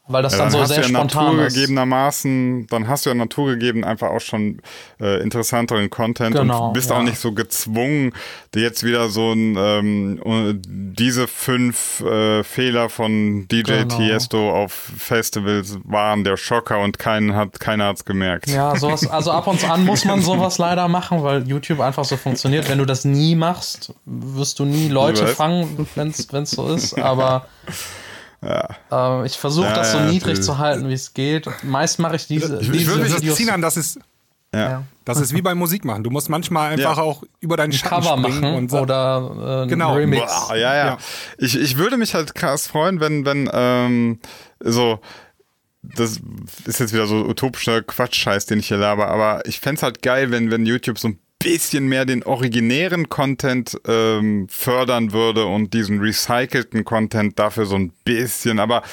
weil 0.08 0.22
das 0.24 0.34
Ja, 0.34 0.40
dann, 0.40 0.46
dann 0.48 0.52
so 0.54 0.60
hast 0.62 0.68
sehr 0.70 0.78
du 0.84 0.84
ja 0.84 0.88
spontan 1.00 1.26
ist. 1.40 1.56
naturgegebenermaßen, 1.56 2.68
dann 2.68 2.88
hast 2.88 3.06
du 3.06 3.10
ja 3.10 3.16
naturgegeben 3.16 3.84
einfach 3.84 4.10
auch 4.10 4.22
schon 4.22 4.62
äh, 5.00 5.22
interessanteren 5.22 5.90
Content 5.90 6.36
Genau, 6.36 6.68
und 6.68 6.74
bist 6.74 6.90
ja. 6.90 6.98
auch 6.98 7.02
nicht 7.04 7.18
so 7.18 7.32
gezwungen, 7.34 8.14
dir 8.54 8.62
jetzt 8.62 8.84
wieder 8.84 9.10
so 9.10 9.32
ein 9.32 9.56
ähm, 9.58 10.22
äh, 10.26 10.54
diese 10.58 11.28
fünf 11.28 12.02
äh, 12.02 12.44
Fehler 12.44 12.90
von 12.90 13.48
DJ 13.48 13.62
Genau. 13.84 13.98
Tiesto 13.98 14.52
auf 14.52 14.72
Festivals 14.74 15.78
waren 15.84 16.24
der 16.24 16.38
Schocker 16.38 16.80
und 16.80 17.00
keinen 17.00 17.36
hat, 17.36 17.60
keiner 17.60 17.86
hat's 17.88 18.06
gemerkt. 18.06 18.48
Ja, 18.48 18.76
sowas, 18.76 19.08
also 19.08 19.32
ab 19.32 19.48
und 19.48 19.68
an 19.70 19.86
muss 19.86 20.06
man 20.06 20.22
sowas 20.22 20.58
leider 20.58 20.88
machen, 20.88 21.24
weil 21.24 21.48
YouTube 21.48 21.80
einfach 21.80 22.06
so 22.06 22.16
funktioniert. 22.18 22.70
Wenn 22.70 22.78
du 22.78 22.86
das 22.86 23.06
nie 23.06 23.36
machst, 23.36 23.94
wirst 24.06 24.60
du 24.60 24.66
nie 24.66 24.88
Leute 24.90 25.28
fangen, 25.28 25.88
wenn 25.96 26.10
es 26.10 26.52
so 26.52 26.68
ist. 26.68 27.00
Aber 27.00 27.48
äh, 28.42 29.26
ich 29.26 29.38
versuche 29.38 29.68
Ja, 29.68 29.74
das 29.74 29.92
so 29.92 29.98
ja, 30.00 30.06
niedrig 30.06 30.42
zu 30.42 30.58
halten, 30.58 30.88
wie 30.90 30.94
es 30.94 31.14
geht. 31.14 31.48
Meist 31.64 32.00
mache 32.00 32.16
ich 32.18 32.28
diese, 32.28 32.60
Ich 32.62 32.72
diese 32.72 32.96
würde 32.96 33.16
Videos. 33.16 33.38
Sinan, 33.38 33.62
das 33.62 33.78
ist, 33.78 34.00
Ja. 34.54 34.84
das 35.04 35.20
ist 35.20 35.34
wie 35.34 35.42
beim 35.42 35.58
Musik 35.58 35.84
machen. 35.86 36.04
Du 36.04 36.10
musst 36.10 36.30
manchmal 36.30 36.72
einfach 36.72 36.98
Ja. 36.98 37.04
auch 37.04 37.24
über 37.40 37.58
deinen 37.58 37.72
Schatten 37.74 37.90
Cover 38.04 38.18
machen 38.18 38.44
und 38.44 38.72
sa- 38.72 38.82
oder 38.82 39.32
äh, 39.38 39.64
ein 39.64 39.68
Genau. 39.70 39.96
Remix. 39.96 40.26
Boah, 40.48 40.56
ja, 40.56 40.76
ja, 40.76 40.86
Ja. 40.86 40.98
Ich, 41.38 41.58
ich 41.60 41.78
würde 41.78 41.98
mich 41.98 42.14
halt 42.14 42.36
krass 42.36 42.68
freuen, 42.68 43.00
wenn, 43.00 43.26
wenn, 43.26 43.50
ähm, 43.54 44.20
so, 44.60 45.00
das 45.82 46.20
ist 46.66 46.80
jetzt 46.80 46.94
wieder 46.94 47.06
so 47.06 47.26
utopischer 47.26 47.82
Quatschscheiß, 47.84 48.46
den 48.48 48.60
ich 48.60 48.68
hier 48.70 48.78
laber, 48.78 49.08
aber 49.10 49.46
ich 49.46 49.60
fänd's 49.60 49.84
halt 49.84 50.02
geil, 50.02 50.32
wenn, 50.32 50.50
wenn 50.52 50.66
YouTube 50.66 50.98
so 50.98 51.10
ein 51.10 51.20
bisschen 51.40 51.88
mehr 51.88 52.06
den 52.06 52.24
originären 52.24 53.10
Content 53.10 53.80
ähm, 53.88 54.48
fördern 54.50 55.12
würde 55.12 55.46
und 55.46 55.74
diesen 55.74 56.00
recycelten 56.00 56.86
Content 56.86 57.38
dafür 57.38 57.66
so 57.66 57.76
ein 57.76 57.92
bisschen, 58.04 58.60
aber 58.60 58.84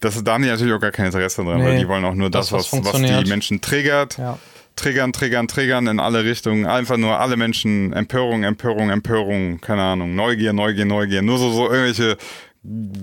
das, 0.00 0.22
da 0.22 0.34
haben 0.34 0.42
die 0.42 0.48
natürlich 0.48 0.72
auch 0.72 0.80
gar 0.80 0.90
kein 0.90 1.06
Interesse 1.06 1.44
dran, 1.44 1.62
weil 1.62 1.74
Nee, 1.74 1.80
die 1.80 1.88
wollen 1.88 2.04
auch 2.04 2.14
nur 2.14 2.30
das, 2.30 2.48
das, 2.48 2.72
was 2.72 2.84
was, 2.84 2.94
was 2.94 3.02
die 3.02 3.28
Menschen 3.28 3.60
triggert. 3.60 4.16
Ja. 4.18 4.38
Triggern, 4.76 5.12
triggern, 5.12 5.48
triggern 5.48 5.88
in 5.88 5.98
alle 5.98 6.22
Richtungen. 6.22 6.64
Einfach 6.64 6.96
nur 6.96 7.18
alle 7.18 7.36
Menschen. 7.36 7.92
Empörung, 7.92 8.44
Empörung, 8.44 8.90
Empörung. 8.90 9.60
Keine 9.60 9.82
Ahnung. 9.82 10.14
Neugier, 10.14 10.52
Neugier, 10.52 10.84
Neugier. 10.84 11.20
Nur 11.20 11.38
so, 11.38 11.50
so 11.50 11.64
irgendwelche 11.64 12.16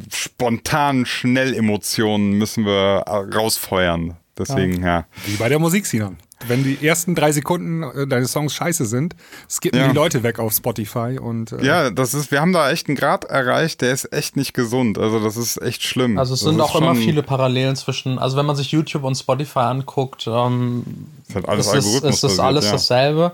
spontanen 0.10 1.06
Schnellemotionen 1.06 2.38
müssen 2.38 2.66
wir 2.66 3.04
rausfeuern. 3.08 4.16
Deswegen, 4.38 4.84
ja. 4.84 5.06
Wie 5.26 5.36
bei 5.36 5.50
der 5.50 5.60
Musik, 5.60 5.86
Sinan. 5.86 6.18
Wenn 6.48 6.64
die 6.64 6.86
ersten 6.86 7.16
drei 7.16 7.32
Sekunden 7.32 7.84
äh, 7.84 8.08
deines 8.08 8.32
Songs 8.32 8.54
scheiße 8.54 8.86
sind, 8.86 9.16
skippen 9.50 9.80
Ja. 9.80 9.88
die 9.88 9.96
Leute 9.96 10.22
weg 10.22 10.40
auf 10.40 10.54
Spotify 10.54 11.18
und 11.20 11.54
äh, 11.54 11.66
Ja, 11.66 11.90
das 11.90 12.14
ist, 12.14 12.30
wir 12.30 12.42
haben 12.42 12.52
da 12.54 12.70
echt 12.70 12.88
einen 12.88 12.98
Grad 12.98 13.24
erreicht, 13.24 13.82
der 13.82 13.94
ist 13.94 14.12
echt 14.12 14.36
nicht 14.36 14.54
gesund. 14.54 14.98
Also 14.98 15.20
das 15.20 15.38
ist 15.38 15.62
echt 15.62 15.84
schlimm. 15.84 16.18
Also 16.20 16.34
es 16.34 16.42
das 16.42 16.50
sind 16.50 16.62
auch 16.62 16.76
immer 16.76 16.96
viele 16.96 17.24
Parallelen 17.24 17.76
zwischen, 17.76 18.20
also 18.20 18.38
wenn 18.38 18.46
man 18.46 18.56
sich 18.56 18.72
YouTube 18.72 19.04
und 19.04 19.16
Spotify 19.16 19.60
anguckt, 19.60 20.28
ähm, 20.28 20.84
Ist 21.28 21.36
halt 21.36 21.48
alles 21.48 21.68
es 21.68 21.86
ist, 21.86 22.04
es 22.04 22.24
ist 22.24 22.40
alles 22.40 22.66
ja. 22.66 22.72
dasselbe 22.74 23.32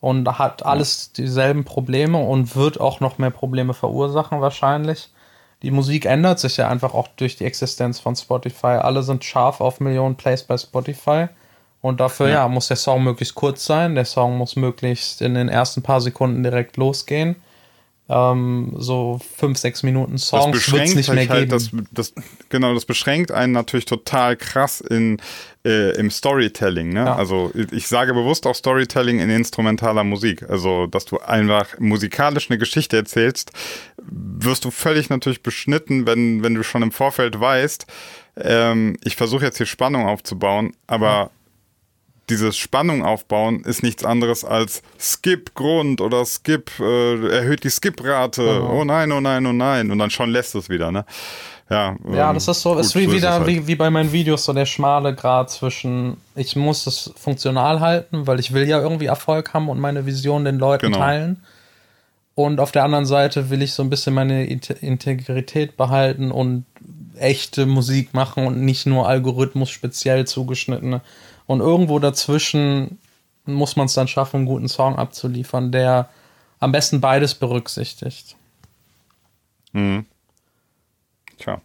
und 0.00 0.28
hat 0.38 0.64
alles 0.64 1.12
dieselben 1.12 1.64
Probleme 1.64 2.18
und 2.18 2.54
wird 2.54 2.80
auch 2.80 3.00
noch 3.00 3.18
mehr 3.18 3.30
Probleme 3.30 3.74
verursachen 3.74 4.40
wahrscheinlich. 4.40 5.10
Die 5.62 5.70
Musik 5.70 6.04
ändert 6.04 6.38
sich 6.38 6.58
ja 6.58 6.68
einfach 6.68 6.94
auch 6.94 7.08
durch 7.16 7.36
die 7.36 7.44
Existenz 7.44 7.98
von 7.98 8.14
Spotify. 8.14 8.78
Alle 8.78 9.02
sind 9.02 9.24
scharf 9.24 9.60
auf 9.60 9.80
Millionen 9.80 10.14
Plays 10.14 10.44
bei 10.44 10.56
Spotify. 10.56 11.28
Und 11.86 12.00
dafür, 12.00 12.28
ja. 12.28 12.48
muss 12.48 12.68
der 12.68 12.76
Song 12.76 13.04
möglichst 13.04 13.34
kurz 13.34 13.64
sein. 13.64 13.94
Der 13.94 14.04
Song 14.04 14.36
muss 14.36 14.56
möglichst 14.56 15.22
in 15.22 15.34
den 15.34 15.48
ersten 15.48 15.82
paar 15.82 16.00
Sekunden 16.00 16.42
direkt 16.42 16.76
losgehen. 16.76 17.36
Ähm, 18.08 18.72
so 18.76 19.20
fünf, 19.36 19.58
sechs 19.58 19.82
Minuten 19.82 20.16
Songs 20.18 20.72
wird 20.72 20.84
es 20.84 20.94
nicht 20.94 21.12
mehr 21.12 21.28
halt, 21.28 21.48
geben. 21.48 21.50
das, 21.50 21.70
das, 21.90 22.24
genau, 22.48 22.72
das 22.72 22.84
beschränkt 22.84 23.32
einen 23.32 23.52
natürlich 23.52 23.84
total 23.84 24.36
krass 24.36 24.80
in, 24.80 25.18
äh, 25.64 25.90
im 25.96 26.10
Storytelling. 26.10 26.90
Ne? 26.90 27.04
Ja. 27.04 27.16
Also 27.16 27.50
ich- 27.72 27.88
sage 27.88 28.14
bewusst 28.14 28.46
auch 28.46 28.54
Storytelling 28.54 29.18
in 29.18 29.30
instrumentaler 29.30 30.04
Musik. 30.04 30.48
Also, 30.48 30.86
dass 30.86 31.04
du 31.04 31.18
einfach 31.18 31.78
musikalisch 31.80 32.48
eine 32.48 32.58
Geschichte 32.58 32.96
erzählst, 32.96 33.50
wirst 34.08 34.64
du 34.64 34.70
völlig 34.70 35.08
natürlich 35.10 35.42
beschnitten, 35.42 36.06
wenn, 36.06 36.44
wenn 36.44 36.54
du 36.54 36.62
schon 36.62 36.82
im 36.82 36.92
Vorfeld 36.92 37.40
weißt, 37.40 37.86
ähm, 38.38 38.96
ich 39.02 39.16
versuche 39.16 39.44
jetzt 39.44 39.56
hier 39.56 39.66
Spannung 39.66 40.06
aufzubauen, 40.06 40.74
aber 40.86 41.30
dieses 42.28 42.56
Spannung 42.56 43.04
aufbauen 43.04 43.62
ist 43.64 43.82
nichts 43.82 44.04
anderes 44.04 44.44
als 44.44 44.82
Skip 44.98 45.54
Grund 45.54 46.00
oder 46.00 46.24
Skip 46.24 46.70
äh, 46.80 47.28
erhöht 47.28 47.64
die 47.64 47.70
Skip-Rate. 47.70 48.62
Oh. 48.62 48.80
oh 48.80 48.84
nein, 48.84 49.12
oh 49.12 49.20
nein, 49.20 49.46
oh 49.46 49.52
nein. 49.52 49.90
Und 49.90 49.98
dann 49.98 50.10
schon 50.10 50.30
lässt 50.30 50.54
es 50.54 50.68
wieder, 50.68 50.90
ne? 50.90 51.04
Ja, 51.68 51.96
ja, 52.12 52.32
das 52.32 52.46
ist 52.46 52.62
so, 52.62 52.74
gut, 52.74 52.80
ist 52.80 52.94
wie 52.94 53.06
so 53.06 53.12
wieder 53.12 53.32
halt. 53.32 53.46
wie, 53.48 53.66
wie 53.66 53.74
bei 53.74 53.90
meinen 53.90 54.12
Videos 54.12 54.44
so 54.44 54.52
der 54.52 54.66
schmale 54.66 55.16
Grad 55.16 55.50
zwischen, 55.50 56.16
ich 56.36 56.54
muss 56.54 56.86
es 56.86 57.12
funktional 57.16 57.80
halten, 57.80 58.28
weil 58.28 58.38
ich 58.38 58.52
will 58.52 58.68
ja 58.68 58.80
irgendwie 58.80 59.06
Erfolg 59.06 59.52
haben 59.52 59.68
und 59.68 59.80
meine 59.80 60.06
Vision 60.06 60.44
den 60.44 60.58
Leuten 60.58 60.86
genau. 60.86 60.98
teilen. 60.98 61.42
Und 62.36 62.60
auf 62.60 62.70
der 62.70 62.84
anderen 62.84 63.06
Seite 63.06 63.50
will 63.50 63.62
ich 63.62 63.72
so 63.72 63.82
ein 63.82 63.90
bisschen 63.90 64.14
meine 64.14 64.46
Integrität 64.46 65.76
behalten 65.76 66.30
und 66.30 66.66
echte 67.18 67.66
Musik 67.66 68.14
machen 68.14 68.46
und 68.46 68.60
nicht 68.60 68.86
nur 68.86 69.08
Algorithmus 69.08 69.70
speziell 69.70 70.26
zugeschnittene. 70.26 71.00
Und 71.46 71.60
irgendwo 71.60 71.98
dazwischen 71.98 72.98
muss 73.44 73.76
man 73.76 73.86
es 73.86 73.94
dann 73.94 74.08
schaffen, 74.08 74.38
einen 74.38 74.46
guten 74.46 74.68
Song 74.68 74.96
abzuliefern, 74.96 75.70
der 75.72 76.08
am 76.58 76.72
besten 76.72 77.00
beides 77.00 77.34
berücksichtigt. 77.34 78.36
Mhm. 79.72 80.06
Tja, 81.38 81.60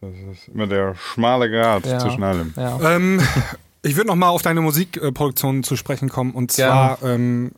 das 0.00 0.10
ist 0.32 0.48
immer 0.48 0.66
der 0.66 0.94
schmale 0.94 1.50
Grad 1.50 1.86
ja, 1.86 1.98
zwischen 1.98 2.22
allem. 2.22 2.54
Ja. 2.56 2.96
Ähm, 2.96 3.20
ich 3.82 3.96
würde 3.96 4.08
noch 4.08 4.16
mal 4.16 4.30
auf 4.30 4.42
deine 4.42 4.60
Musikproduktion 4.60 5.62
zu 5.62 5.76
sprechen 5.76 6.08
kommen 6.08 6.32
und 6.32 6.50
zwar 6.52 7.02
ähm, 7.02 7.52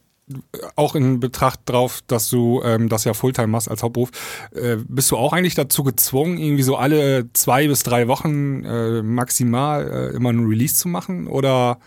auch 0.76 0.94
in 0.94 1.20
Betracht 1.20 1.60
drauf, 1.66 2.00
dass 2.06 2.30
du 2.30 2.62
ähm, 2.64 2.88
das 2.88 3.04
ja 3.04 3.14
Fulltime 3.14 3.48
machst 3.48 3.70
als 3.70 3.82
Hauptberuf. 3.82 4.10
Äh, 4.54 4.76
bist 4.88 5.10
du 5.10 5.16
auch 5.16 5.32
eigentlich 5.32 5.54
dazu 5.54 5.82
gezwungen, 5.84 6.38
irgendwie 6.38 6.62
so 6.62 6.76
alle 6.76 7.32
zwei 7.32 7.68
bis 7.68 7.82
drei 7.82 8.08
Wochen 8.08 8.64
äh, 8.64 9.02
maximal 9.02 10.10
äh, 10.12 10.16
immer 10.16 10.30
ein 10.30 10.46
Release 10.46 10.74
zu 10.74 10.88
machen? 10.88 11.26
Oder 11.26 11.78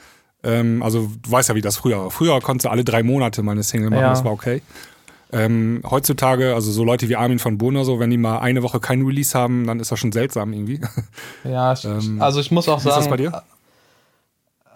ähm, 0.44 0.84
also 0.84 1.10
du 1.22 1.32
weißt 1.32 1.50
ja, 1.50 1.56
wie 1.56 1.62
das 1.62 1.78
früher 1.78 1.98
war. 1.98 2.12
Früher 2.12 2.40
konntest 2.42 2.66
du 2.66 2.70
alle 2.70 2.84
drei 2.84 3.04
Monate 3.04 3.42
mal 3.44 3.54
eine 3.54 3.64
Single 3.64 3.90
machen, 3.90 4.02
ja. 4.02 4.10
das 4.10 4.24
war 4.24 4.32
okay. 4.32 4.62
Ähm, 5.32 5.82
heutzutage, 5.90 6.54
also 6.54 6.72
so 6.72 6.84
Leute 6.84 7.10
wie 7.10 7.16
Armin 7.16 7.40
von 7.40 7.58
Bohner, 7.58 7.84
so, 7.84 8.00
wenn 8.00 8.10
die 8.10 8.18
mal 8.18 8.40
eine 8.40 8.62
Woche 8.62 8.80
keinen 8.80 9.06
Release 9.06 9.38
haben, 9.38 9.66
dann 9.66 9.80
ist 9.80 9.92
das 9.92 10.00
schon 10.00 10.12
seltsam 10.12 10.54
irgendwie. 10.54 10.80
Ja, 11.44 11.74
ich, 11.74 11.84
ähm, 11.86 12.22
also 12.22 12.40
ich 12.40 12.52
muss 12.52 12.70
auch 12.70 12.80
sagen. 12.80 13.00
Ist 13.00 13.06
das 13.06 13.10
bei 13.10 13.18
dir? 13.18 13.44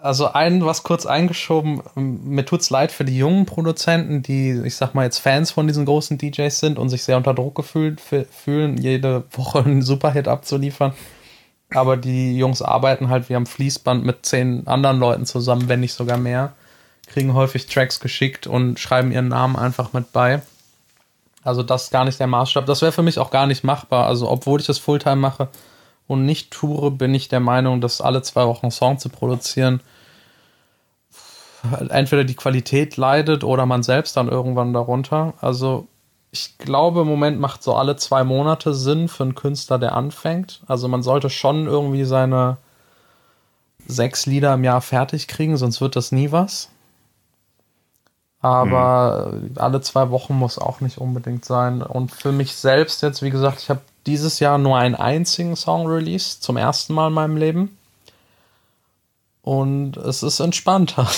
Also 0.02 0.32
ein, 0.32 0.64
was 0.64 0.82
kurz 0.82 1.04
eingeschoben, 1.04 1.82
mir 1.94 2.46
tut's 2.46 2.70
leid 2.70 2.90
für 2.90 3.04
die 3.04 3.18
jungen 3.18 3.44
Produzenten, 3.44 4.22
die, 4.22 4.60
ich 4.64 4.76
sag 4.76 4.94
mal, 4.94 5.04
jetzt 5.04 5.18
Fans 5.18 5.50
von 5.50 5.66
diesen 5.66 5.84
großen 5.84 6.16
DJs 6.16 6.58
sind 6.58 6.78
und 6.78 6.88
sich 6.88 7.02
sehr 7.02 7.18
unter 7.18 7.34
Druck 7.34 7.54
gefühlt 7.54 8.00
fühlen, 8.00 8.78
jede 8.78 9.24
Woche 9.32 9.58
einen 9.60 9.82
Superhit 9.82 10.26
abzuliefern. 10.26 10.94
Aber 11.72 11.96
die 11.96 12.36
Jungs 12.36 12.62
arbeiten 12.62 13.10
halt 13.10 13.28
wie 13.28 13.36
am 13.36 13.46
Fließband 13.46 14.04
mit 14.04 14.26
zehn 14.26 14.66
anderen 14.66 14.98
Leuten 14.98 15.26
zusammen, 15.26 15.68
wenn 15.68 15.80
nicht 15.80 15.94
sogar 15.94 16.16
mehr 16.16 16.52
kriegen 17.10 17.34
häufig 17.34 17.66
Tracks 17.66 18.00
geschickt 18.00 18.46
und 18.46 18.78
schreiben 18.78 19.12
ihren 19.12 19.28
Namen 19.28 19.56
einfach 19.56 19.92
mit 19.92 20.12
bei. 20.12 20.42
Also 21.42 21.62
das 21.62 21.84
ist 21.84 21.90
gar 21.90 22.04
nicht 22.04 22.20
der 22.20 22.26
Maßstab. 22.26 22.66
Das 22.66 22.82
wäre 22.82 22.92
für 22.92 23.02
mich 23.02 23.18
auch 23.18 23.30
gar 23.30 23.46
nicht 23.46 23.64
machbar. 23.64 24.06
Also 24.06 24.28
obwohl 24.30 24.60
ich 24.60 24.66
das 24.66 24.78
Fulltime 24.78 25.16
mache 25.16 25.48
und 26.10 26.26
nicht 26.26 26.50
toure, 26.50 26.90
bin 26.90 27.14
ich 27.14 27.28
der 27.28 27.40
Meinung, 27.40 27.80
dass 27.80 28.00
alle 28.00 28.22
zwei 28.22 28.46
Wochen 28.46 28.66
einen 28.66 28.72
Song 28.72 28.98
zu 28.98 29.08
produzieren 29.08 29.80
entweder 31.88 32.24
die 32.24 32.34
Qualität 32.34 32.96
leidet 32.96 33.44
oder 33.44 33.66
man 33.66 33.82
selbst 33.82 34.16
dann 34.16 34.28
irgendwann 34.28 34.72
darunter. 34.72 35.34
Also 35.40 35.86
ich 36.30 36.58
glaube, 36.58 37.02
im 37.02 37.08
Moment 37.08 37.40
macht 37.40 37.62
so 37.62 37.74
alle 37.74 37.96
zwei 37.96 38.24
Monate 38.24 38.72
Sinn 38.74 39.08
für 39.08 39.24
einen 39.24 39.34
Künstler, 39.34 39.78
der 39.78 39.94
anfängt. 39.94 40.62
Also 40.66 40.88
man 40.88 41.02
sollte 41.02 41.28
schon 41.28 41.66
irgendwie 41.66 42.04
seine 42.04 42.56
sechs 43.86 44.26
Lieder 44.26 44.54
im 44.54 44.64
Jahr 44.64 44.80
fertig 44.80 45.26
kriegen, 45.26 45.56
sonst 45.56 45.80
wird 45.80 45.96
das 45.96 46.12
nie 46.12 46.30
was. 46.30 46.68
Aber 48.40 49.32
mhm. 49.32 49.54
alle 49.56 49.80
zwei 49.80 50.10
Wochen 50.10 50.34
muss 50.34 50.58
auch 50.58 50.80
nicht 50.80 50.98
unbedingt 50.98 51.44
sein. 51.44 51.82
Und 51.82 52.12
für 52.12 52.32
mich 52.32 52.54
selbst 52.54 53.02
jetzt, 53.02 53.22
wie 53.22 53.30
gesagt, 53.30 53.60
ich 53.60 53.68
habe 53.68 53.80
dieses 54.06 54.40
Jahr 54.40 54.58
nur 54.58 54.76
einen 54.76 54.94
einzigen 54.94 55.56
Song 55.56 55.86
released, 55.86 56.42
zum 56.42 56.56
ersten 56.56 56.94
Mal 56.94 57.08
in 57.08 57.12
meinem 57.12 57.36
Leben. 57.36 57.76
Und 59.42 59.96
es 59.96 60.22
ist 60.22 60.40
entspannter. 60.40 61.08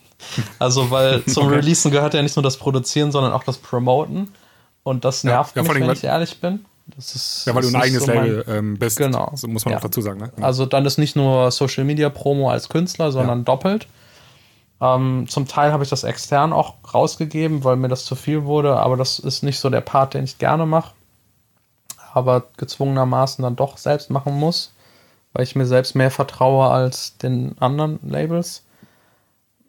also, 0.58 0.90
weil 0.90 1.24
zum 1.26 1.46
okay. 1.46 1.56
Releasen 1.56 1.90
gehört 1.90 2.14
ja 2.14 2.22
nicht 2.22 2.36
nur 2.36 2.42
das 2.42 2.56
Produzieren, 2.56 3.12
sondern 3.12 3.32
auch 3.32 3.44
das 3.44 3.58
Promoten. 3.58 4.32
Und 4.82 5.04
das 5.04 5.24
nervt 5.24 5.56
ja, 5.56 5.62
ja, 5.62 5.72
mich, 5.72 5.80
wenn 5.80 5.90
ich 5.90 6.04
ehrlich 6.04 6.40
bin. 6.40 6.64
Das 6.86 7.14
ist, 7.14 7.46
ja, 7.46 7.54
weil 7.54 7.62
du 7.62 7.68
ein 7.68 7.76
eigenes 7.76 8.04
so 8.04 8.12
Label 8.12 8.44
ähm, 8.46 8.78
bist. 8.78 8.98
Genau. 8.98 9.32
So 9.34 9.48
muss 9.48 9.64
man 9.64 9.72
ja. 9.72 9.78
auch 9.78 9.82
dazu 9.82 10.02
sagen. 10.02 10.20
Ne? 10.20 10.32
Also 10.42 10.66
dann 10.66 10.84
ist 10.84 10.98
nicht 10.98 11.16
nur 11.16 11.50
Social 11.50 11.84
Media 11.84 12.10
Promo 12.10 12.50
als 12.50 12.68
Künstler, 12.68 13.10
sondern 13.10 13.38
ja. 13.38 13.44
doppelt. 13.44 13.86
Ähm, 14.82 15.26
zum 15.28 15.48
Teil 15.48 15.72
habe 15.72 15.82
ich 15.82 15.90
das 15.90 16.04
extern 16.04 16.52
auch 16.52 16.74
rausgegeben, 16.92 17.64
weil 17.64 17.76
mir 17.76 17.88
das 17.88 18.04
zu 18.04 18.16
viel 18.16 18.44
wurde, 18.44 18.76
aber 18.76 18.98
das 18.98 19.18
ist 19.18 19.42
nicht 19.42 19.58
so 19.58 19.70
der 19.70 19.80
Part, 19.80 20.12
den 20.12 20.24
ich 20.24 20.36
gerne 20.38 20.66
mache. 20.66 20.92
Aber 22.14 22.44
gezwungenermaßen 22.56 23.42
dann 23.42 23.56
doch 23.56 23.76
selbst 23.76 24.08
machen 24.08 24.38
muss, 24.38 24.72
weil 25.32 25.42
ich 25.42 25.56
mir 25.56 25.66
selbst 25.66 25.96
mehr 25.96 26.12
vertraue 26.12 26.70
als 26.70 27.18
den 27.18 27.56
anderen 27.58 27.98
Labels. 28.08 28.62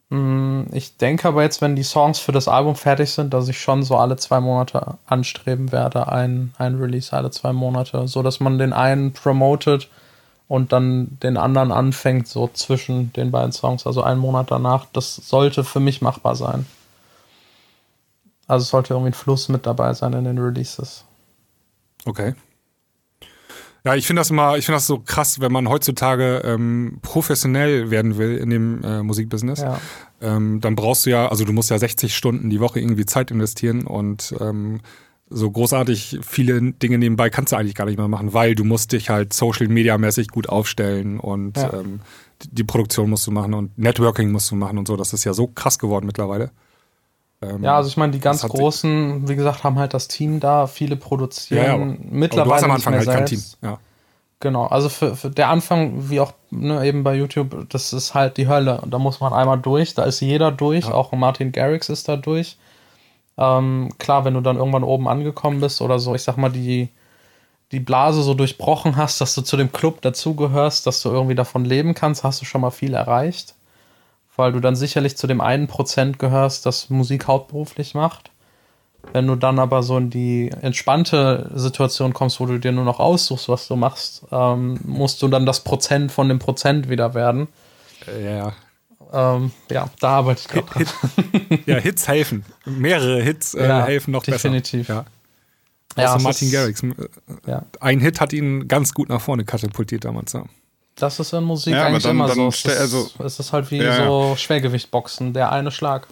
Mm, 0.09 0.63
ich 0.71 0.97
denke 0.97 1.27
aber 1.27 1.41
jetzt, 1.41 1.61
wenn 1.61 1.75
die 1.75 1.83
Songs 1.83 2.19
für 2.19 2.31
das 2.31 2.47
Album 2.47 2.75
fertig 2.75 3.11
sind, 3.11 3.33
dass 3.33 3.47
ich 3.49 3.59
schon 3.59 3.81
so 3.81 3.97
alle 3.97 4.15
zwei 4.17 4.39
Monate 4.39 4.99
anstreben 5.07 5.71
werde, 5.71 6.07
ein, 6.07 6.53
ein 6.59 6.75
Release 6.75 7.11
alle 7.11 7.31
zwei 7.31 7.51
Monate, 7.51 8.07
so 8.07 8.21
dass 8.21 8.39
man 8.39 8.59
den 8.59 8.73
einen 8.73 9.13
promotet 9.13 9.89
und 10.47 10.71
dann 10.71 11.17
den 11.23 11.37
anderen 11.37 11.71
anfängt, 11.71 12.27
so 12.27 12.47
zwischen 12.53 13.11
den 13.13 13.31
beiden 13.31 13.51
Songs, 13.51 13.87
also 13.87 14.03
einen 14.03 14.19
Monat 14.19 14.51
danach. 14.51 14.85
Das 14.93 15.15
sollte 15.15 15.63
für 15.63 15.79
mich 15.79 16.03
machbar 16.03 16.35
sein. 16.35 16.67
Also 18.47 18.65
sollte 18.65 18.93
irgendwie 18.93 19.09
ein 19.09 19.13
Fluss 19.13 19.49
mit 19.49 19.65
dabei 19.65 19.93
sein 19.93 20.13
in 20.13 20.25
den 20.25 20.37
Releases. 20.37 21.03
Okay. 22.05 22.33
Ja, 23.85 23.93
ich 23.93 24.07
finde 24.07 24.21
das 24.21 24.31
immer, 24.31 24.57
ich 24.57 24.65
finde 24.65 24.77
das 24.77 24.87
so 24.87 24.97
krass, 24.97 25.39
wenn 25.39 25.51
man 25.51 25.69
heutzutage 25.69 26.41
ähm, 26.43 26.97
professionell 27.03 27.91
werden 27.91 28.17
will 28.17 28.35
in 28.37 28.49
dem 28.49 28.83
äh, 28.83 29.03
Musikbusiness. 29.03 29.61
Ja. 29.61 29.79
Ähm, 30.21 30.59
dann 30.59 30.75
brauchst 30.75 31.05
du 31.05 31.11
ja, 31.11 31.27
also 31.27 31.45
du 31.45 31.53
musst 31.53 31.69
ja 31.69 31.77
60 31.77 32.15
Stunden 32.15 32.49
die 32.49 32.59
Woche 32.59 32.79
irgendwie 32.79 33.05
Zeit 33.05 33.29
investieren 33.29 33.85
und 33.85 34.33
ähm, 34.39 34.81
so 35.29 35.51
großartig 35.51 36.19
viele 36.23 36.59
Dinge 36.73 36.97
nebenbei 36.97 37.29
kannst 37.29 37.51
du 37.51 37.57
eigentlich 37.57 37.75
gar 37.75 37.85
nicht 37.85 37.97
mehr 37.97 38.07
machen, 38.07 38.33
weil 38.33 38.55
du 38.55 38.63
musst 38.63 38.91
dich 38.91 39.09
halt 39.09 39.33
Social 39.33 39.67
Media 39.67 39.97
mäßig 39.99 40.29
gut 40.29 40.49
aufstellen 40.49 41.19
und 41.19 41.57
ja. 41.57 41.73
ähm, 41.73 41.99
die 42.43 42.63
Produktion 42.63 43.11
musst 43.11 43.27
du 43.27 43.31
machen 43.31 43.53
und 43.53 43.77
Networking 43.77 44.31
musst 44.31 44.49
du 44.49 44.55
machen 44.55 44.79
und 44.79 44.87
so. 44.87 44.97
Das 44.97 45.13
ist 45.13 45.23
ja 45.25 45.33
so 45.33 45.47
krass 45.47 45.77
geworden 45.77 46.07
mittlerweile. 46.07 46.49
Ähm, 47.41 47.63
ja, 47.63 47.75
also 47.75 47.89
ich 47.89 47.97
meine, 47.97 48.11
die 48.11 48.19
ganz 48.19 48.41
großen, 48.41 49.27
wie 49.27 49.35
gesagt, 49.35 49.63
haben 49.63 49.77
halt 49.77 49.93
das 49.93 50.07
Team 50.07 50.39
da, 50.39 50.67
viele 50.67 50.95
produzieren. 50.95 51.63
Ja, 51.63 51.77
ja, 51.77 51.95
mittlerweile 52.09 52.41
aber 52.41 52.49
du 52.49 52.55
hast 52.55 52.63
am 52.63 52.71
Anfang 52.71 52.93
halt 52.95 53.05
kein 53.07 53.25
Team. 53.25 53.43
Ja. 53.61 53.79
Genau, 54.39 54.65
also 54.65 54.89
für, 54.89 55.15
für 55.15 55.29
der 55.29 55.49
Anfang, 55.49 56.09
wie 56.09 56.19
auch 56.19 56.33
ne, 56.51 56.85
eben 56.85 57.03
bei 57.03 57.15
YouTube, 57.15 57.67
das 57.69 57.93
ist 57.93 58.13
halt 58.13 58.37
die 58.37 58.47
Hölle. 58.47 58.81
Da 58.85 58.99
muss 58.99 59.19
man 59.19 59.33
einmal 59.33 59.57
durch, 59.57 59.93
da 59.95 60.03
ist 60.03 60.19
jeder 60.19 60.51
durch, 60.51 60.85
ja. 60.85 60.93
auch 60.93 61.11
Martin 61.13 61.51
Garrix 61.51 61.89
ist 61.89 62.07
da 62.09 62.17
durch. 62.17 62.57
Ähm, 63.37 63.89
klar, 63.97 64.25
wenn 64.25 64.33
du 64.33 64.41
dann 64.41 64.57
irgendwann 64.57 64.83
oben 64.83 65.07
angekommen 65.07 65.61
bist 65.61 65.81
oder 65.81 65.99
so, 65.99 66.15
ich 66.15 66.23
sag 66.23 66.37
mal, 66.37 66.51
die, 66.51 66.89
die 67.71 67.79
Blase 67.79 68.21
so 68.21 68.33
durchbrochen 68.33 68.97
hast, 68.97 69.19
dass 69.21 69.35
du 69.35 69.41
zu 69.41 69.57
dem 69.57 69.71
Club 69.71 70.01
dazugehörst, 70.01 70.85
dass 70.85 71.01
du 71.01 71.09
irgendwie 71.09 71.35
davon 71.35 71.65
leben 71.65 71.93
kannst, 71.93 72.23
hast 72.23 72.41
du 72.41 72.45
schon 72.45 72.61
mal 72.61 72.71
viel 72.71 72.93
erreicht. 72.93 73.55
Weil 74.35 74.51
du 74.51 74.59
dann 74.59 74.75
sicherlich 74.75 75.17
zu 75.17 75.27
dem 75.27 75.41
einen 75.41 75.67
Prozent 75.67 76.19
gehörst, 76.19 76.65
das 76.65 76.89
Musik 76.89 77.27
hauptberuflich 77.27 77.93
macht. 77.93 78.31
Wenn 79.13 79.27
du 79.27 79.35
dann 79.35 79.59
aber 79.59 79.83
so 79.83 79.97
in 79.97 80.09
die 80.09 80.51
entspannte 80.61 81.51
Situation 81.53 82.13
kommst, 82.13 82.39
wo 82.39 82.45
du 82.45 82.59
dir 82.59 82.71
nur 82.71 82.85
noch 82.85 82.99
aussuchst, 82.99 83.49
was 83.49 83.67
du 83.67 83.75
machst, 83.75 84.25
ähm, 84.31 84.79
musst 84.83 85.21
du 85.21 85.27
dann 85.27 85.45
das 85.45 85.63
Prozent 85.63 86.11
von 86.11 86.27
dem 86.27 86.39
Prozent 86.39 86.89
wieder 86.89 87.13
werden. 87.13 87.47
Äh, 88.07 88.37
ja. 88.37 88.53
Ähm, 89.13 89.51
ja, 89.69 89.89
da 89.99 90.09
arbeite 90.09 90.41
ich 90.41 90.47
gerade 90.47 90.67
Hit, 90.77 91.67
Ja, 91.67 91.77
Hits 91.77 92.07
helfen. 92.07 92.43
Mehrere 92.65 93.21
Hits 93.21 93.53
äh, 93.53 93.67
ja, 93.67 93.85
helfen 93.85 94.11
noch 94.11 94.23
definitiv. 94.23 94.87
besser. 94.87 95.05
Ja. 95.97 96.03
Ja, 96.03 96.13
also 96.13 96.23
Martin 96.23 96.51
Garrix. 96.51 96.81
Ja. 97.45 97.63
Ein 97.79 98.01
Hit 98.01 98.19
hat 98.19 98.33
ihn 98.33 98.67
ganz 98.67 98.93
gut 98.93 99.07
nach 99.07 99.21
vorne 99.21 99.45
katapultiert 99.45 100.03
damals. 100.03 100.33
Ja. 100.33 100.43
Das 100.95 101.19
ist 101.19 101.33
in 101.33 101.43
Musik 101.43 101.73
ja, 101.73 101.85
eigentlich 101.85 102.03
dann, 102.03 102.11
immer 102.13 102.27
dann 102.27 102.35
so. 102.35 102.47
Es 102.47 102.63
ist, 102.63 102.79
also, 102.79 103.09
es 103.23 103.39
ist 103.39 103.51
halt 103.51 103.69
wie 103.71 103.77
ja, 103.77 104.05
so 104.05 104.35
Schwergewichtboxen, 104.37 105.33
der 105.33 105.51
eine 105.51 105.71
Schlag. 105.71 106.07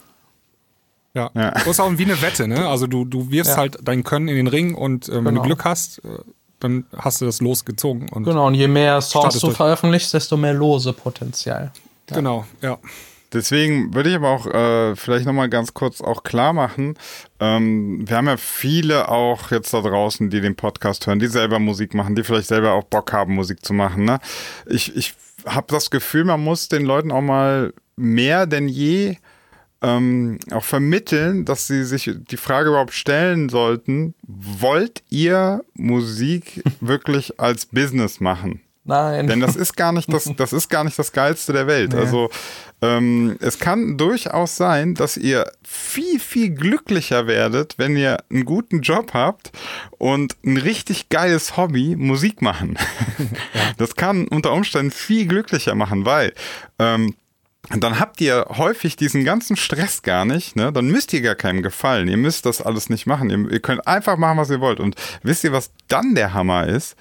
Ja. 1.13 1.29
ja. 1.33 1.51
Das 1.51 1.67
ist 1.67 1.79
auch 1.79 1.91
wie 1.95 2.03
eine 2.03 2.21
Wette, 2.21 2.47
ne? 2.47 2.67
Also 2.67 2.87
du, 2.87 3.05
du 3.05 3.29
wirfst 3.31 3.53
ja. 3.53 3.57
halt 3.57 3.77
dein 3.81 4.03
Können 4.03 4.27
in 4.27 4.35
den 4.35 4.47
Ring 4.47 4.75
und 4.75 5.07
äh, 5.07 5.15
wenn 5.15 5.25
genau. 5.25 5.41
du 5.41 5.47
Glück 5.47 5.63
hast, 5.63 5.99
äh, 5.99 6.19
dann 6.59 6.85
hast 6.97 7.21
du 7.21 7.25
das 7.25 7.39
losgezogen. 7.39 8.09
Und 8.09 8.23
genau, 8.23 8.47
und 8.47 8.55
je 8.55 8.67
mehr 8.67 8.99
Songs 9.01 9.39
du 9.39 9.51
veröffentlichst, 9.51 10.13
desto 10.13 10.37
mehr 10.37 10.53
Lose 10.53 10.91
potenziell. 10.91 11.71
Ja. 12.09 12.15
Genau, 12.15 12.45
ja. 12.61 12.77
Deswegen 13.33 13.93
würde 13.93 14.09
ich 14.09 14.15
aber 14.15 14.29
auch 14.29 14.45
äh, 14.47 14.95
vielleicht 14.95 15.25
nochmal 15.25 15.49
ganz 15.49 15.73
kurz 15.73 16.01
auch 16.01 16.23
klar 16.23 16.53
machen, 16.53 16.95
ähm, 17.39 18.07
wir 18.07 18.17
haben 18.17 18.27
ja 18.27 18.37
viele 18.37 19.09
auch 19.09 19.51
jetzt 19.51 19.73
da 19.73 19.81
draußen, 19.81 20.29
die 20.29 20.41
den 20.41 20.55
Podcast 20.55 21.07
hören, 21.07 21.19
die 21.19 21.27
selber 21.27 21.59
Musik 21.59 21.93
machen, 21.93 22.15
die 22.15 22.23
vielleicht 22.23 22.47
selber 22.47 22.73
auch 22.73 22.83
Bock 22.83 23.11
haben, 23.11 23.33
Musik 23.33 23.65
zu 23.65 23.73
machen. 23.73 24.05
Ne? 24.05 24.19
Ich, 24.67 24.95
ich 24.95 25.15
habe 25.45 25.67
das 25.69 25.89
Gefühl, 25.89 26.23
man 26.23 26.43
muss 26.43 26.69
den 26.69 26.83
Leuten 26.83 27.11
auch 27.11 27.21
mal 27.21 27.73
mehr 27.95 28.47
denn 28.47 28.67
je 28.67 29.17
ähm, 29.81 30.39
auch 30.51 30.63
vermitteln, 30.63 31.45
dass 31.45 31.67
sie 31.67 31.83
sich 31.83 32.09
die 32.13 32.37
Frage 32.37 32.69
überhaupt 32.69 32.93
stellen 32.93 33.49
sollten, 33.49 34.15
wollt 34.23 35.03
ihr 35.09 35.63
Musik 35.73 36.63
wirklich 36.79 37.39
als 37.39 37.65
Business 37.65 38.19
machen? 38.19 38.61
Nein. 38.85 39.27
Denn 39.27 39.39
das 39.39 39.55
ist 39.55 39.77
gar 39.77 39.91
nicht 39.91 40.11
das, 40.11 40.29
das 40.37 40.53
ist 40.53 40.69
gar 40.69 40.83
nicht 40.83 40.99
das 40.99 41.11
Geilste 41.11 41.53
der 41.53 41.67
Welt. 41.67 41.93
Nee. 41.93 41.99
Also 41.99 42.29
ähm, 42.81 43.37
es 43.39 43.59
kann 43.59 43.97
durchaus 43.97 44.57
sein, 44.57 44.93
dass 44.93 45.15
ihr 45.15 45.49
viel, 45.63 46.19
viel 46.19 46.49
glücklicher 46.49 47.27
werdet, 47.27 47.75
wenn 47.77 47.95
ihr 47.95 48.17
einen 48.29 48.43
guten 48.43 48.81
Job 48.81 49.13
habt 49.13 49.51
und 49.97 50.35
ein 50.45 50.57
richtig 50.57 51.07
geiles 51.09 51.55
Hobby, 51.55 51.95
Musik 51.95 52.41
machen. 52.41 52.77
Ja. 53.53 53.61
Das 53.77 53.95
kann 53.95 54.27
unter 54.27 54.51
Umständen 54.51 54.91
viel 54.91 55.27
glücklicher 55.27 55.75
machen, 55.75 56.05
weil 56.05 56.33
ähm, 56.79 57.15
dann 57.69 57.99
habt 57.99 58.19
ihr 58.19 58.45
häufig 58.49 58.95
diesen 58.95 59.23
ganzen 59.23 59.55
Stress 59.55 60.01
gar 60.01 60.25
nicht, 60.25 60.55
ne? 60.55 60.73
Dann 60.73 60.87
müsst 60.87 61.13
ihr 61.13 61.21
gar 61.21 61.35
keinem 61.35 61.61
gefallen. 61.61 62.07
Ihr 62.07 62.17
müsst 62.17 62.45
das 62.45 62.61
alles 62.61 62.89
nicht 62.89 63.05
machen. 63.05 63.29
Ihr, 63.29 63.51
ihr 63.51 63.59
könnt 63.59 63.87
einfach 63.87 64.17
machen, 64.17 64.37
was 64.37 64.49
ihr 64.49 64.59
wollt. 64.59 64.79
Und 64.79 64.95
wisst 65.21 65.43
ihr, 65.43 65.53
was 65.53 65.71
dann 65.87 66.15
der 66.15 66.33
Hammer 66.33 66.67
ist? 66.67 66.95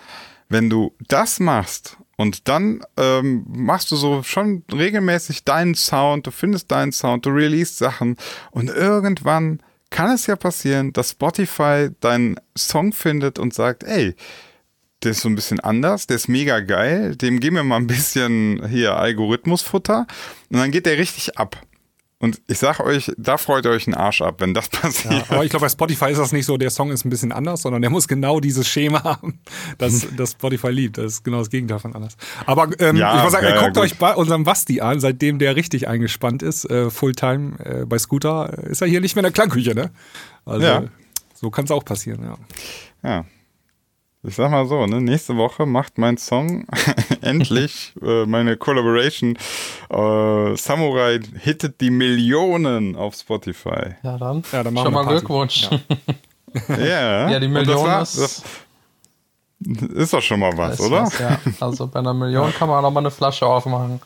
Wenn 0.53 0.69
du 0.69 0.95
das 1.09 1.41
machst 1.41 1.97
und 2.17 2.47
dann 2.47 2.83
ähm, 2.99 3.47
machst 3.49 3.91
du 3.91 3.97
so 3.97 4.23
schon 4.23 4.65
regelmäßig 4.71 5.45
deinen 5.45 5.75
Sound, 5.75 6.27
du 6.27 6.31
findest 6.31 6.71
deinen 6.71 6.93
Sound, 6.93 7.25
du 7.25 7.31
release 7.31 7.73
Sachen 7.73 8.17
und 8.51 8.69
irgendwann 8.69 9.63
kann 9.89 10.11
es 10.11 10.27
ja 10.27 10.37
passieren, 10.37 10.93
dass 10.93 11.13
Spotify 11.13 11.89
deinen 12.01 12.37
Song 12.55 12.93
findet 12.93 13.39
und 13.39 13.55
sagt, 13.55 13.83
ey, 13.85 14.15
der 15.03 15.13
ist 15.13 15.23
so 15.23 15.31
ein 15.31 15.37
bisschen 15.37 15.61
anders, 15.61 16.07
der 16.07 16.17
ist 16.17 16.29
mega 16.29 16.61
geil, 16.61 17.17
dem 17.17 17.41
geben 17.41 17.57
wir 17.57 17.65
mal 17.65 17.77
ein 17.77 17.87
bisschen 17.87 18.69
hier 18.69 18.97
Algorithmusfutter 18.97 20.07
und 20.51 20.59
dann 20.59 20.71
geht 20.71 20.85
der 20.85 20.99
richtig 20.99 21.39
ab. 21.39 21.57
Und 22.23 22.41
ich 22.47 22.59
sag 22.59 22.79
euch, 22.79 23.11
da 23.19 23.37
freut 23.37 23.65
ihr 23.65 23.73
euch 23.73 23.89
einen 23.89 23.95
Arsch 23.95 24.23
ab, 24.23 24.37
wenn 24.39 24.55
das 24.55 24.69
passiert. 24.71 25.13
Ja, 25.13 25.25
aber 25.29 25.45
ich 25.45 25.51
glaube, 25.51 25.65
bei 25.65 25.69
Spotify 25.69 26.13
ist 26.13 26.19
das 26.19 26.31
nicht 26.31 26.47
so, 26.47 26.57
der 26.57 26.71
Song 26.71 26.93
ist 26.93 27.05
ein 27.05 27.11
bisschen 27.11 27.33
anders, 27.33 27.63
sondern 27.63 27.83
der 27.83 27.91
muss 27.91 28.07
genau 28.07 28.39
dieses 28.39 28.69
Schema 28.69 29.03
haben, 29.03 29.41
das, 29.79 30.07
das 30.17 30.31
Spotify 30.31 30.71
liebt. 30.71 30.99
Das 30.99 31.15
ist 31.15 31.25
genau 31.25 31.39
das 31.39 31.51
Gegenteil 31.51 31.81
von 31.81 31.97
anders. 31.97 32.17
Aber 32.47 32.69
ähm, 32.81 32.95
ja, 32.95 33.17
ich 33.17 33.23
muss 33.25 33.33
sagen, 33.33 33.47
ja, 33.47 33.61
guckt 33.61 33.75
gut. 33.75 33.83
euch 33.83 33.99
bei 33.99 34.15
unserem 34.15 34.45
Basti 34.45 34.81
an, 34.81 35.01
seitdem 35.01 35.41
der 35.41 35.57
richtig 35.57 35.89
eingespannt 35.89 36.45
ist, 36.45 36.65
äh, 36.71 36.91
Fulltime 36.91 37.59
äh, 37.59 37.87
bei 37.87 37.99
Scooter, 37.99 38.57
ist 38.69 38.83
er 38.83 38.87
hier 38.87 39.01
nicht 39.01 39.17
mehr 39.17 39.23
in 39.23 39.25
der 39.25 39.33
Klangküche, 39.33 39.75
ne? 39.75 39.91
Also 40.45 40.65
ja. 40.65 40.85
so 41.35 41.51
kann 41.51 41.65
es 41.65 41.73
auch 41.73 41.85
passieren, 41.85 42.23
ja. 42.23 42.37
Ja, 43.03 43.25
ich 44.23 44.37
sag 44.37 44.53
mal 44.53 44.65
so, 44.67 44.87
ne, 44.87 45.01
nächste 45.01 45.37
Woche 45.37 45.67
macht 45.67 45.99
mein 45.99 46.19
Song 46.19 46.67
endlich 47.29 47.95
äh, 48.03 48.27
meine 48.27 48.57
Collaboration 48.57 49.37
äh, 49.89 50.57
Samurai 50.57 51.21
hittet 51.41 51.81
die 51.81 51.91
Millionen 51.91 52.97
auf 52.97 53.15
Spotify. 53.15 53.97
Ja, 54.03 54.19
dann, 54.19 54.43
ja, 54.53 54.63
dann 54.63 54.75
machen 54.75 54.85
schon 54.85 54.95
mal 54.95 55.07
Glückwunsch. 55.07 55.69
Ja. 55.71 55.81
yeah. 56.77 57.31
ja, 57.31 57.41
die 57.41 57.49
Million 57.49 57.87
war, 57.87 58.03
ist, 58.03 58.19
das 58.19 58.43
ist 59.61 60.13
doch 60.13 60.23
schon 60.23 60.41
mal 60.41 60.57
was, 60.57 60.81
oder? 60.81 61.03
Was, 61.03 61.19
ja. 61.19 61.39
Also 61.61 61.87
bei 61.87 62.01
einer 62.01 62.15
Million 62.15 62.53
kann 62.53 62.69
man 62.69 62.79
auch 62.79 62.83
noch 62.83 62.91
mal 62.91 63.01
eine 63.01 63.11
Flasche 63.11 63.47
aufmachen. 63.47 64.01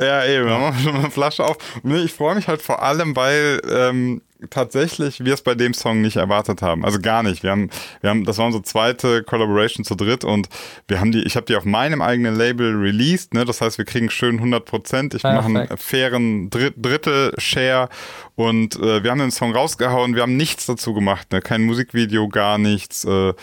Ja, 0.00 0.24
eben, 0.24 0.48
dann 0.48 0.60
machen 0.60 0.76
wir 0.76 0.82
schon 0.82 0.92
mal 0.94 1.00
eine 1.00 1.10
Flasche 1.10 1.44
auf. 1.44 1.56
Nee, 1.82 2.00
ich 2.00 2.12
freue 2.12 2.34
mich 2.34 2.48
halt 2.48 2.62
vor 2.62 2.82
allem, 2.82 3.14
weil 3.14 3.60
ähm, 3.70 4.22
tatsächlich 4.50 5.24
wir 5.24 5.34
es 5.34 5.42
bei 5.42 5.54
dem 5.54 5.74
Song 5.74 6.00
nicht 6.00 6.16
erwartet 6.16 6.62
haben. 6.62 6.84
Also 6.84 6.98
gar 7.00 7.22
nicht. 7.22 7.42
Wir 7.42 7.50
haben, 7.50 7.70
wir 8.00 8.10
haben, 8.10 8.24
das 8.24 8.38
war 8.38 8.46
unsere 8.46 8.62
zweite 8.64 9.22
Collaboration 9.22 9.84
zu 9.84 9.94
dritt 9.94 10.24
und 10.24 10.48
wir 10.88 11.00
haben 11.00 11.12
die, 11.12 11.22
ich 11.22 11.36
habe 11.36 11.46
die 11.46 11.56
auf 11.56 11.64
meinem 11.64 12.02
eigenen 12.02 12.34
Label 12.34 12.74
released, 12.74 13.34
ne? 13.34 13.44
Das 13.44 13.60
heißt, 13.60 13.78
wir 13.78 13.84
kriegen 13.84 14.10
schön 14.10 14.36
100 14.36 14.64
Prozent. 14.64 15.14
Ich 15.14 15.22
mache 15.22 15.46
einen 15.46 15.68
fairen 15.76 16.50
Dritt, 16.50 16.74
Drittel-Share 16.76 17.88
und 18.34 18.76
äh, 18.76 19.02
wir 19.02 19.10
haben 19.10 19.18
den 19.18 19.30
Song 19.30 19.54
rausgehauen. 19.54 20.14
Wir 20.14 20.22
haben 20.22 20.36
nichts 20.36 20.66
dazu 20.66 20.94
gemacht, 20.94 21.30
ne? 21.32 21.40
Kein 21.40 21.62
Musikvideo, 21.62 22.28
gar 22.28 22.58
nichts. 22.58 23.04
Äh, 23.04 23.34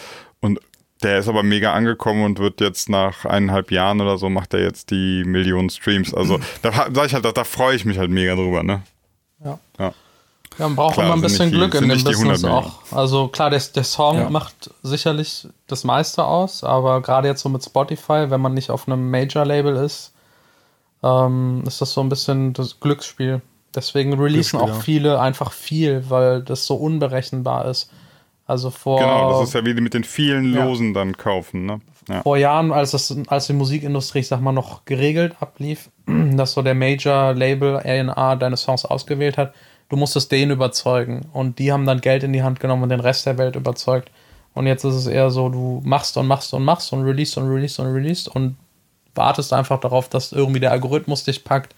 und 0.42 0.60
der 1.04 1.20
ist 1.20 1.28
aber 1.28 1.44
mega 1.44 1.74
angekommen 1.74 2.24
und 2.24 2.40
wird 2.40 2.60
jetzt 2.62 2.90
nach 2.90 3.26
eineinhalb 3.26 3.72
Jahren 3.72 4.02
oder 4.02 4.18
so 4.18 4.30
macht 4.30 4.54
er 4.54 4.62
jetzt 4.62 4.92
die 4.92 5.24
Millionen 5.26 5.70
Streams. 5.70 6.14
Also 6.14 6.40
da 6.62 6.88
sag 6.94 7.06
ich 7.06 7.14
halt, 7.14 7.26
da, 7.26 7.32
da 7.32 7.44
freue 7.44 7.76
ich 7.76 7.86
mich 7.86 7.98
halt 7.98 8.12
mega 8.12 8.36
drüber, 8.36 8.64
ne? 8.64 8.82
Ja. 9.44 9.60
ja. 9.80 9.94
Ja, 10.58 10.68
man 10.68 10.76
braucht 10.76 10.96
klar, 10.96 11.06
immer 11.06 11.16
ein 11.16 11.22
bisschen 11.22 11.52
Glück 11.52 11.74
in 11.74 11.88
dem 11.88 12.04
Business 12.04 12.44
auch. 12.44 12.74
Also 12.92 13.30
klar, 13.30 13.50
der, 13.50 13.62
der 13.62 13.84
Song 13.86 14.18
ja. 14.18 14.30
macht 14.30 14.70
sicherlich 14.84 15.48
das 15.68 15.86
meiste 15.86 16.26
aus, 16.26 16.66
aber 16.66 17.02
gerade 17.02 17.30
jetzt 17.30 17.42
so 17.42 17.48
mit 17.48 17.64
Spotify, 17.64 18.26
wenn 18.30 18.42
man 18.42 18.54
nicht 18.54 18.70
auf 18.70 18.86
einem 18.86 19.10
Major-Label 19.10 19.78
ist, 19.78 20.12
ähm, 21.02 21.64
ist 21.66 21.80
das 21.80 21.94
so 21.94 22.02
ein 22.02 22.10
bisschen 22.10 22.52
das 22.52 22.82
Glücksspiel. 22.82 23.42
Deswegen 23.74 24.20
releasen 24.20 24.60
auch 24.60 24.82
viele 24.82 25.22
einfach 25.22 25.54
viel, 25.54 26.04
weil 26.10 26.42
das 26.42 26.66
so 26.66 26.76
unberechenbar 26.76 27.66
ist. 27.66 27.90
Also 28.50 28.72
vor. 28.72 29.00
Genau, 29.00 29.40
das 29.40 29.50
ist 29.50 29.54
ja 29.54 29.64
wie 29.64 29.76
die 29.76 29.82
mit 29.82 29.94
den 29.94 30.04
vielen 30.04 30.54
Losen 30.54 30.88
ja. 30.88 30.94
dann 30.96 31.16
kaufen, 31.16 31.68
ne? 31.68 31.82
Ja. 32.08 32.24
Vor 32.24 32.36
Jahren, 32.36 32.72
als 32.72 32.90
das, 32.90 33.16
als 33.28 33.46
die 33.46 33.54
Musikindustrie, 33.54 34.20
ich 34.20 34.28
sag 34.28 34.42
mal, 34.42 34.52
noch 34.52 34.86
geregelt 34.86 35.36
ablief, 35.40 35.92
dass 36.08 36.54
so 36.54 36.64
der 36.64 36.74
Major-Label 36.74 37.78
A&R 37.78 38.36
deine 38.38 38.58
Songs 38.58 38.86
ausgewählt 38.86 39.38
hat, 39.38 39.54
du 39.90 39.98
musstest 39.98 40.32
den 40.32 40.50
überzeugen. 40.50 41.28
Und 41.32 41.60
die 41.60 41.72
haben 41.72 41.86
dann 41.86 42.02
Geld 42.02 42.24
in 42.24 42.34
die 42.34 42.42
Hand 42.42 42.60
genommen 42.60 42.82
und 42.82 42.90
den 42.90 43.02
Rest 43.02 43.28
der 43.28 43.38
Welt 43.38 43.56
überzeugt. 43.56 44.10
Und 44.56 44.66
jetzt 44.66 44.84
ist 44.84 44.96
es 44.96 45.06
eher 45.06 45.30
so, 45.30 45.50
du 45.50 45.82
machst 45.86 46.18
und 46.18 46.26
machst 46.26 46.52
und 46.56 46.66
machst 46.66 46.92
und 46.92 47.04
release 47.04 47.40
und 47.40 47.48
release 47.48 47.80
und 47.80 47.94
release 47.94 48.28
und 48.28 48.58
wartest 49.14 49.54
einfach 49.54 49.80
darauf, 49.80 50.10
dass 50.10 50.32
irgendwie 50.32 50.60
der 50.60 50.72
Algorithmus 50.72 51.24
dich 51.24 51.44
packt 51.44 51.76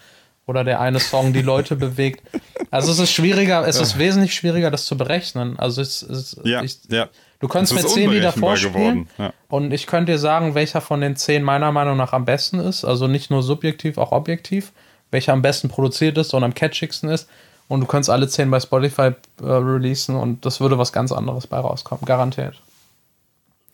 oder 0.51 0.63
der 0.65 0.81
eine 0.81 0.99
Song 0.99 1.31
die 1.33 1.41
Leute 1.41 1.75
bewegt. 1.75 2.21
Also 2.69 2.91
es 2.91 2.99
ist 2.99 3.11
schwieriger, 3.11 3.65
es 3.65 3.79
ist 3.79 3.97
wesentlich 3.97 4.35
schwieriger, 4.35 4.69
das 4.69 4.85
zu 4.85 4.97
berechnen. 4.97 5.57
Also 5.57 5.81
es, 5.81 6.03
es 6.03 6.39
ja, 6.43 6.61
ich, 6.61 6.77
ja. 6.89 7.07
du 7.39 7.47
könntest 7.47 7.73
mir 7.73 7.87
zehn 7.87 8.11
Lieder 8.11 8.33
vorspielen 8.33 9.07
ja. 9.17 9.33
und 9.47 9.71
ich 9.71 9.87
könnte 9.87 10.11
dir 10.11 10.19
sagen, 10.19 10.53
welcher 10.53 10.81
von 10.81 11.01
den 11.01 11.15
zehn 11.15 11.41
meiner 11.41 11.71
Meinung 11.71 11.97
nach 11.97 12.13
am 12.13 12.25
besten 12.25 12.59
ist. 12.59 12.83
Also 12.83 13.07
nicht 13.07 13.31
nur 13.31 13.41
subjektiv, 13.41 13.97
auch 13.97 14.11
objektiv. 14.11 14.71
Welcher 15.09 15.33
am 15.33 15.41
besten 15.41 15.69
produziert 15.69 16.17
ist 16.17 16.33
und 16.33 16.43
am 16.43 16.53
catchigsten 16.53 17.09
ist 17.09 17.27
und 17.67 17.79
du 17.81 17.87
könntest 17.87 18.09
alle 18.09 18.27
zehn 18.27 18.51
bei 18.51 18.59
Spotify 18.59 19.11
äh, 19.41 19.45
releasen 19.45 20.15
und 20.15 20.45
das 20.45 20.59
würde 20.59 20.77
was 20.77 20.91
ganz 20.91 21.11
anderes 21.11 21.47
bei 21.47 21.57
rauskommen, 21.57 22.05
garantiert. 22.05 22.61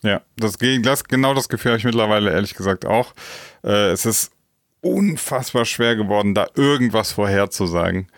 Ja, 0.02 0.20
das, 0.36 0.56
das 0.82 1.04
genau 1.04 1.34
das 1.34 1.48
Gefühl 1.48 1.72
habe 1.72 1.78
ich 1.78 1.84
mittlerweile 1.84 2.30
ehrlich 2.30 2.54
gesagt 2.54 2.86
auch. 2.86 3.12
Äh, 3.64 3.90
es 3.90 4.06
ist 4.06 4.32
unfassbar 4.80 5.64
schwer 5.64 5.96
geworden, 5.96 6.34
da 6.34 6.46
irgendwas 6.54 7.12
vorherzusagen. 7.12 8.08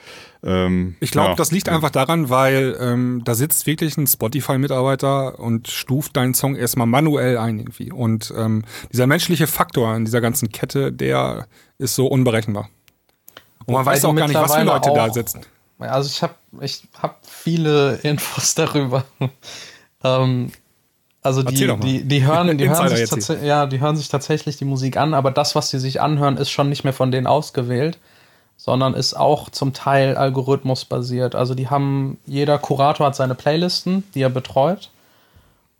Ähm, 0.42 0.96
ich 1.00 1.10
glaube, 1.10 1.30
ja. 1.30 1.34
das 1.34 1.52
liegt 1.52 1.68
einfach 1.68 1.90
daran, 1.90 2.30
weil 2.30 2.76
ähm, 2.80 3.22
da 3.24 3.34
sitzt 3.34 3.66
wirklich 3.66 3.96
ein 3.96 4.06
Spotify-Mitarbeiter 4.06 5.38
und 5.38 5.68
stuft 5.68 6.16
deinen 6.16 6.34
Song 6.34 6.56
erstmal 6.56 6.86
manuell 6.86 7.38
ein 7.38 7.58
irgendwie. 7.58 7.92
Und 7.92 8.32
ähm, 8.36 8.64
dieser 8.92 9.06
menschliche 9.06 9.46
Faktor 9.46 9.94
in 9.96 10.04
dieser 10.04 10.20
ganzen 10.20 10.50
Kette, 10.50 10.92
der 10.92 11.46
ist 11.78 11.94
so 11.94 12.06
unberechenbar. 12.06 12.68
Und 13.66 13.74
man 13.74 13.84
weiß 13.84 14.04
auch 14.06 14.14
gar 14.14 14.28
nicht, 14.28 14.36
was 14.36 14.54
für 14.54 14.62
Leute 14.62 14.92
da 14.94 15.12
sitzen. 15.12 15.42
Also 15.78 16.08
ich 16.08 16.22
habe 16.22 16.34
ich 16.60 16.82
hab 17.00 17.24
viele 17.26 17.94
Infos 18.02 18.54
darüber. 18.54 19.04
also 21.22 21.42
die, 21.42 21.54
die, 21.54 22.04
die 22.04 22.24
hören, 22.24 22.56
die 22.56 22.68
hören, 22.70 22.88
sich 22.88 23.42
ja, 23.42 23.66
die 23.66 23.80
hören 23.80 23.96
sich 23.96 24.08
tatsächlich 24.08 24.56
die 24.56 24.64
Musik 24.64 24.96
an, 24.96 25.12
aber 25.12 25.30
das, 25.30 25.54
was 25.54 25.70
sie 25.70 25.78
sich 25.78 26.00
anhören, 26.00 26.36
ist 26.36 26.50
schon 26.50 26.68
nicht 26.68 26.84
mehr 26.84 26.92
von 26.92 27.10
denen 27.10 27.26
ausgewählt, 27.26 27.98
sondern 28.56 28.94
ist 28.94 29.14
auch 29.14 29.50
zum 29.50 29.72
Teil 29.72 30.16
algorithmusbasiert. 30.16 31.34
Also 31.34 31.54
die 31.54 31.68
haben, 31.68 32.18
jeder 32.26 32.58
Kurator 32.58 33.06
hat 33.06 33.16
seine 33.16 33.34
Playlisten, 33.34 34.04
die 34.14 34.22
er 34.22 34.30
betreut. 34.30 34.90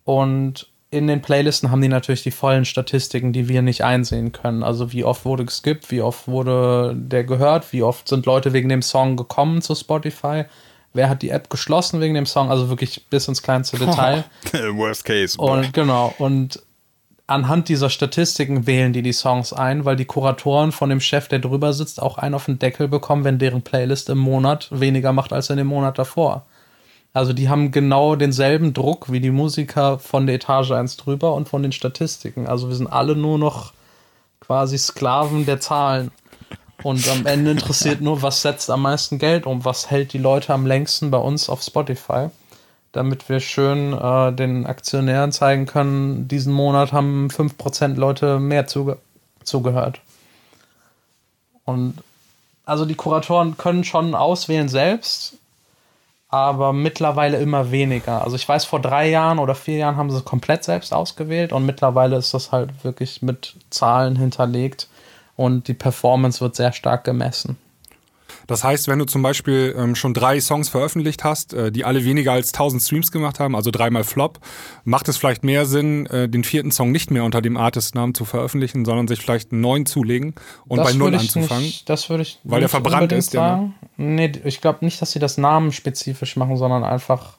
Und 0.03 0.67
in 0.91 1.07
den 1.07 1.21
Playlisten 1.21 1.71
haben 1.71 1.81
die 1.81 1.87
natürlich 1.87 2.21
die 2.21 2.31
vollen 2.31 2.65
Statistiken, 2.65 3.33
die 3.33 3.47
wir 3.47 3.61
nicht 3.61 3.83
einsehen 3.83 4.33
können. 4.33 4.61
Also 4.61 4.91
wie 4.91 5.05
oft 5.05 5.25
wurde 5.25 5.45
geskippt, 5.45 5.89
wie 5.89 6.01
oft 6.01 6.27
wurde 6.27 6.93
der 6.95 7.23
gehört, 7.23 7.71
wie 7.71 7.81
oft 7.81 8.07
sind 8.07 8.25
Leute 8.25 8.51
wegen 8.51 8.69
dem 8.69 8.81
Song 8.81 9.15
gekommen 9.15 9.61
zu 9.61 9.73
Spotify, 9.73 10.45
wer 10.93 11.09
hat 11.09 11.21
die 11.21 11.29
App 11.29 11.49
geschlossen 11.49 12.01
wegen 12.01 12.13
dem 12.13 12.25
Song, 12.25 12.49
also 12.49 12.69
wirklich 12.69 13.05
bis 13.09 13.27
ins 13.27 13.41
kleinste 13.41 13.77
Detail. 13.77 14.25
Worst 14.73 15.05
case. 15.05 15.37
Und 15.37 15.73
genau, 15.73 16.13
und 16.17 16.61
anhand 17.27 17.69
dieser 17.69 17.89
Statistiken 17.89 18.67
wählen 18.67 18.93
die 18.93 19.01
die 19.01 19.13
Songs 19.13 19.53
ein, 19.53 19.85
weil 19.85 19.95
die 19.95 20.05
Kuratoren 20.05 20.71
von 20.71 20.89
dem 20.89 20.99
Chef, 20.99 21.27
der 21.27 21.39
drüber 21.39 21.73
sitzt, 21.73 22.01
auch 22.01 22.17
einen 22.17 22.35
auf 22.35 22.45
den 22.45 22.59
Deckel 22.59 22.87
bekommen, 22.87 23.23
wenn 23.23 23.39
deren 23.39 23.61
Playlist 23.61 24.09
im 24.09 24.17
Monat 24.17 24.67
weniger 24.71 25.13
macht 25.13 25.31
als 25.31 25.49
in 25.49 25.57
dem 25.57 25.67
Monat 25.67 25.97
davor. 25.97 26.45
Also 27.13 27.33
die 27.33 27.49
haben 27.49 27.71
genau 27.71 28.15
denselben 28.15 28.73
Druck 28.73 29.11
wie 29.11 29.19
die 29.19 29.31
Musiker 29.31 29.99
von 29.99 30.27
der 30.27 30.35
Etage 30.35 30.71
1 30.71 30.97
drüber 30.97 31.33
und 31.33 31.49
von 31.49 31.61
den 31.61 31.71
Statistiken. 31.71 32.47
Also 32.47 32.69
wir 32.69 32.75
sind 32.75 32.87
alle 32.87 33.15
nur 33.15 33.37
noch 33.37 33.73
quasi 34.39 34.77
Sklaven 34.77 35.45
der 35.45 35.59
Zahlen. 35.59 36.11
Und 36.83 37.07
am 37.09 37.25
Ende 37.25 37.51
interessiert 37.51 38.01
nur, 38.01 38.21
was 38.21 38.41
setzt 38.41 38.69
am 38.69 38.83
meisten 38.83 39.19
Geld 39.19 39.45
um, 39.45 39.65
was 39.65 39.89
hält 39.89 40.13
die 40.13 40.17
Leute 40.17 40.53
am 40.53 40.65
längsten 40.65 41.11
bei 41.11 41.17
uns 41.17 41.49
auf 41.49 41.61
Spotify, 41.61 42.29
damit 42.91 43.29
wir 43.29 43.39
schön 43.39 43.93
äh, 43.93 44.33
den 44.33 44.65
Aktionären 44.65 45.31
zeigen 45.31 45.65
können, 45.65 46.27
diesen 46.27 46.53
Monat 46.53 46.91
haben 46.91 47.27
5% 47.29 47.95
Leute 47.95 48.39
mehr 48.39 48.67
zuge 48.67 48.97
zugehört. 49.43 49.99
Und 51.65 51.95
also 52.63 52.85
die 52.85 52.95
Kuratoren 52.95 53.57
können 53.57 53.83
schon 53.83 54.13
auswählen 54.13 54.69
selbst, 54.69 55.33
aber 56.29 56.73
mittlerweile 56.73 57.37
immer 57.37 57.71
weniger. 57.71 58.23
Also 58.23 58.35
ich 58.35 58.47
weiß, 58.47 58.65
vor 58.65 58.79
drei 58.79 59.09
Jahren 59.09 59.39
oder 59.39 59.55
vier 59.55 59.77
Jahren 59.77 59.97
haben 59.97 60.11
sie 60.11 60.17
es 60.17 60.25
komplett 60.25 60.63
selbst 60.63 60.93
ausgewählt 60.93 61.53
und 61.53 61.65
mittlerweile 61.65 62.17
ist 62.17 62.33
das 62.33 62.51
halt 62.51 62.83
wirklich 62.83 63.21
mit 63.21 63.55
Zahlen 63.71 64.15
hinterlegt 64.15 64.87
und 65.41 65.67
die 65.67 65.73
Performance 65.73 66.39
wird 66.39 66.55
sehr 66.55 66.71
stark 66.71 67.03
gemessen. 67.03 67.57
Das 68.47 68.63
heißt, 68.63 68.87
wenn 68.87 68.99
du 68.99 69.05
zum 69.05 69.21
Beispiel 69.21 69.75
ähm, 69.77 69.95
schon 69.95 70.13
drei 70.13 70.39
Songs 70.39 70.69
veröffentlicht 70.69 71.23
hast, 71.23 71.53
äh, 71.53 71.71
die 71.71 71.83
alle 71.83 72.05
weniger 72.05 72.33
als 72.33 72.53
1000 72.53 72.81
Streams 72.81 73.11
gemacht 73.11 73.39
haben, 73.39 73.55
also 73.55 73.71
dreimal 73.71 74.03
Flop, 74.03 74.39
macht 74.83 75.07
es 75.07 75.17
vielleicht 75.17 75.43
mehr 75.43 75.65
Sinn, 75.65 76.05
äh, 76.07 76.29
den 76.29 76.43
vierten 76.43 76.71
Song 76.71 76.91
nicht 76.91 77.11
mehr 77.11 77.23
unter 77.23 77.41
dem 77.41 77.57
Artistnamen 77.57 78.13
zu 78.13 78.25
veröffentlichen, 78.25 78.85
sondern 78.85 79.07
sich 79.07 79.19
vielleicht 79.19 79.51
einen 79.51 79.61
neuen 79.61 79.85
zulegen 79.85 80.35
und 80.67 80.77
das 80.77 80.91
bei 80.91 80.93
Null 80.93 81.15
anzufangen. 81.15 81.63
Nicht, 81.63 81.89
das 81.89 82.09
würde 82.09 82.23
ich 82.23 82.39
Weil 82.43 82.59
der 82.59 82.69
verbrannt 82.69 83.11
ist. 83.11 83.31
Sagen. 83.31 83.73
Der, 83.97 84.05
nee, 84.05 84.31
ich 84.43 84.61
glaube 84.61 84.85
nicht, 84.85 85.01
dass 85.01 85.11
sie 85.11 85.19
das 85.19 85.37
namenspezifisch 85.37 86.35
machen, 86.35 86.57
sondern 86.57 86.83
einfach 86.83 87.37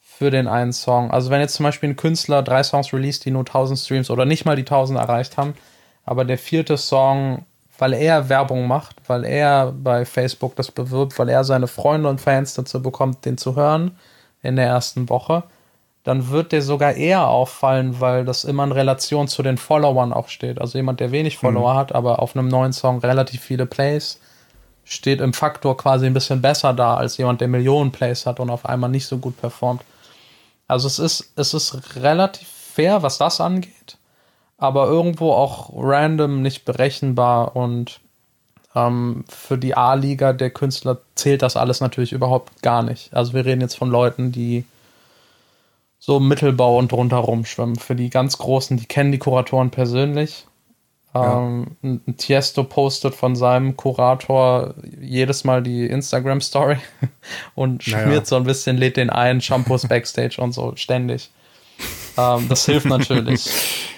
für 0.00 0.30
den 0.30 0.48
einen 0.48 0.72
Song. 0.72 1.10
Also 1.10 1.30
wenn 1.30 1.40
jetzt 1.40 1.54
zum 1.54 1.64
Beispiel 1.64 1.90
ein 1.90 1.96
Künstler 1.96 2.42
drei 2.42 2.62
Songs 2.62 2.92
released, 2.92 3.24
die 3.24 3.30
nur 3.30 3.42
1000 3.42 3.78
Streams 3.78 4.10
oder 4.10 4.24
nicht 4.24 4.44
mal 4.44 4.56
die 4.56 4.62
1000 4.62 4.98
erreicht 4.98 5.36
haben, 5.36 5.54
aber 6.08 6.24
der 6.24 6.38
vierte 6.38 6.76
Song 6.76 7.44
weil 7.78 7.92
er 7.92 8.28
Werbung 8.28 8.66
macht, 8.66 8.96
weil 9.06 9.24
er 9.24 9.72
bei 9.72 10.04
Facebook 10.04 10.56
das 10.56 10.70
bewirbt, 10.70 11.18
weil 11.18 11.28
er 11.28 11.44
seine 11.44 11.68
Freunde 11.68 12.08
und 12.08 12.20
Fans 12.20 12.54
dazu 12.54 12.82
bekommt, 12.82 13.24
den 13.24 13.38
zu 13.38 13.54
hören 13.54 13.96
in 14.42 14.56
der 14.56 14.66
ersten 14.66 15.08
Woche, 15.08 15.44
dann 16.02 16.30
wird 16.30 16.52
der 16.52 16.62
sogar 16.62 16.94
eher 16.94 17.28
auffallen, 17.28 18.00
weil 18.00 18.24
das 18.24 18.44
immer 18.44 18.64
in 18.64 18.72
Relation 18.72 19.28
zu 19.28 19.42
den 19.42 19.58
Followern 19.58 20.12
auch 20.12 20.28
steht. 20.28 20.60
Also 20.60 20.78
jemand, 20.78 21.00
der 21.00 21.12
wenig 21.12 21.38
Follower 21.38 21.74
mhm. 21.74 21.78
hat, 21.78 21.94
aber 21.94 22.20
auf 22.20 22.36
einem 22.36 22.48
neuen 22.48 22.72
Song 22.72 22.98
relativ 22.98 23.42
viele 23.42 23.66
Plays, 23.66 24.20
steht 24.84 25.20
im 25.20 25.32
Faktor 25.32 25.76
quasi 25.76 26.06
ein 26.06 26.14
bisschen 26.14 26.40
besser 26.40 26.72
da 26.72 26.96
als 26.96 27.16
jemand, 27.16 27.40
der 27.40 27.48
Millionen 27.48 27.92
Plays 27.92 28.26
hat 28.26 28.40
und 28.40 28.50
auf 28.50 28.66
einmal 28.66 28.90
nicht 28.90 29.06
so 29.06 29.18
gut 29.18 29.38
performt. 29.40 29.82
Also 30.66 30.88
es 30.88 30.98
ist, 30.98 31.32
es 31.36 31.54
ist 31.54 31.96
relativ 31.96 32.48
fair, 32.48 33.02
was 33.02 33.18
das 33.18 33.40
angeht 33.40 33.97
aber 34.58 34.88
irgendwo 34.88 35.32
auch 35.32 35.70
random, 35.72 36.42
nicht 36.42 36.64
berechenbar 36.64 37.56
und 37.56 38.00
ähm, 38.74 39.24
für 39.28 39.56
die 39.56 39.76
A-Liga 39.76 40.32
der 40.32 40.50
Künstler 40.50 40.98
zählt 41.14 41.42
das 41.42 41.56
alles 41.56 41.80
natürlich 41.80 42.12
überhaupt 42.12 42.60
gar 42.62 42.82
nicht. 42.82 43.14
Also 43.14 43.32
wir 43.32 43.44
reden 43.46 43.60
jetzt 43.60 43.76
von 43.76 43.90
Leuten, 43.90 44.32
die 44.32 44.64
so 45.98 46.20
Mittelbau 46.20 46.76
und 46.76 46.92
drunter 46.92 47.18
rumschwimmen. 47.18 47.76
Für 47.76 47.94
die 47.94 48.10
ganz 48.10 48.38
Großen, 48.38 48.76
die 48.76 48.86
kennen 48.86 49.12
die 49.12 49.18
Kuratoren 49.18 49.70
persönlich. 49.70 50.46
Ja. 51.14 51.38
Ähm, 51.38 51.76
ein 51.82 52.16
Tiesto 52.16 52.64
postet 52.64 53.14
von 53.14 53.34
seinem 53.34 53.76
Kurator 53.76 54.74
jedes 55.00 55.44
Mal 55.44 55.62
die 55.62 55.86
Instagram-Story 55.86 56.78
und 57.54 57.82
schmiert 57.82 58.06
naja. 58.06 58.24
so 58.24 58.36
ein 58.36 58.44
bisschen, 58.44 58.76
lädt 58.76 58.96
den 58.96 59.10
ein, 59.10 59.40
Shampoos 59.40 59.86
Backstage 59.88 60.40
und 60.40 60.52
so 60.52 60.74
ständig. 60.76 61.30
Ähm, 62.16 62.48
das 62.48 62.66
hilft 62.66 62.86
natürlich. 62.86 63.48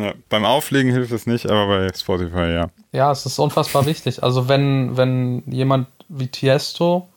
Ja, 0.00 0.14
beim 0.28 0.44
Auflegen 0.44 0.92
hilft 0.92 1.12
es 1.12 1.26
nicht, 1.26 1.46
aber 1.46 1.66
bei 1.66 1.92
Spotify 1.94 2.52
ja. 2.52 2.70
Ja, 2.92 3.12
es 3.12 3.26
ist 3.26 3.38
unfassbar 3.38 3.86
wichtig. 3.86 4.22
Also 4.22 4.48
wenn, 4.48 4.96
wenn 4.96 5.42
jemand 5.46 5.88
wie 6.08 6.28
Tiesto 6.28 7.08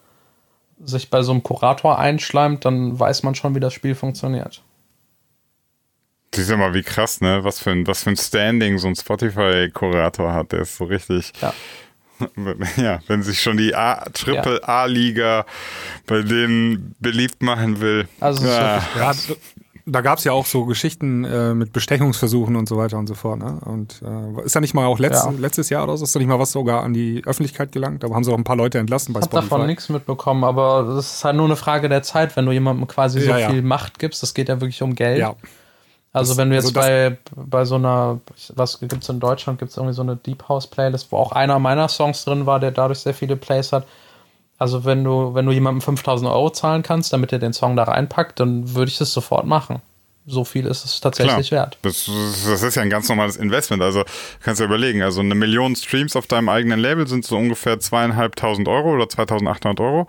sich 0.84 1.10
bei 1.10 1.22
so 1.22 1.32
einem 1.32 1.44
Kurator 1.44 2.00
einschleimt, 2.00 2.66
dann 2.66 3.00
weiß 3.00 3.24
man 3.24 3.36
schon, 3.36 3.56
wie 3.56 3.60
das 3.60 3.74
Spiel 3.74 3.96
funktioniert. 3.96 4.62
Siehst 6.34 6.50
du 6.50 6.58
mal, 6.58 6.74
wie 6.74 6.84
krass, 6.84 7.20
ne? 7.20 7.44
Was 7.44 7.60
für 7.60 7.72
ein, 7.72 7.86
was 7.88 8.04
für 8.04 8.10
ein 8.10 8.18
Standing 8.18 8.78
so 8.78 8.88
ein 8.88 8.96
Spotify-Kurator 8.96 10.34
hat. 10.34 10.54
Der 10.54 10.62
ist 10.62 10.78
so 10.78 10.86
richtig. 10.86 11.34
Ja. 11.42 11.54
ja, 12.78 13.00
wenn 13.08 13.24
sich 13.24 13.42
schon 13.42 13.58
die 13.58 13.76
A, 13.76 14.06
Triple 14.14 14.66
A-Liga 14.68 15.46
bei 16.06 16.22
denen 16.22 16.96
beliebt 17.00 17.42
machen 17.42 17.82
will. 17.82 18.08
Also 18.20 18.48
ja. 18.48 18.82
Da 19.86 20.02
gab 20.02 20.18
es 20.18 20.24
ja 20.24 20.32
auch 20.32 20.46
so 20.46 20.66
Geschichten 20.66 21.24
äh, 21.24 21.54
mit 21.54 21.74
Bestechungsversuchen 21.74 22.56
und 22.56 22.68
so 22.68 22.78
weiter 22.78 22.98
und 22.98 23.08
so 23.08 23.14
fort. 23.14 23.40
Ne? 23.40 23.60
Und 23.66 24.02
äh, 24.02 24.46
ist 24.46 24.56
da 24.56 24.60
nicht 24.60 24.74
mal 24.74 24.86
auch 24.86 25.00
letzt, 25.00 25.26
ja. 25.26 25.32
letztes 25.32 25.70
Jahr 25.70 25.84
oder 25.84 25.98
so, 25.98 26.04
ist 26.04 26.16
da 26.16 26.20
nicht 26.20 26.28
mal 26.28 26.40
was 26.40 26.52
sogar 26.52 26.84
an 26.84 26.94
die 26.94 27.24
Öffentlichkeit 27.26 27.72
gelangt? 27.72 28.04
Da 28.04 28.10
haben 28.10 28.24
sie 28.24 28.32
auch 28.32 28.38
ein 28.38 28.44
paar 28.44 28.56
Leute 28.56 28.80
entlassen 28.80 29.14
bei 29.14 29.20
ich 29.20 29.26
Spotify. 29.26 29.46
Ich 29.46 29.52
habe 29.52 29.60
davon 29.60 29.68
nichts 29.68 29.90
mitbekommen, 29.90 30.44
aber 30.44 30.84
das 30.96 31.14
ist 31.14 31.24
halt 31.26 31.36
nur 31.36 31.46
eine 31.46 31.56
Frage 31.56 31.90
der 31.90 32.04
Zeit, 32.04 32.36
wenn 32.36 32.46
du 32.46 32.52
jemandem 32.52 32.88
quasi 32.88 33.22
so 33.22 33.32
ja, 33.32 33.50
viel 33.50 33.62
Macht 33.62 34.00
gibst. 34.00 34.22
Das 34.24 34.34
geht 34.34 34.50
ja 34.50 34.60
wirklich 34.62 34.82
um 34.82 34.96
Geld. 34.96 35.20
Ja. 35.20 35.36
Also 36.14 36.32
das, 36.32 36.38
wenn 36.38 36.50
du 36.50 36.56
jetzt 36.56 36.76
also 36.76 36.80
bei, 36.80 37.18
bei 37.36 37.66
so 37.66 37.76
einer, 37.76 38.20
was 38.56 38.80
gibt 38.80 39.02
es 39.02 39.10
in 39.10 39.20
Deutschland, 39.20 39.60
gibt 39.60 39.72
es 39.72 39.78
irgendwie 39.78 39.96
so 39.96 40.02
eine 40.02 40.18
Deep 40.18 40.48
House 40.50 40.68
Playlist, 40.68 41.12
wo 41.12 41.18
auch 41.18 41.32
einer 41.32 41.58
meiner 41.60 41.88
Songs 41.88 42.26
drin 42.26 42.46
war, 42.46 42.60
der 42.60 42.72
dadurch 42.72 43.00
sehr 43.00 43.14
viele 43.14 43.38
Plays 43.38 43.72
hat. 43.72 43.88
Also 44.62 44.86
wenn 44.86 45.04
du, 45.04 45.34
wenn 45.34 45.48
du 45.48 45.52
jemandem 45.52 45.82
5000 45.82 46.30
Euro 46.30 46.52
zahlen 46.52 46.84
kannst, 46.84 47.12
damit 47.14 47.34
er 47.34 47.40
den 47.40 47.52
Song 47.52 47.76
da 47.76 47.82
reinpackt, 47.82 48.40
dann 48.40 48.76
würde 48.76 48.92
ich 48.92 49.00
das 49.00 49.12
sofort 49.12 49.48
machen. 49.48 49.82
So 50.28 50.44
viel 50.46 50.68
ist 50.68 50.86
es 50.86 51.02
tatsächlich 51.02 51.48
Klar. 51.48 51.62
wert. 51.64 51.80
Das, 51.82 52.08
das, 52.46 52.62
ist 52.62 52.76
ja 52.76 52.84
ein 52.84 52.92
ganz 52.92 53.10
normales 53.10 53.38
Investment. 53.38 53.82
Also 53.82 54.04
kannst 54.40 54.60
du 54.60 54.66
dir 54.66 54.68
überlegen, 54.68 55.02
also 55.02 55.22
eine 55.22 55.34
Million 55.34 55.76
Streams 55.76 56.16
auf 56.16 56.28
deinem 56.28 56.48
eigenen 56.48 56.80
Label 56.80 57.08
sind 57.08 57.26
so 57.26 57.38
ungefähr 57.38 57.80
zweieinhalbtausend 57.80 58.68
Euro 58.68 58.94
oder 58.94 59.10
2800 59.10 59.80
Euro. 59.80 60.06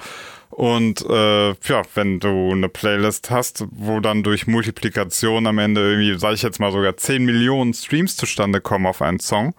Und 0.50 1.02
äh, 1.08 1.48
ja, 1.52 1.82
wenn 1.94 2.20
du 2.20 2.50
eine 2.52 2.68
Playlist 2.68 3.30
hast, 3.30 3.64
wo 3.70 4.00
dann 4.00 4.22
durch 4.22 4.46
Multiplikation 4.46 5.46
am 5.46 5.56
Ende 5.56 5.80
irgendwie, 5.80 6.18
sage 6.18 6.34
ich 6.34 6.42
jetzt 6.42 6.60
mal 6.60 6.72
sogar 6.72 6.94
10 6.94 7.24
Millionen 7.24 7.72
Streams 7.72 8.16
zustande 8.18 8.60
kommen 8.60 8.84
auf 8.84 9.00
einen 9.00 9.18
Song, 9.18 9.54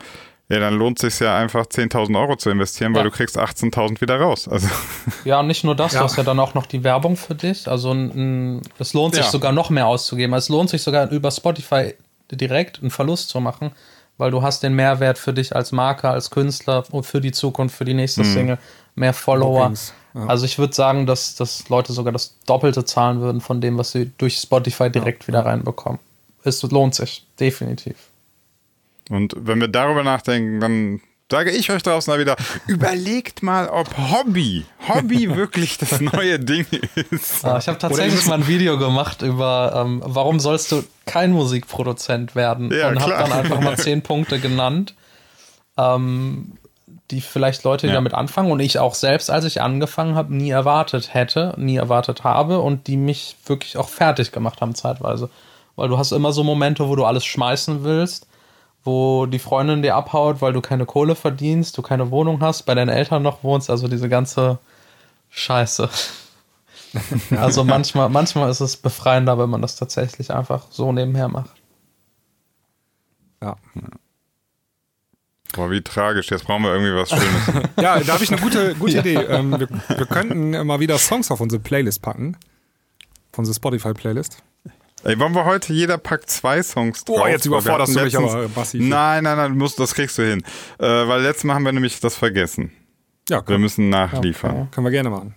ja, 0.50 0.60
dann 0.60 0.76
lohnt 0.76 1.02
es 1.02 1.18
sich 1.18 1.26
ja 1.26 1.38
einfach 1.38 1.66
10.000 1.66 2.20
Euro 2.20 2.36
zu 2.36 2.50
investieren, 2.50 2.94
weil 2.94 3.04
ja. 3.04 3.10
du 3.10 3.16
kriegst 3.16 3.40
18.000 3.40 4.02
wieder 4.02 4.20
raus. 4.20 4.48
Also. 4.48 4.68
Ja, 5.26 5.40
und 5.40 5.48
nicht 5.48 5.64
nur 5.64 5.76
das, 5.76 5.94
ja. 5.94 6.00
du 6.00 6.06
hast 6.06 6.18
ja 6.18 6.24
dann 6.24 6.40
auch 6.40 6.54
noch 6.54 6.66
die 6.66 6.84
Werbung 6.84 7.16
für 7.16 7.34
dich. 7.34 7.68
Also 7.68 7.94
es 8.78 8.94
lohnt 8.94 9.16
sich 9.16 9.26
ja. 9.26 9.32
sogar 9.32 9.54
noch 9.54 9.70
mehr 9.70 9.88
auszugeben. 9.88 10.34
Es 10.36 10.50
lohnt 10.50 10.70
sich 10.70 10.82
sogar 10.82 11.10
über 11.10 11.32
Spotify 11.32 11.94
direkt 12.32 12.82
einen 12.82 12.92
Verlust 12.92 13.30
zu 13.30 13.40
machen, 13.40 13.72
weil 14.18 14.32
du 14.32 14.42
hast 14.42 14.64
den 14.64 14.74
Mehrwert 14.74 15.18
für 15.18 15.34
dich 15.34 15.56
als 15.56 15.72
Marke, 15.72 16.10
als 16.10 16.30
Künstler 16.30 16.84
und 16.92 17.06
für 17.06 17.22
die 17.22 17.32
Zukunft, 17.32 17.76
für 17.76 17.86
die 17.86 17.94
nächste 17.94 18.24
mhm. 18.24 18.34
Single, 18.34 18.58
mehr 18.96 19.14
Follower. 19.14 19.72
Also 20.28 20.46
ich 20.46 20.60
würde 20.60 20.76
sagen, 20.76 21.06
dass, 21.06 21.36
dass 21.36 21.70
Leute 21.70 21.94
sogar 21.94 22.14
das 22.14 22.36
Doppelte 22.46 22.86
zahlen 22.86 23.22
würden 23.22 23.42
von 23.42 23.62
dem, 23.62 23.78
was 23.78 23.92
sie 23.92 24.12
durch 24.18 24.38
Spotify 24.38 24.90
direkt 24.90 25.28
wieder 25.28 25.46
reinbekommen. 25.46 26.00
Es 26.44 26.62
lohnt 26.64 26.94
sich, 26.94 27.26
definitiv. 27.40 27.96
Und 29.10 29.36
wenn 29.38 29.60
wir 29.60 29.68
darüber 29.68 30.04
nachdenken, 30.04 30.60
dann 30.60 31.02
sage 31.34 31.50
ich 31.50 31.72
euch 31.72 31.82
draußen 31.82 32.20
wieder, 32.20 32.36
überlegt 32.68 33.42
mal, 33.42 33.68
ob 33.68 33.90
Hobby, 33.98 34.66
Hobby 34.88 35.36
wirklich 35.36 35.80
das 35.80 36.00
neue 36.00 36.40
Ding 36.40 36.68
ist. 37.10 37.44
Ja, 37.44 37.58
ich 37.58 37.68
habe 37.68 37.80
tatsächlich 37.80 38.26
mal 38.28 38.36
ein 38.36 38.48
Video 38.48 38.78
gemacht 38.78 39.24
über, 39.24 39.84
ähm, 39.84 40.04
warum 40.06 40.40
sollst 40.40 40.72
du 40.72 40.84
kein 41.08 41.32
Musikproduzent 41.32 42.36
werden? 42.36 42.72
Ja, 42.72 42.90
und 42.90 43.00
habe 43.00 43.14
dann 43.14 43.32
einfach 43.32 43.62
mal 43.62 43.78
zehn 43.80 44.04
Punkte 44.04 44.40
genannt, 44.40 44.94
ähm, 45.76 46.54
die 47.10 47.22
vielleicht 47.22 47.64
Leute, 47.64 47.88
die 47.88 47.94
ja. 47.94 47.96
damit 47.96 48.14
anfangen 48.14 48.52
und 48.52 48.60
ich 48.60 48.78
auch 48.78 48.94
selbst, 48.94 49.32
als 49.32 49.46
ich 49.46 49.60
angefangen 49.60 50.14
habe, 50.14 50.36
nie 50.36 50.52
erwartet 50.52 51.16
hätte, 51.16 51.56
nie 51.58 51.78
erwartet 51.78 52.24
habe 52.24 52.60
und 52.60 52.86
die 52.86 52.98
mich 52.98 53.38
wirklich 53.48 53.78
auch 53.78 53.90
fertig 53.90 54.32
gemacht 54.32 54.62
haben 54.62 54.76
zeitweise. 54.76 55.32
Weil 55.76 55.90
du 55.90 55.98
hast 55.98 56.12
immer 56.12 56.32
so 56.32 56.44
Momente, 56.44 56.88
wo 56.88 56.96
du 56.96 57.06
alles 57.06 57.26
schmeißen 57.26 57.84
willst 57.84 58.28
wo 58.84 59.26
die 59.26 59.40
Freundin 59.40 59.82
dir 59.82 59.96
abhaut, 59.96 60.42
weil 60.42 60.54
du 60.54 60.62
keine 60.62 60.86
Kohle 60.86 61.16
verdienst, 61.16 61.78
du 61.78 61.82
keine 61.82 62.12
Wohnung 62.12 62.42
hast, 62.42 62.64
bei 62.64 62.76
deinen 62.76 62.90
Eltern 62.90 63.24
noch 63.24 63.44
wohnst, 63.44 63.70
also 63.70 63.88
diese 63.88 64.10
ganze 64.10 64.60
Scheiße. 65.30 65.90
also 67.38 67.64
manchmal, 67.64 68.10
manchmal 68.10 68.50
ist 68.50 68.60
es 68.60 68.78
befreiender, 68.78 69.38
wenn 69.40 69.50
man 69.50 69.62
das 69.62 69.76
tatsächlich 69.76 70.32
einfach 70.32 70.68
so 70.70 70.92
nebenher 70.92 71.28
macht. 71.30 71.56
Ja. 73.42 73.58
Boah, 75.54 75.70
wie 75.70 75.82
tragisch. 75.82 76.32
Jetzt 76.32 76.46
brauchen 76.46 76.64
wir 76.64 76.74
irgendwie 76.74 76.96
was 76.96 77.10
Schönes. 77.10 77.70
ja, 77.82 78.00
da 78.00 78.14
habe 78.14 78.24
ich 78.24 78.32
eine 78.32 78.42
gute, 78.42 78.76
gute 78.76 78.94
ja. 78.94 79.00
Idee. 79.02 79.16
Ähm, 79.16 79.60
wir, 79.60 79.70
wir, 79.70 80.06
könnten 80.08 80.66
mal 80.66 80.80
wieder 80.80 80.98
Songs 80.98 81.30
auf 81.30 81.42
unsere 81.42 81.62
Playlist 81.62 82.02
packen. 82.02 82.38
Auf 83.32 83.40
unsere 83.40 83.56
Spotify-Playlist. 83.56 84.38
Ey, 85.04 85.20
wollen 85.20 85.36
wir 85.36 85.44
heute, 85.44 85.74
jeder 85.74 85.98
packt 85.98 86.30
zwei 86.30 86.64
Songs 86.64 87.04
drauf. 87.04 87.22
Oh, 87.24 87.28
jetzt 87.28 87.46
überforderst 87.46 87.96
du 87.96 88.04
mich 88.04 88.16
aber 88.18 88.48
massiv. 88.56 88.82
Nein, 88.82 89.26
nein, 89.26 89.38
nein, 89.38 89.58
musst, 89.58 89.78
das 89.80 89.94
kriegst 89.94 90.18
du 90.18 90.24
hin. 90.24 90.42
Äh, 90.80 90.86
weil 90.86 91.22
letztes 91.22 91.44
Mal 91.44 91.56
haben 91.56 91.66
wir 91.66 91.74
nämlich 91.74 92.00
das 92.00 92.16
vergessen. 92.16 92.72
Ja, 93.30 93.42
komm. 93.42 93.50
Wir 93.50 93.60
müssen 93.60 93.90
nachliefern. 93.90 94.52
Okay. 94.52 94.68
Können 94.72 94.86
wir 94.86 94.92
gerne 94.92 95.10
machen. 95.10 95.36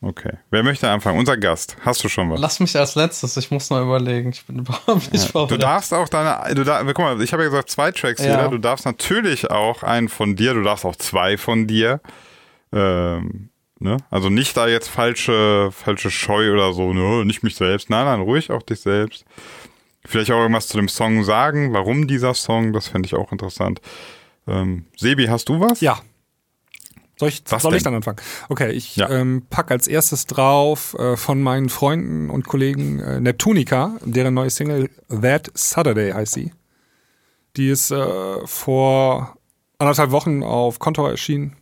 Okay. 0.00 0.34
Wer 0.50 0.62
möchte 0.62 0.88
anfangen? 0.88 1.18
Unser 1.18 1.36
Gast. 1.36 1.76
Hast 1.80 2.04
du 2.04 2.08
schon 2.08 2.30
was? 2.30 2.38
Lass 2.38 2.60
mich 2.60 2.76
als 2.76 2.94
letztes. 2.94 3.36
Ich 3.36 3.50
muss 3.50 3.70
noch 3.70 3.82
überlegen. 3.82 4.30
Ich 4.30 4.44
bin 4.44 4.58
überhaupt 4.60 5.12
nicht 5.12 5.24
ja. 5.24 5.30
vorbereitet. 5.30 5.62
Du 5.62 5.66
darfst 5.66 5.94
auch 5.94 6.08
deine. 6.08 6.54
Du 6.54 6.62
da, 6.62 6.82
guck 6.84 6.98
mal, 6.98 7.20
ich 7.22 7.32
habe 7.32 7.42
ja 7.42 7.48
gesagt, 7.48 7.70
zwei 7.70 7.90
Tracks 7.90 8.20
ja. 8.22 8.30
jeder. 8.30 8.48
Du 8.48 8.58
darfst 8.58 8.84
natürlich 8.84 9.50
auch 9.50 9.82
einen 9.82 10.08
von 10.08 10.36
dir. 10.36 10.54
Du 10.54 10.62
darfst 10.62 10.84
auch 10.84 10.96
zwei 10.96 11.36
von 11.38 11.66
dir. 11.66 12.00
Ähm, 12.72 13.48
Ne? 13.84 13.98
Also 14.10 14.30
nicht 14.30 14.56
da 14.56 14.66
jetzt 14.66 14.88
falsche, 14.88 15.68
falsche 15.70 16.10
Scheu 16.10 16.54
oder 16.54 16.72
so, 16.72 16.94
ne? 16.94 17.26
nicht 17.26 17.42
mich 17.42 17.54
selbst. 17.54 17.90
Nein, 17.90 18.06
nein, 18.06 18.20
ruhig 18.20 18.50
auch 18.50 18.62
dich 18.62 18.80
selbst. 18.80 19.26
Vielleicht 20.06 20.30
auch 20.30 20.38
irgendwas 20.38 20.68
zu 20.68 20.78
dem 20.78 20.88
Song 20.88 21.22
sagen, 21.22 21.74
warum 21.74 22.06
dieser 22.06 22.32
Song, 22.32 22.72
das 22.72 22.88
fände 22.88 23.06
ich 23.06 23.14
auch 23.14 23.30
interessant. 23.30 23.82
Ähm, 24.48 24.86
Sebi, 24.96 25.26
hast 25.26 25.50
du 25.50 25.60
was? 25.60 25.82
Ja. 25.82 26.00
Soll 27.18 27.28
ich, 27.28 27.42
soll 27.46 27.74
ich 27.74 27.82
dann 27.82 27.94
anfangen? 27.94 28.16
Okay, 28.48 28.70
ich 28.72 28.96
ja. 28.96 29.10
ähm, 29.10 29.46
pack 29.50 29.70
als 29.70 29.86
erstes 29.86 30.26
drauf 30.26 30.94
äh, 30.98 31.18
von 31.18 31.42
meinen 31.42 31.68
Freunden 31.68 32.30
und 32.30 32.48
Kollegen 32.48 33.00
äh, 33.00 33.20
Neptunica, 33.20 33.98
deren 34.02 34.32
neue 34.32 34.48
Single 34.50 34.88
That 35.10 35.50
Saturday 35.52 36.10
heißt 36.12 36.32
sie. 36.32 36.52
Die 37.58 37.68
ist 37.68 37.90
äh, 37.90 38.46
vor 38.46 39.36
anderthalb 39.76 40.10
Wochen 40.10 40.42
auf 40.42 40.78
Kontor 40.78 41.10
erschienen 41.10 41.54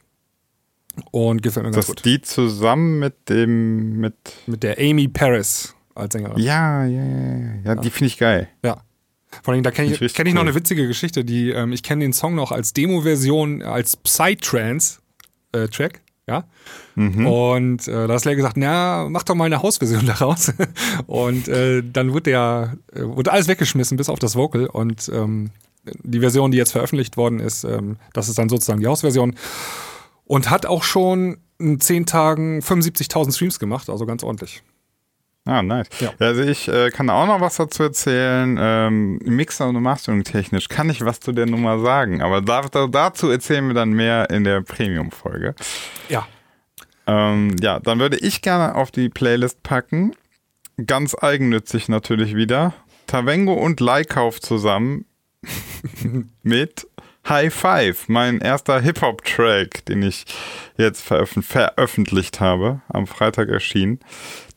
und 1.11 1.43
gefällt 1.43 1.67
mir 1.67 1.73
ganz 1.73 1.87
gut. 1.87 2.05
Die 2.05 2.21
zusammen 2.23 2.99
mit 2.99 3.29
dem 3.29 3.99
mit 3.99 4.15
mit 4.47 4.63
der 4.63 4.79
Amy 4.79 5.09
Paris 5.09 5.75
als 5.95 6.13
Sängerin. 6.13 6.39
Ja, 6.39 6.85
ja, 6.85 7.03
ja, 7.03 7.29
ja, 7.29 7.55
ja. 7.65 7.75
die 7.77 7.91
finde 7.91 8.07
ich 8.07 8.19
geil. 8.19 8.49
Ja. 8.65 8.83
Vor 9.43 9.55
allem, 9.55 9.63
da 9.63 9.71
kenne 9.71 9.91
ich, 9.91 10.01
ich, 10.01 10.15
kenn 10.15 10.27
ich 10.27 10.35
noch 10.35 10.43
eine 10.43 10.55
witzige 10.55 10.87
Geschichte, 10.87 11.25
die, 11.25 11.51
ähm, 11.51 11.73
ich 11.73 11.83
kenne 11.83 12.05
den 12.05 12.13
Song 12.13 12.35
noch 12.35 12.53
als 12.53 12.75
Demo-Version, 12.75 13.63
als 13.63 13.97
Psytrance-Track. 13.97 15.95
Äh, 15.95 16.31
ja. 16.31 16.45
Mhm. 16.95 17.27
Und 17.27 17.89
äh, 17.89 18.07
da 18.07 18.15
hat 18.15 18.21
Slayer 18.21 18.37
gesagt, 18.37 18.57
na, 18.57 19.09
mach 19.09 19.23
doch 19.23 19.35
mal 19.35 19.47
eine 19.47 19.63
Hausversion 19.63 20.07
daraus. 20.19 20.53
und 21.07 21.49
äh, 21.49 21.83
dann 21.83 22.13
wurde 22.13 22.23
der, 22.25 22.77
äh, 22.95 23.03
wurde 23.03 23.33
alles 23.33 23.49
weggeschmissen, 23.49 23.97
bis 23.97 24.09
auf 24.09 24.19
das 24.19 24.37
Vocal. 24.37 24.67
Und 24.67 25.11
ähm, 25.13 25.51
die 26.03 26.21
Version, 26.21 26.51
die 26.51 26.59
jetzt 26.59 26.73
veröffentlicht 26.73 27.17
worden 27.17 27.41
ist, 27.41 27.65
ähm, 27.65 27.97
das 28.13 28.29
ist 28.29 28.39
dann 28.39 28.49
sozusagen 28.49 28.81
die 28.81 28.87
Hausversion. 28.87 29.35
Und 30.33 30.49
hat 30.49 30.65
auch 30.65 30.83
schon 30.83 31.37
in 31.59 31.79
zehn 31.79 32.07
Tagen 32.07 32.61
75.000 32.61 33.35
Streams 33.35 33.59
gemacht, 33.59 33.91
also 33.91 34.07
ganz 34.07 34.25
ordentlich. 34.25 34.63
Ah, 35.45 35.63
nice. 35.63 35.89
Ja. 36.01 36.15
Also 36.19 36.41
ich 36.41 36.69
äh, 36.69 36.89
kann 36.89 37.11
auch 37.11 37.27
noch 37.27 37.43
was 37.43 37.57
dazu 37.57 37.83
erzählen. 37.83 38.57
Ähm, 38.59 39.19
Mixer 39.27 39.69
und 39.69 39.83
Mastering 39.83 40.25
technisch 40.25 40.69
kann 40.69 40.89
ich 40.89 41.05
was 41.05 41.21
zu 41.21 41.33
der 41.33 41.45
Nummer 41.45 41.81
sagen, 41.81 42.23
aber 42.23 42.41
da, 42.41 42.63
da, 42.63 42.87
dazu 42.87 43.29
erzählen 43.29 43.67
wir 43.67 43.75
dann 43.75 43.91
mehr 43.91 44.31
in 44.31 44.45
der 44.45 44.63
Premium-Folge. 44.63 45.55
Ja. 46.09 46.27
Ähm, 47.07 47.55
ja, 47.61 47.79
dann 47.81 47.99
würde 47.99 48.17
ich 48.17 48.41
gerne 48.41 48.75
auf 48.75 48.91
die 48.91 49.11
Playlist 49.11 49.63
packen. 49.63 50.17
Ganz 50.87 51.15
eigennützig 51.15 51.91
natürlich 51.91 52.35
wieder. 52.35 52.73
Tavengo 53.07 53.53
und 53.53 53.81
Leikauf 53.81 54.41
zusammen 54.41 55.05
mit 56.43 56.87
High 57.29 57.55
Five, 57.55 58.09
mein 58.09 58.41
erster 58.41 58.81
Hip-Hop-Track, 58.81 59.85
den 59.87 60.03
ich 60.03 60.25
jetzt 60.77 61.03
veröffentlicht 61.03 62.41
habe, 62.41 62.81
am 62.89 63.07
Freitag 63.07 63.49
erschienen. 63.49 64.01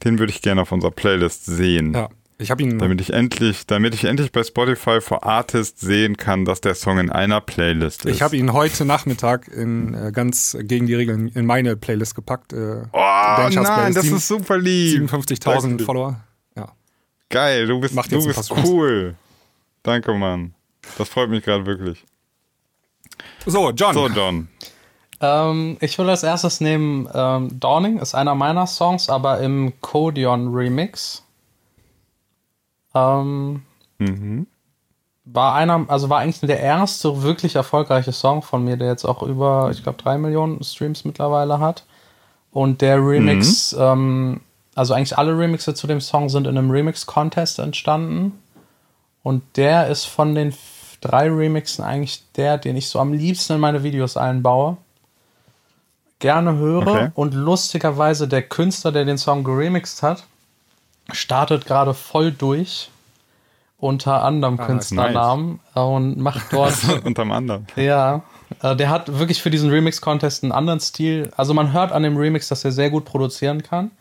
Den 0.04 0.20
würde 0.20 0.32
ich 0.32 0.42
gerne 0.42 0.62
auf 0.62 0.72
unserer 0.72 0.92
Playlist 0.92 1.46
sehen. 1.46 1.94
Ja. 1.94 2.10
Ich 2.38 2.52
habe 2.52 2.64
ihn. 2.64 2.80
Damit 2.80 3.00
ich 3.00 3.14
endlich, 3.14 3.66
damit 3.66 3.94
ich 3.94 4.04
endlich 4.04 4.32
bei 4.32 4.44
Spotify 4.44 5.00
for 5.00 5.24
Artists 5.24 5.80
sehen 5.80 6.18
kann, 6.18 6.44
dass 6.44 6.60
der 6.60 6.76
Song 6.76 7.00
in 7.00 7.10
einer 7.10 7.40
Playlist 7.40 8.06
ist. 8.06 8.14
Ich 8.14 8.22
habe 8.22 8.36
ihn 8.36 8.52
heute 8.52 8.84
Nachmittag 8.84 9.48
in 9.48 9.94
äh, 9.94 10.12
ganz 10.12 10.58
gegen 10.60 10.86
die 10.86 10.96
Regeln 10.96 11.30
in 11.30 11.46
meine 11.46 11.78
Playlist 11.78 12.14
gepackt. 12.14 12.52
Äh, 12.52 12.84
oh 12.92 12.98
nein, 13.00 13.52
Playlist. 13.52 13.98
das 13.98 14.06
ist 14.08 14.28
super 14.28 14.58
lieb. 14.58 15.10
57.000 15.10 15.86
Follower. 15.86 16.20
Ja. 16.58 16.74
Geil, 17.30 17.68
du 17.68 17.80
bist, 17.80 17.96
du 18.12 18.26
bist 18.26 18.52
cool. 18.66 19.16
Danke, 19.84 20.14
Mann. 20.14 20.54
Das 20.98 21.08
freut 21.08 21.30
mich 21.30 21.44
gerade 21.44 21.66
wirklich. 21.66 22.04
So, 23.46 23.72
John. 23.72 23.94
So, 23.94 24.08
John. 24.08 24.48
Ähm, 25.22 25.78
ich 25.80 25.98
würde 25.98 26.12
als 26.12 26.24
erstes 26.24 26.62
nehmen 26.62 27.08
ähm, 27.14 27.60
Dawning, 27.60 28.00
ist 28.00 28.16
einer 28.16 28.36
meiner 28.36 28.68
Songs, 28.68 29.10
aber 29.10 29.40
im 29.40 29.74
Codion 29.82 30.54
Remix. 30.54 31.24
Ähm, 32.94 33.64
mhm. 34.00 34.48
War 35.26 35.56
einer, 35.56 35.86
also 35.88 36.10
war 36.10 36.20
eigentlich 36.20 36.42
der 36.42 36.60
erste 36.60 37.24
wirklich 37.24 37.56
erfolgreiche 37.56 38.12
Song 38.12 38.42
von 38.42 38.64
mir, 38.64 38.78
der 38.78 38.90
jetzt 38.90 39.06
auch 39.06 39.24
über, 39.24 39.70
ich 39.72 39.84
glaube, 39.84 40.02
drei 40.02 40.18
Millionen 40.18 40.64
Streams 40.64 41.06
mittlerweile 41.06 41.60
hat. 41.60 41.86
Und 42.52 42.82
der 42.82 42.98
Remix, 42.98 43.74
mhm. 43.74 43.82
ähm, 43.82 44.42
also 44.76 44.94
eigentlich 44.94 45.18
alle 45.18 45.38
Remixe 45.38 45.74
zu 45.74 45.88
dem 45.88 46.02
Song 46.02 46.30
sind 46.30 46.48
in 46.48 46.58
einem 46.58 46.72
Remix-Contest 46.72 47.60
entstanden. 47.60 48.40
Und 49.24 49.44
der 49.56 49.88
ist 49.88 50.06
von 50.06 50.36
den 50.36 50.54
drei 51.06 51.30
Remixen 51.30 51.84
eigentlich 51.84 52.24
der, 52.36 52.58
den 52.58 52.76
ich 52.76 52.88
so 52.88 53.00
am 53.00 53.14
liebsten 53.14 53.54
in 53.54 53.60
meine 53.60 53.84
Videos 53.84 54.18
einbaue. 54.18 54.78
Gerne 56.20 56.56
höre 56.56 56.88
okay. 56.88 57.12
und 57.14 57.34
lustigerweise 57.34 58.28
der 58.28 58.42
Künstler, 58.42 58.92
der 58.92 59.06
den 59.06 59.18
Song 59.18 59.44
geremixt 59.44 60.02
hat, 60.02 60.24
startet 61.12 61.66
gerade 61.66 61.94
voll 61.94 62.32
durch 62.32 62.90
unter 63.78 64.24
anderem 64.24 64.60
ah, 64.60 64.66
Künstlernamen 64.66 65.60
nice. 65.76 65.86
und 65.86 66.18
macht 66.18 66.46
dort. 66.52 66.74
Unterm 67.04 67.32
anderen. 67.32 67.68
Ja. 67.76 68.24
Äh, 68.62 68.76
der 68.76 68.90
hat 68.90 69.20
wirklich 69.20 69.42
für 69.42 69.52
diesen 69.52 69.70
Remix-Contest 69.70 70.44
einen 70.44 70.54
anderen 70.54 70.80
Stil. 70.80 71.32
Also 71.36 71.54
man 71.54 71.74
hört 71.74 71.92
an 71.92 72.04
dem 72.04 72.18
Remix, 72.18 72.48
dass 72.48 72.64
er 72.64 72.72
sehr 72.72 72.90
gut 72.90 73.06
produzieren 73.06 73.62
kann, 73.62 73.92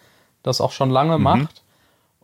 das 0.42 0.61
auch 0.61 0.72
schon 0.72 0.90
lange 0.90 1.18
mhm. 1.18 1.24
macht 1.24 1.63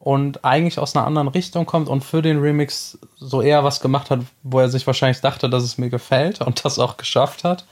und 0.01 0.47
eigentlich 0.47 0.79
aus 0.79 0.97
einer 0.97 1.07
anderen 1.07 1.29
Richtung 1.29 1.67
kommt 1.67 1.89
und 1.89 2.03
für 2.03 2.23
den 2.23 2.41
Remix 2.41 2.99
so 3.19 3.43
eher 3.43 3.63
was 3.65 3.81
gemacht 3.81 4.11
hat, 4.11 4.21
wo 4.43 4.59
er 4.59 4.71
sich 4.71 4.87
wahrscheinlich 4.87 5.21
dachte, 5.21 5.49
dass 5.51 5.63
es 5.63 5.77
mir 5.77 5.91
gefällt 5.91 6.41
und 6.41 6.65
das 6.65 6.79
auch 6.79 6.97
geschafft 6.97 7.45
hat 7.45 7.67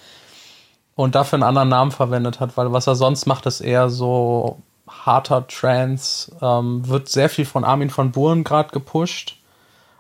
und 0.95 1.15
dafür 1.15 1.39
einen 1.39 1.45
anderen 1.45 1.71
Namen 1.71 1.91
verwendet 1.91 2.39
hat, 2.39 2.57
weil 2.57 2.71
was 2.71 2.87
er 2.87 2.97
sonst 2.97 3.27
macht, 3.27 3.47
ist 3.47 3.63
eher 3.63 3.89
so 3.89 4.59
harter 4.87 5.47
Trance, 5.47 6.31
ähm, 6.43 6.87
wird 6.87 7.09
sehr 7.09 7.31
viel 7.31 7.47
von 7.47 7.65
Armin 7.65 7.89
von 7.89 8.13
Buren 8.13 8.45
gerade 8.45 8.71
gepusht 8.71 9.39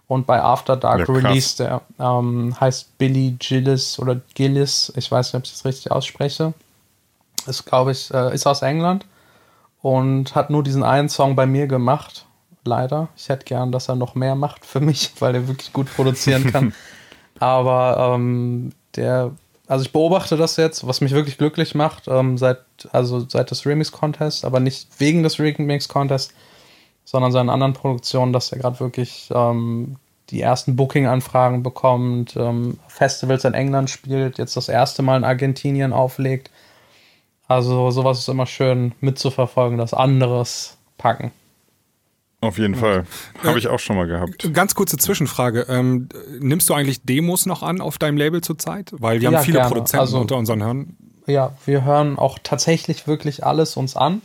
und 0.06 0.26
bei 0.26 0.42
After 0.42 0.76
Dark 0.76 1.08
ja, 1.08 1.14
Release, 1.14 1.56
der 1.56 1.80
ähm, 1.98 2.54
heißt 2.60 2.98
Billy 2.98 3.36
Gillis 3.38 3.98
oder 3.98 4.20
Gillis, 4.34 4.92
ich 4.96 5.10
weiß 5.10 5.32
nicht, 5.32 5.38
ob 5.38 5.44
ich 5.46 5.52
das 5.52 5.64
richtig 5.64 5.92
ausspreche, 5.92 6.52
ist 7.46 7.64
glaube 7.64 7.92
ich, 7.92 8.12
äh, 8.12 8.34
ist 8.34 8.46
aus 8.46 8.60
England 8.60 9.06
und 9.82 10.34
hat 10.34 10.50
nur 10.50 10.62
diesen 10.62 10.82
einen 10.82 11.08
Song 11.08 11.36
bei 11.36 11.46
mir 11.46 11.66
gemacht. 11.66 12.26
Leider. 12.64 13.08
Ich 13.16 13.28
hätte 13.28 13.44
gern, 13.44 13.72
dass 13.72 13.88
er 13.88 13.94
noch 13.94 14.14
mehr 14.14 14.34
macht 14.34 14.66
für 14.66 14.80
mich, 14.80 15.12
weil 15.20 15.34
er 15.34 15.48
wirklich 15.48 15.72
gut 15.72 15.94
produzieren 15.94 16.50
kann. 16.52 16.74
Aber 17.40 18.14
ähm, 18.14 18.72
der, 18.96 19.32
also 19.68 19.84
ich 19.84 19.92
beobachte 19.92 20.36
das 20.36 20.56
jetzt, 20.56 20.86
was 20.86 21.00
mich 21.00 21.12
wirklich 21.12 21.38
glücklich 21.38 21.74
macht, 21.74 22.08
ähm, 22.08 22.36
seit, 22.36 22.58
also 22.90 23.20
seit 23.28 23.50
des 23.50 23.64
Remix 23.64 23.92
Contest, 23.92 24.44
aber 24.44 24.58
nicht 24.58 24.88
wegen 24.98 25.22
des 25.22 25.38
Remix 25.38 25.86
Contest, 25.86 26.32
sondern 27.04 27.30
seinen 27.30 27.48
anderen 27.48 27.74
Produktionen, 27.74 28.32
dass 28.32 28.50
er 28.50 28.58
gerade 28.58 28.80
wirklich 28.80 29.30
ähm, 29.32 29.96
die 30.30 30.40
ersten 30.40 30.74
Booking-Anfragen 30.74 31.62
bekommt, 31.62 32.34
ähm, 32.36 32.80
Festivals 32.88 33.44
in 33.44 33.54
England 33.54 33.88
spielt, 33.88 34.38
jetzt 34.38 34.56
das 34.56 34.68
erste 34.68 35.02
Mal 35.02 35.18
in 35.18 35.24
Argentinien 35.24 35.92
auflegt 35.92 36.50
also 37.49 37.90
sowas 37.90 38.18
ist 38.18 38.28
immer 38.28 38.46
schön 38.46 38.94
mitzuverfolgen, 39.01 39.78
dass 39.78 39.94
anderes 39.94 40.76
packen. 40.99 41.32
Auf 42.40 42.59
jeden 42.59 42.76
Fall. 42.76 43.05
Habe 43.42 43.57
äh, 43.57 43.59
ich 43.59 43.66
auch 43.66 43.80
schon 43.80 43.96
mal 43.96 44.07
gehabt. 44.07 44.53
Ganz 44.53 44.76
kurze 44.76 44.96
Zwischenfrage. 44.96 45.62
Ähm, 45.68 46.09
nimmst 46.38 46.68
du 46.68 46.74
eigentlich 46.74 47.03
Demos 47.03 47.46
noch 47.46 47.64
an 47.64 47.80
auf 47.80 47.99
deinem 47.99 48.16
Label 48.16 48.42
zurzeit? 48.42 48.92
Weil 48.92 49.20
wir 49.20 49.30
ja, 49.30 49.38
haben 49.38 49.44
viele 49.44 49.59
gerne. 49.59 49.72
Produzenten 49.72 50.01
also, 50.01 50.20
unter 50.20 50.36
unseren 50.36 50.62
Hörern. 50.62 50.96
Ja, 51.26 51.53
wir 51.66 51.84
hören 51.84 52.16
auch 52.16 52.38
tatsächlich 52.40 53.09
wirklich 53.09 53.44
alles 53.44 53.76
uns 53.76 53.96
an. 53.96 54.22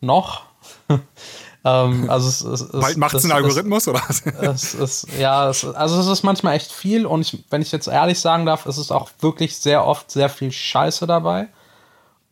Noch. 0.00 0.42
ähm, 1.64 2.08
also 2.08 2.28
es, 2.28 2.42
es, 2.42 2.70
Bald 2.70 2.96
macht 2.96 3.14
es 3.14 3.24
einen 3.24 3.32
Algorithmus, 3.32 3.88
oder? 3.88 4.02
es 4.08 4.74
ist, 4.74 5.08
ja, 5.18 5.48
es, 5.48 5.64
also 5.64 5.98
es 6.00 6.06
ist 6.06 6.22
manchmal 6.22 6.54
echt 6.54 6.70
viel 6.70 7.06
und 7.06 7.22
ich, 7.22 7.44
wenn 7.50 7.60
ich 7.60 7.72
jetzt 7.72 7.88
ehrlich 7.88 8.20
sagen 8.20 8.46
darf, 8.46 8.66
es 8.66 8.78
ist 8.78 8.92
auch 8.92 9.10
wirklich 9.20 9.56
sehr 9.56 9.84
oft 9.84 10.10
sehr 10.10 10.28
viel 10.28 10.52
Scheiße 10.52 11.06
dabei 11.06 11.48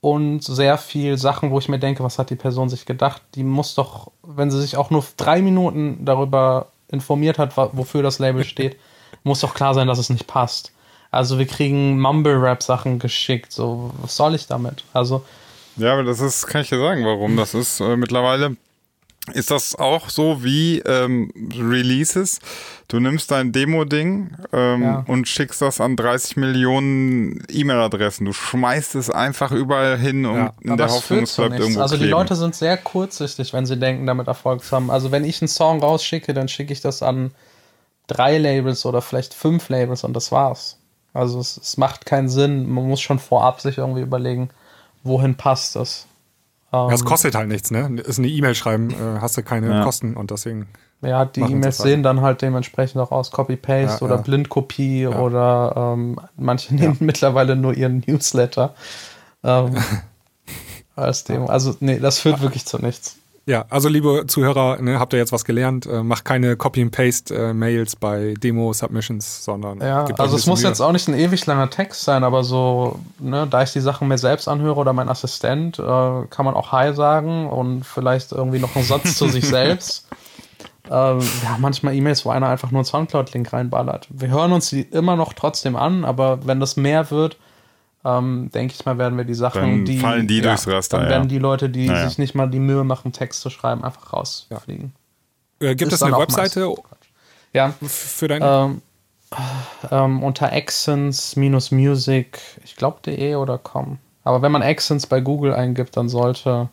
und 0.07 0.41
sehr 0.45 0.79
viel 0.79 1.19
Sachen, 1.19 1.51
wo 1.51 1.59
ich 1.59 1.69
mir 1.69 1.81
denke, 1.81 2.05
was 2.05 2.21
hat 2.21 2.31
die 2.31 2.37
Person 2.37 2.69
sich 2.69 2.87
gedacht? 2.87 3.23
Die 3.35 3.43
muss 3.43 3.75
doch, 3.75 4.13
wenn 4.23 4.53
sie 4.53 4.61
sich 4.61 4.77
auch 4.77 4.91
nur 4.91 5.05
drei 5.17 5.43
Minuten 5.43 6.05
darüber 6.05 6.69
informiert 6.87 7.39
hat, 7.39 7.57
wofür 7.57 8.05
das 8.05 8.21
Label 8.21 8.45
steht, 8.53 8.77
muss 9.25 9.41
doch 9.41 9.53
klar 9.53 9.75
sein, 9.75 9.89
dass 9.89 9.99
es 9.99 10.09
nicht 10.09 10.29
passt. 10.29 10.71
Also 11.11 11.41
wir 11.41 11.47
kriegen 11.49 11.99
Mumble-Rap-Sachen 11.99 13.01
geschickt. 13.01 13.51
So, 13.51 13.91
was 14.01 14.17
soll 14.17 14.37
ich 14.37 14.47
damit? 14.47 14.85
Also. 14.93 15.25
Ja, 15.75 15.95
aber 15.95 16.05
das 16.05 16.21
ist, 16.21 16.47
kann 16.47 16.61
ich 16.61 16.69
dir 16.69 16.79
sagen, 16.79 17.05
warum. 17.05 17.37
Das 17.37 17.53
ist 17.53 17.81
äh, 17.81 17.97
mittlerweile 17.97 18.57
ist 19.33 19.51
das 19.51 19.75
auch 19.75 20.09
so 20.09 20.45
wie 20.45 20.79
ähm, 20.81 21.33
Releases? 21.59 22.41
Du 22.89 23.01
nimmst 23.01 23.31
dein 23.31 23.53
Demo-Ding 23.53 24.37
ähm, 24.53 24.83
ja. 24.83 25.05
und 25.09 25.27
schickst 25.27 25.61
das 25.61 25.81
an 25.81 25.97
30 25.97 26.37
Millionen 26.37 27.43
E-Mail-Adressen. 27.49 28.25
Du 28.25 28.33
schmeißt 28.33 28.95
es 28.95 29.11
einfach 29.11 29.51
überall 29.51 29.99
hin 29.99 30.25
und 30.25 30.37
ja. 30.37 30.53
in 30.63 30.77
der 30.77 30.89
Hoffnung, 30.89 31.25
es 31.25 31.35
bleibt 31.35 31.59
irgendwo 31.59 31.81
Also 31.81 31.97
die 31.97 32.03
kleben. 32.05 32.13
Leute 32.13 32.37
sind 32.37 32.55
sehr 32.55 32.77
kurzsichtig, 32.77 33.53
wenn 33.53 33.67
sie 33.67 33.77
denken, 33.77 34.07
damit 34.07 34.29
Erfolg 34.29 34.63
zu 34.63 34.77
haben. 34.77 34.91
Also 34.91 35.11
wenn 35.11 35.25
ich 35.25 35.43
einen 35.43 35.49
Song 35.49 35.81
rausschicke, 35.81 36.33
dann 36.33 36.49
schicke 36.49 36.73
ich 36.73 36.81
das 36.81 37.03
an 37.03 37.33
drei 38.07 38.39
Labels 38.39 38.87
oder 38.87 39.03
vielleicht 39.03 39.35
fünf 39.35 39.69
Labels 39.69 40.05
und 40.05 40.15
das 40.15 40.31
war's. 40.31 40.79
Also 41.13 41.41
es, 41.41 41.57
es 41.57 41.77
macht 41.77 42.07
keinen 42.07 42.29
Sinn. 42.29 42.69
Man 42.69 42.87
muss 42.89 43.01
schon 43.01 43.19
vorab 43.19 43.61
sich 43.61 43.79
irgendwie 43.79 44.03
überlegen, 44.03 44.51
wohin 45.03 45.35
passt 45.35 45.75
das. 45.75 46.07
Ja, 46.73 46.91
es 46.91 47.01
ähm, 47.01 47.07
kostet 47.07 47.35
halt 47.35 47.49
nichts, 47.49 47.71
ne? 47.71 48.01
Ist 48.05 48.19
eine 48.19 48.29
E-Mail 48.29 48.55
schreiben, 48.55 48.91
äh, 48.91 49.21
hast 49.21 49.37
du 49.37 49.43
keine 49.43 49.71
ja. 49.71 49.85
Kosten 49.85 50.15
und 50.15 50.31
deswegen. 50.31 50.69
Ja, 51.03 51.25
die 51.25 51.41
E-Mails 51.41 51.79
sehen 51.79 52.03
dann 52.03 52.23
halt 52.23 52.43
dementsprechend 52.43 53.01
auch 53.01 53.13
aus 53.13 53.31
Copy-Paste 53.31 53.99
ja, 54.01 54.03
oder 54.03 54.19
Blindkopie 54.19 55.07
oder 55.07 55.95
ähm, 55.95 56.19
manche 56.37 56.75
nehmen 56.75 56.97
mittlerweile 57.01 57.55
nur 57.55 57.75
ihren 57.75 58.03
Newsletter. 58.07 58.75
ähm, 59.45 59.77
als 60.97 61.25
Demo. 61.25 61.47
Also, 61.47 61.77
nee, 61.81 61.99
das 61.99 62.19
führt 62.19 62.41
wirklich 62.41 62.65
zu 62.65 62.79
nichts. 62.79 63.17
Ja, 63.49 63.65
also 63.71 63.89
liebe 63.89 64.25
Zuhörer, 64.27 64.83
ne, 64.83 64.99
habt 64.99 65.13
ihr 65.13 65.21
jetzt 65.21 65.31
was 65.31 65.45
gelernt? 65.45 65.87
Äh, 65.87 66.03
macht 66.03 66.25
keine 66.25 66.57
Copy-and-Paste-Mails 66.57 67.95
äh, 67.95 67.97
bei 68.01 68.35
Demo-Submissions, 68.43 69.45
sondern. 69.45 69.81
Ja, 69.81 70.05
also 70.19 70.35
es 70.35 70.47
muss 70.47 70.63
Mühe. 70.63 70.69
jetzt 70.69 70.81
auch 70.81 70.91
nicht 70.91 71.07
ein 71.07 71.15
ewig 71.15 71.47
langer 71.47 71.71
Text 71.71 72.03
sein, 72.03 72.25
aber 72.25 72.43
so, 72.43 72.99
ne, 73.21 73.47
da 73.49 73.63
ich 73.63 73.73
die 73.73 73.81
Sachen 73.81 74.09
mir 74.09 74.19
selbst 74.19 74.49
anhöre 74.49 74.81
oder 74.81 74.93
mein 74.93 75.09
Assistent, 75.09 75.79
äh, 75.79 75.83
kann 75.83 76.45
man 76.45 76.55
auch 76.55 76.73
Hi 76.73 76.93
sagen 76.93 77.49
und 77.49 77.87
vielleicht 77.87 78.33
irgendwie 78.33 78.59
noch 78.59 78.75
einen 78.75 78.85
Satz 78.85 79.17
zu 79.17 79.29
sich 79.29 79.47
selbst. 79.49 80.09
Ähm, 80.91 81.21
ja, 81.45 81.57
manchmal 81.61 81.95
E-Mails, 81.95 82.25
wo 82.25 82.31
einer 82.31 82.49
einfach 82.49 82.73
nur 82.73 82.81
einen 82.81 82.85
Soundcloud-Link 82.87 83.53
reinballert. 83.53 84.09
Wir 84.11 84.29
hören 84.29 84.51
uns 84.51 84.71
die 84.71 84.83
immer 84.83 85.15
noch 85.15 85.33
trotzdem 85.33 85.77
an, 85.77 86.05
aber 86.05 86.45
wenn 86.47 86.59
das 86.59 86.77
mehr 86.77 87.13
wird, 87.13 87.37
ähm, 88.07 88.51
denke 88.55 88.75
ich 88.79 88.85
mal, 88.87 88.99
werden 88.99 89.19
wir 89.19 89.25
die 89.25 89.35
Sachen, 89.35 89.61
dann 89.61 89.85
die. 89.85 89.99
fallen 89.99 90.29
die 90.29 90.39
ja, 90.39 90.45
durchs 90.45 90.69
Raster. 90.69 90.99
Dann 90.99 91.07
ja. 91.07 91.13
werden 91.13 91.29
die 91.29 91.39
Leute, 91.39 91.69
die 91.69 91.89
naja. 91.89 92.09
sich 92.09 92.19
nicht 92.19 92.35
mal 92.35 92.49
die 92.49 92.61
Mühe 92.61 92.85
machen, 92.85 93.13
Text 93.13 93.41
zu 93.41 93.51
schreiben, 93.51 93.83
einfach 93.85 94.13
rausfliegen. 94.13 94.93
Ja. 95.61 95.71
Äh, 95.71 95.75
gibt 95.75 95.93
es 95.93 96.03
eine 96.03 96.17
Webseite? 96.17 96.73
Ja. 97.53 97.75
Für 97.83 98.29
dein. 98.29 98.43
Ähm, 98.43 98.83
ähm, 99.91 100.23
unter 100.23 100.53
Accents-music, 100.53 102.39
ich 102.65 102.77
glaube 102.77 103.01
de 103.05 103.35
oder 103.35 103.59
com. 103.59 103.99
Aber 104.23 104.41
wenn 104.41 104.53
man 104.53 104.63
Accents 104.63 105.07
bei 105.07 105.21
Google 105.21 105.53
eingibt, 105.53 105.97
dann 105.97 106.09
sollte 106.09 106.69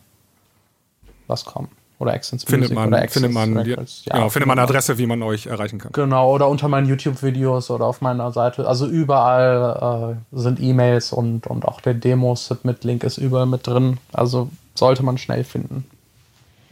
was 1.26 1.44
kommen. 1.44 1.68
Oder 2.04 2.12
Accents 2.12 2.44
findet 2.44 2.70
Music 2.70 2.76
man, 2.76 2.88
oder 2.88 3.08
findet 3.08 3.32
man, 3.32 3.56
Records. 3.56 4.02
Ja, 4.04 4.18
ja, 4.18 4.28
findet 4.28 4.46
man 4.46 4.58
eine 4.58 4.68
Adresse, 4.68 4.98
wie 4.98 5.06
man 5.06 5.22
euch 5.22 5.46
erreichen 5.46 5.78
kann. 5.78 5.92
Genau, 5.92 6.30
oder 6.34 6.48
unter 6.50 6.68
meinen 6.68 6.86
YouTube-Videos 6.86 7.70
oder 7.70 7.86
auf 7.86 8.02
meiner 8.02 8.30
Seite. 8.30 8.68
Also 8.68 8.86
überall 8.86 10.18
äh, 10.32 10.38
sind 10.38 10.60
E-Mails 10.60 11.14
und, 11.14 11.46
und 11.46 11.64
auch 11.64 11.80
der 11.80 11.94
Demo-Submit-Link 11.94 13.04
ist 13.04 13.16
überall 13.16 13.46
mit 13.46 13.66
drin. 13.66 13.96
Also 14.12 14.50
sollte 14.74 15.02
man 15.02 15.16
schnell 15.16 15.44
finden. 15.44 15.86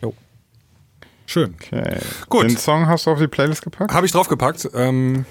Jo. 0.03 0.13
Schön. 1.25 1.55
Okay. 1.55 1.97
Gut. 2.29 2.45
Den 2.45 2.59
Song 2.59 2.87
hast 2.87 3.07
du 3.07 3.11
auf 3.13 3.19
die 3.19 3.29
Playlist 3.29 3.63
gepackt? 3.63 3.95
Habe 3.95 4.05
ich 4.05 4.13
draufgepackt. 4.13 4.69
Ähm, 4.75 5.25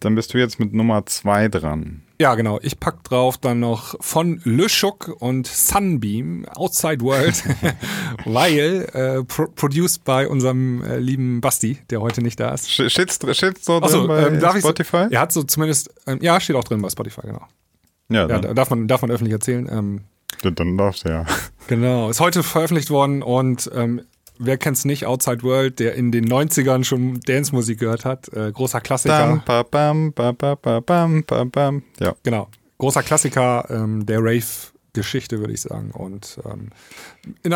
Dann 0.00 0.16
bist 0.16 0.34
du 0.34 0.38
jetzt 0.38 0.58
mit 0.58 0.74
Nummer 0.74 1.06
2 1.06 1.46
dran. 1.46 2.02
Ja, 2.20 2.34
genau. 2.34 2.58
Ich 2.62 2.80
pack 2.80 3.04
drauf 3.04 3.38
dann 3.38 3.60
noch 3.60 3.94
von 4.00 4.40
Le 4.42 4.66
Choc 4.66 5.14
und 5.20 5.46
Sunbeam, 5.46 6.46
Outside 6.48 7.00
World, 7.00 7.44
weil 8.24 8.88
äh, 8.92 9.24
pro 9.24 9.46
produced 9.46 10.02
bei 10.04 10.28
unserem 10.28 10.82
äh, 10.82 10.98
lieben 10.98 11.40
Basti, 11.40 11.78
der 11.90 12.00
heute 12.00 12.20
nicht 12.20 12.40
da 12.40 12.52
ist. 12.52 12.68
Steht's 12.70 13.20
so 13.20 13.80
drin 13.80 13.88
so, 13.88 14.08
bei 14.08 14.26
ähm, 14.26 14.40
darf 14.40 14.58
Spotify? 14.58 15.04
So, 15.04 15.10
er 15.10 15.20
hat 15.20 15.32
so 15.32 15.44
zumindest, 15.44 15.94
ähm, 16.08 16.18
ja, 16.20 16.40
steht 16.40 16.56
auch 16.56 16.64
drin 16.64 16.82
bei 16.82 16.90
Spotify, 16.90 17.22
genau. 17.22 17.46
Ja, 18.08 18.26
ja 18.26 18.38
darf, 18.40 18.70
man, 18.70 18.88
darf 18.88 19.02
man 19.02 19.12
öffentlich 19.12 19.34
erzählen. 19.34 19.68
Ähm, 19.70 20.00
dann 20.42 20.76
darfst 20.76 21.04
du 21.04 21.10
ja. 21.10 21.26
Genau, 21.68 22.10
ist 22.10 22.20
heute 22.20 22.42
veröffentlicht 22.42 22.90
worden 22.90 23.22
und 23.22 23.70
ähm, 23.74 24.02
wer 24.38 24.56
kennt's 24.56 24.84
nicht, 24.84 25.06
Outside 25.06 25.42
World, 25.42 25.78
der 25.78 25.94
in 25.94 26.12
den 26.12 26.26
90ern 26.26 26.84
schon 26.84 27.20
Dance-Musik 27.20 27.78
gehört 27.78 28.04
hat. 28.04 28.32
Äh, 28.32 28.52
großer 28.52 28.80
Klassiker. 28.80 29.42
Bam, 29.46 30.12
ba, 30.12 30.32
ba, 30.32 30.54
ba, 30.54 31.72
ja. 32.00 32.14
Genau. 32.22 32.48
Großer 32.78 33.02
Klassiker 33.02 33.66
ähm, 33.70 34.06
der 34.06 34.18
Rave. 34.20 34.44
Geschichte, 34.98 35.38
würde 35.38 35.52
ich 35.52 35.60
sagen. 35.60 35.92
Und 35.92 36.40
ähm, 36.44 36.70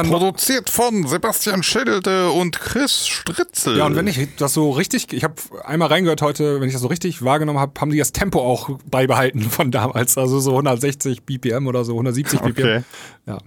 produziert 0.04 0.70
von 0.70 1.06
Sebastian 1.06 1.62
Schädelte 1.62 2.30
und 2.30 2.60
Chris 2.60 3.08
Stritzel. 3.08 3.78
Ja, 3.78 3.86
und 3.86 3.96
wenn 3.96 4.06
ich 4.06 4.28
das 4.36 4.54
so 4.54 4.70
richtig, 4.70 5.12
ich 5.12 5.24
habe 5.24 5.34
einmal 5.64 5.88
reingehört 5.88 6.22
heute, 6.22 6.60
wenn 6.60 6.68
ich 6.68 6.74
das 6.74 6.82
so 6.82 6.88
richtig 6.88 7.22
wahrgenommen 7.22 7.58
habe, 7.58 7.80
haben 7.80 7.90
die 7.90 7.98
das 7.98 8.12
Tempo 8.12 8.40
auch 8.40 8.78
beibehalten 8.88 9.42
von 9.42 9.70
damals, 9.70 10.16
also 10.16 10.40
so 10.40 10.52
160 10.52 11.22
BPM 11.24 11.66
oder 11.66 11.84
so 11.84 11.92
170 11.92 12.40
BPM. 12.40 12.50
Okay. 12.50 12.82
Ja. 13.26 13.38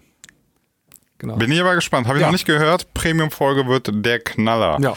Genau. 1.25 1.37
Bin 1.37 1.51
ich 1.51 1.59
aber 1.59 1.73
gespannt. 1.73 2.07
Habe 2.07 2.19
ich 2.19 2.21
ja. 2.21 2.27
noch 2.27 2.33
nicht 2.33 2.45
gehört. 2.45 2.93
Premium-Folge 2.93 3.67
wird 3.67 3.89
der 3.91 4.19
Knaller. 4.19 4.77
Ja. 4.79 4.93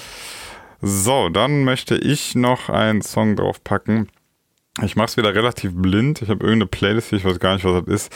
So, 0.82 1.30
dann 1.30 1.64
möchte 1.64 1.96
ich 1.96 2.34
noch 2.34 2.68
einen 2.68 3.00
Song 3.00 3.34
draufpacken. 3.34 4.10
Ich 4.82 4.94
mache 4.94 5.06
es 5.06 5.16
wieder 5.16 5.34
relativ 5.34 5.72
blind. 5.74 6.20
Ich 6.20 6.28
habe 6.28 6.44
irgendeine 6.44 6.66
Playlist, 6.66 7.14
ich 7.14 7.24
weiß 7.24 7.40
gar 7.40 7.54
nicht, 7.54 7.64
was 7.64 7.82
das 7.82 7.94
ist. 7.94 8.12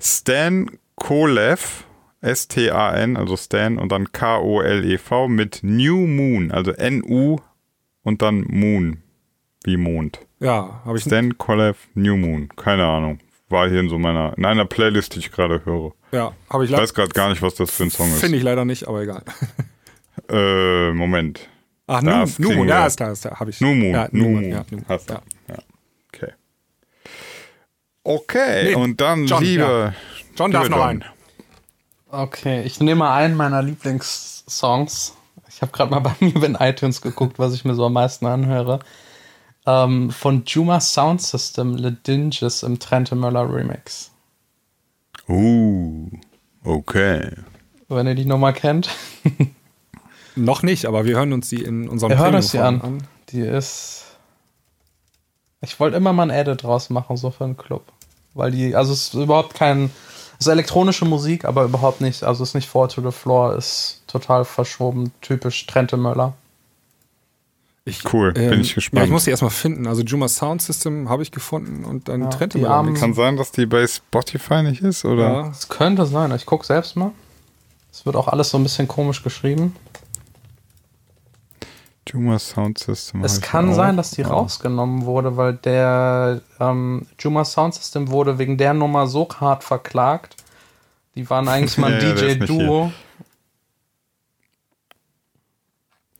Stan 0.00 0.70
Kolev, 0.94 1.84
S-T-A-N, 2.20 3.16
also 3.16 3.36
Stan 3.36 3.78
und 3.78 3.90
dann 3.90 4.12
K-O-L-E-V 4.12 5.26
mit 5.26 5.58
New 5.62 6.06
Moon, 6.06 6.52
also 6.52 6.70
N-U 6.70 7.40
und 8.02 8.22
dann 8.22 8.42
Moon, 8.42 9.02
wie 9.64 9.76
Mond. 9.76 10.20
Ja, 10.38 10.82
habe 10.84 10.98
ich. 10.98 11.04
Stan 11.04 11.36
Kolev, 11.36 11.88
New 11.94 12.16
Moon, 12.16 12.48
keine 12.54 12.86
Ahnung 12.86 13.18
war 13.48 13.68
hier 13.68 13.80
in 13.80 13.88
so 13.88 13.98
meiner, 13.98 14.36
in 14.36 14.44
einer 14.44 14.64
Playlist, 14.64 15.14
die 15.14 15.20
ich 15.20 15.30
gerade 15.30 15.64
höre. 15.64 15.92
Ja, 16.12 16.32
habe 16.50 16.64
ich 16.64 16.70
Ich 16.70 16.76
weiß 16.76 16.94
gerade 16.94 17.10
gar 17.10 17.28
nicht, 17.30 17.42
was 17.42 17.54
das 17.54 17.70
für 17.70 17.84
ein 17.84 17.90
Song 17.90 18.08
ist. 18.08 18.20
Finde 18.20 18.38
ich 18.38 18.44
leider 18.44 18.64
nicht, 18.64 18.88
aber 18.88 19.02
egal. 19.02 19.22
äh, 20.28 20.92
Moment. 20.92 21.48
Ach, 21.86 22.02
Numu, 22.02 22.64
ja, 22.64 22.86
ist 22.86 22.96
klar, 22.96 23.12
ist 23.12 23.22
klar, 23.22 23.38
habe 23.38 23.50
ich. 23.50 23.60
Numu, 23.60 23.92
ja, 23.92 24.08
Numu. 24.10 24.40
Ja, 24.40 24.64
Numu. 24.68 24.82
Hast 24.88 25.08
du. 25.08 25.14
Ja. 25.14 25.22
ja. 25.48 25.58
Okay. 26.12 26.32
Okay, 28.02 28.64
nee, 28.64 28.74
und 28.74 29.00
dann, 29.00 29.26
John, 29.26 29.42
liebe. 29.42 29.62
Ja. 29.62 29.94
John 30.36 30.50
darf 30.50 30.68
noch 30.68 30.84
einen. 30.84 31.04
Okay, 32.08 32.62
ich 32.62 32.80
nehme 32.80 33.08
einen 33.10 33.36
meiner 33.36 33.62
Lieblingssongs. 33.62 35.16
Ich 35.48 35.62
habe 35.62 35.70
gerade 35.72 35.90
mal 35.90 36.00
bei 36.00 36.14
mir 36.20 36.42
in 36.42 36.56
iTunes 36.56 37.00
geguckt, 37.00 37.38
was 37.38 37.54
ich 37.54 37.64
mir 37.64 37.74
so 37.74 37.86
am 37.86 37.92
meisten 37.92 38.26
anhöre 38.26 38.80
ähm, 39.66 40.10
von 40.10 40.44
Juma 40.46 40.80
Sound 40.80 41.20
System 41.20 41.76
Le 41.76 41.92
Dinges 41.92 42.62
im 42.62 42.78
Trente 42.78 43.14
Möller 43.14 43.52
Remix. 43.52 44.10
Uh, 45.28 46.08
okay. 46.64 47.32
Wenn 47.88 48.06
ihr 48.06 48.14
die 48.14 48.24
Nummer 48.24 48.52
kennt. 48.52 48.88
Noch 50.36 50.62
nicht, 50.62 50.86
aber 50.86 51.04
wir 51.04 51.16
hören 51.16 51.32
uns 51.32 51.48
die 51.48 51.62
in 51.62 51.88
unserem 51.88 52.10
Wir 52.10 52.18
hören 52.18 52.34
uns 52.34 52.50
die 52.50 52.58
an. 52.58 52.80
an. 52.80 52.98
Die 53.30 53.40
ist. 53.40 54.04
Ich 55.62 55.80
wollte 55.80 55.96
immer 55.96 56.12
mal 56.12 56.24
ein 56.24 56.30
Edit 56.30 56.62
draus 56.62 56.90
machen, 56.90 57.16
so 57.16 57.30
für 57.30 57.44
einen 57.44 57.56
Club. 57.56 57.84
Weil 58.34 58.50
die, 58.50 58.76
also 58.76 58.92
es 58.92 59.08
ist 59.08 59.14
überhaupt 59.14 59.54
kein. 59.54 59.90
Es 60.38 60.46
ist 60.46 60.52
elektronische 60.52 61.06
Musik, 61.06 61.46
aber 61.46 61.64
überhaupt 61.64 62.02
nicht. 62.02 62.22
Also 62.22 62.42
es 62.42 62.50
ist 62.50 62.54
nicht 62.54 62.68
Fall 62.68 62.88
to 62.88 63.00
the 63.00 63.16
Floor, 63.16 63.56
ist 63.56 64.02
total 64.06 64.44
verschoben, 64.44 65.12
typisch 65.22 65.66
Trente 65.66 65.96
Möller. 65.96 66.34
Ich, 67.88 68.12
cool, 68.12 68.34
ähm, 68.36 68.50
bin 68.50 68.60
ich 68.62 68.74
gespannt. 68.74 68.98
Ja, 68.98 69.04
ich 69.04 69.12
muss 69.12 69.24
die 69.24 69.30
erstmal 69.30 69.52
finden. 69.52 69.86
Also 69.86 70.02
Juma 70.02 70.26
Sound 70.26 70.60
System 70.60 71.08
habe 71.08 71.22
ich 71.22 71.30
gefunden 71.30 71.84
und 71.84 72.08
dann 72.08 72.22
ja, 72.22 72.26
trennte 72.28 72.58
man 72.58 72.94
Kann 72.94 73.14
sein, 73.14 73.36
dass 73.36 73.52
die 73.52 73.64
bei 73.64 73.86
Spotify 73.86 74.64
nicht 74.64 74.82
ist, 74.82 75.04
oder? 75.04 75.22
Ja, 75.22 75.48
es 75.50 75.68
könnte 75.68 76.04
sein. 76.04 76.32
Ich 76.32 76.46
gucke 76.46 76.66
selbst 76.66 76.96
mal. 76.96 77.12
Es 77.92 78.04
wird 78.04 78.16
auch 78.16 78.26
alles 78.26 78.50
so 78.50 78.58
ein 78.58 78.64
bisschen 78.64 78.88
komisch 78.88 79.22
geschrieben. 79.22 79.76
Juma 82.08 82.40
Sound 82.40 82.78
System. 82.78 83.22
Es 83.22 83.40
kann 83.40 83.72
sein, 83.72 83.96
dass 83.96 84.10
die 84.10 84.22
ja. 84.22 84.28
rausgenommen 84.28 85.06
wurde, 85.06 85.36
weil 85.36 85.54
der 85.54 86.40
ähm, 86.58 87.06
Juma 87.20 87.44
Sound 87.44 87.74
System 87.74 88.08
wurde 88.08 88.38
wegen 88.38 88.58
der 88.58 88.74
Nummer 88.74 89.06
so 89.06 89.28
hart 89.40 89.62
verklagt. 89.62 90.34
Die 91.14 91.30
waren 91.30 91.46
eigentlich 91.46 91.78
mal 91.78 91.94
ein 91.94 92.00
ja, 92.02 92.14
DJ-Duo. 92.14 92.90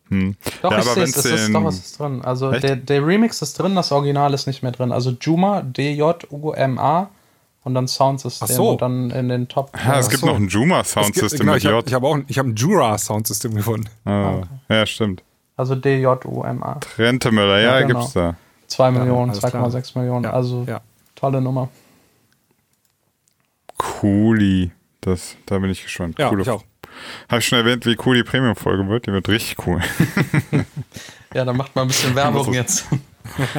Hm. 0.09 0.37
Doch, 0.63 0.71
ja, 0.71 0.79
ich 0.79 0.85
sehe 0.85 1.05
es, 1.05 1.17
ist, 1.17 1.55
doch, 1.55 1.67
es 1.67 1.79
ist 1.79 1.99
drin. 1.99 2.23
Also 2.25 2.53
der, 2.53 2.77
der 2.77 3.07
Remix 3.07 3.43
ist 3.43 3.59
drin, 3.59 3.75
das 3.75 3.91
Original 3.91 4.33
ist 4.35 4.47
nicht 4.47 4.63
mehr 4.63 4.73
drin. 4.73 4.93
Also 4.93 5.11
Juma, 5.21 5.63
D-J-U-M-A 5.63 7.11
und 7.65 7.75
dann 7.75 7.89
Soundsystem 7.89 8.49
so. 8.49 8.71
und 8.71 8.83
dann 8.83 9.11
in 9.11 9.29
den 9.29 9.49
Top. 9.49 9.73
Ja, 9.77 9.99
es 9.99 10.09
gibt 10.09 10.21
so. 10.21 10.27
noch 10.27 10.37
ein 10.37 10.47
Juma 10.47 10.85
Soundsystem 10.85 11.41
genau, 11.41 11.57
ich 11.57 11.67
habe 11.67 11.85
hab 11.93 12.05
auch 12.05 12.19
ich 12.29 12.39
hab 12.39 12.47
ein 12.47 12.55
Jura 12.55 12.97
Soundsystem 12.97 13.55
gefunden. 13.55 13.89
Ah, 14.05 14.37
okay. 14.37 14.49
Ja, 14.69 14.87
stimmt. 14.87 15.25
Also 15.57 15.75
D-J-U-M-A. 15.75 16.75
Trentemüller, 16.75 17.59
ja, 17.59 17.81
ja 17.81 17.87
genau. 17.87 18.01
gibt's 18.01 18.13
da. 18.13 18.37
2 18.69 18.91
Millionen, 18.93 19.33
2,6 19.33 19.99
Millionen. 19.99 20.25
Ja, 20.25 20.33
also 20.33 20.65
ja. 20.69 20.81
tolle 21.15 21.41
Nummer. 21.41 21.69
Cooli. 23.79 24.71
Das, 25.01 25.37
da 25.47 25.59
bin 25.59 25.71
ich 25.71 25.83
gespannt. 25.83 26.19
Ja, 26.19 26.29
Coole 26.29 26.43
ich 26.43 26.51
auch. 26.51 26.65
Habe 27.29 27.41
ich 27.41 27.47
schon 27.47 27.59
erwähnt, 27.59 27.87
wie 27.87 27.97
cool 28.05 28.17
die 28.17 28.23
Premium-Folge 28.23 28.89
wird? 28.89 29.07
Die 29.07 29.13
wird 29.13 29.29
richtig 29.29 29.67
cool. 29.67 29.81
ja, 31.35 31.45
dann 31.45 31.57
macht 31.57 31.75
mal 31.75 31.83
ein 31.83 31.89
bisschen 31.89 32.15
Werbung 32.15 32.53
jetzt. 32.53 32.87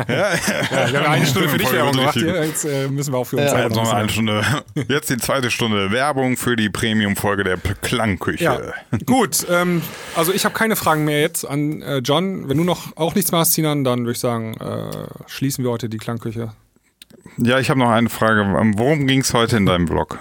ja, 0.08 0.14
ja. 0.16 0.36
ja, 0.72 0.92
wir 0.92 1.00
haben 1.00 1.12
eine 1.12 1.26
Stunde 1.26 1.50
für 1.50 1.58
dich 1.58 1.72
Werbung 1.72 1.92
gemacht. 1.92 2.16
Jetzt 2.16 2.66
äh, 2.66 2.88
müssen 2.88 3.14
wir 3.14 3.18
auch 3.18 3.26
für 3.26 3.38
uns 3.38 3.52
ja, 3.52 3.68
jetzt, 3.68 3.78
eine 3.78 4.10
Stunde, 4.10 4.44
jetzt 4.88 5.10
die 5.10 5.18
zweite 5.18 5.52
Stunde 5.52 5.92
Werbung 5.92 6.38
für 6.38 6.56
die 6.56 6.70
Premium-Folge 6.70 7.44
der 7.44 7.58
Klangküche. 7.58 8.44
Ja. 8.44 8.98
Gut, 9.06 9.46
ähm, 9.50 9.82
also 10.16 10.32
ich 10.34 10.46
habe 10.46 10.56
keine 10.56 10.76
Fragen 10.76 11.04
mehr 11.04 11.20
jetzt 11.20 11.46
an 11.46 11.82
äh, 11.82 11.98
John. 11.98 12.48
Wenn 12.48 12.58
du 12.58 12.64
noch 12.64 12.96
auch 12.96 13.16
nichts 13.16 13.32
mehr 13.32 13.42
hast, 13.42 13.54
Sinan, 13.54 13.84
dann 13.84 14.00
würde 14.00 14.14
ich 14.14 14.20
sagen, 14.20 14.56
äh, 14.56 15.08
schließen 15.28 15.64
wir 15.64 15.72
heute 15.72 15.90
die 15.90 15.98
Klangküche. 15.98 16.54
Ja, 17.38 17.60
ich 17.60 17.70
habe 17.70 17.80
noch 17.80 17.90
eine 17.90 18.10
Frage. 18.10 18.46
Worum 18.78 19.06
ging 19.06 19.22
es 19.22 19.34
heute 19.34 19.58
in 19.58 19.66
deinem 19.66 19.86
Blog? 19.86 20.18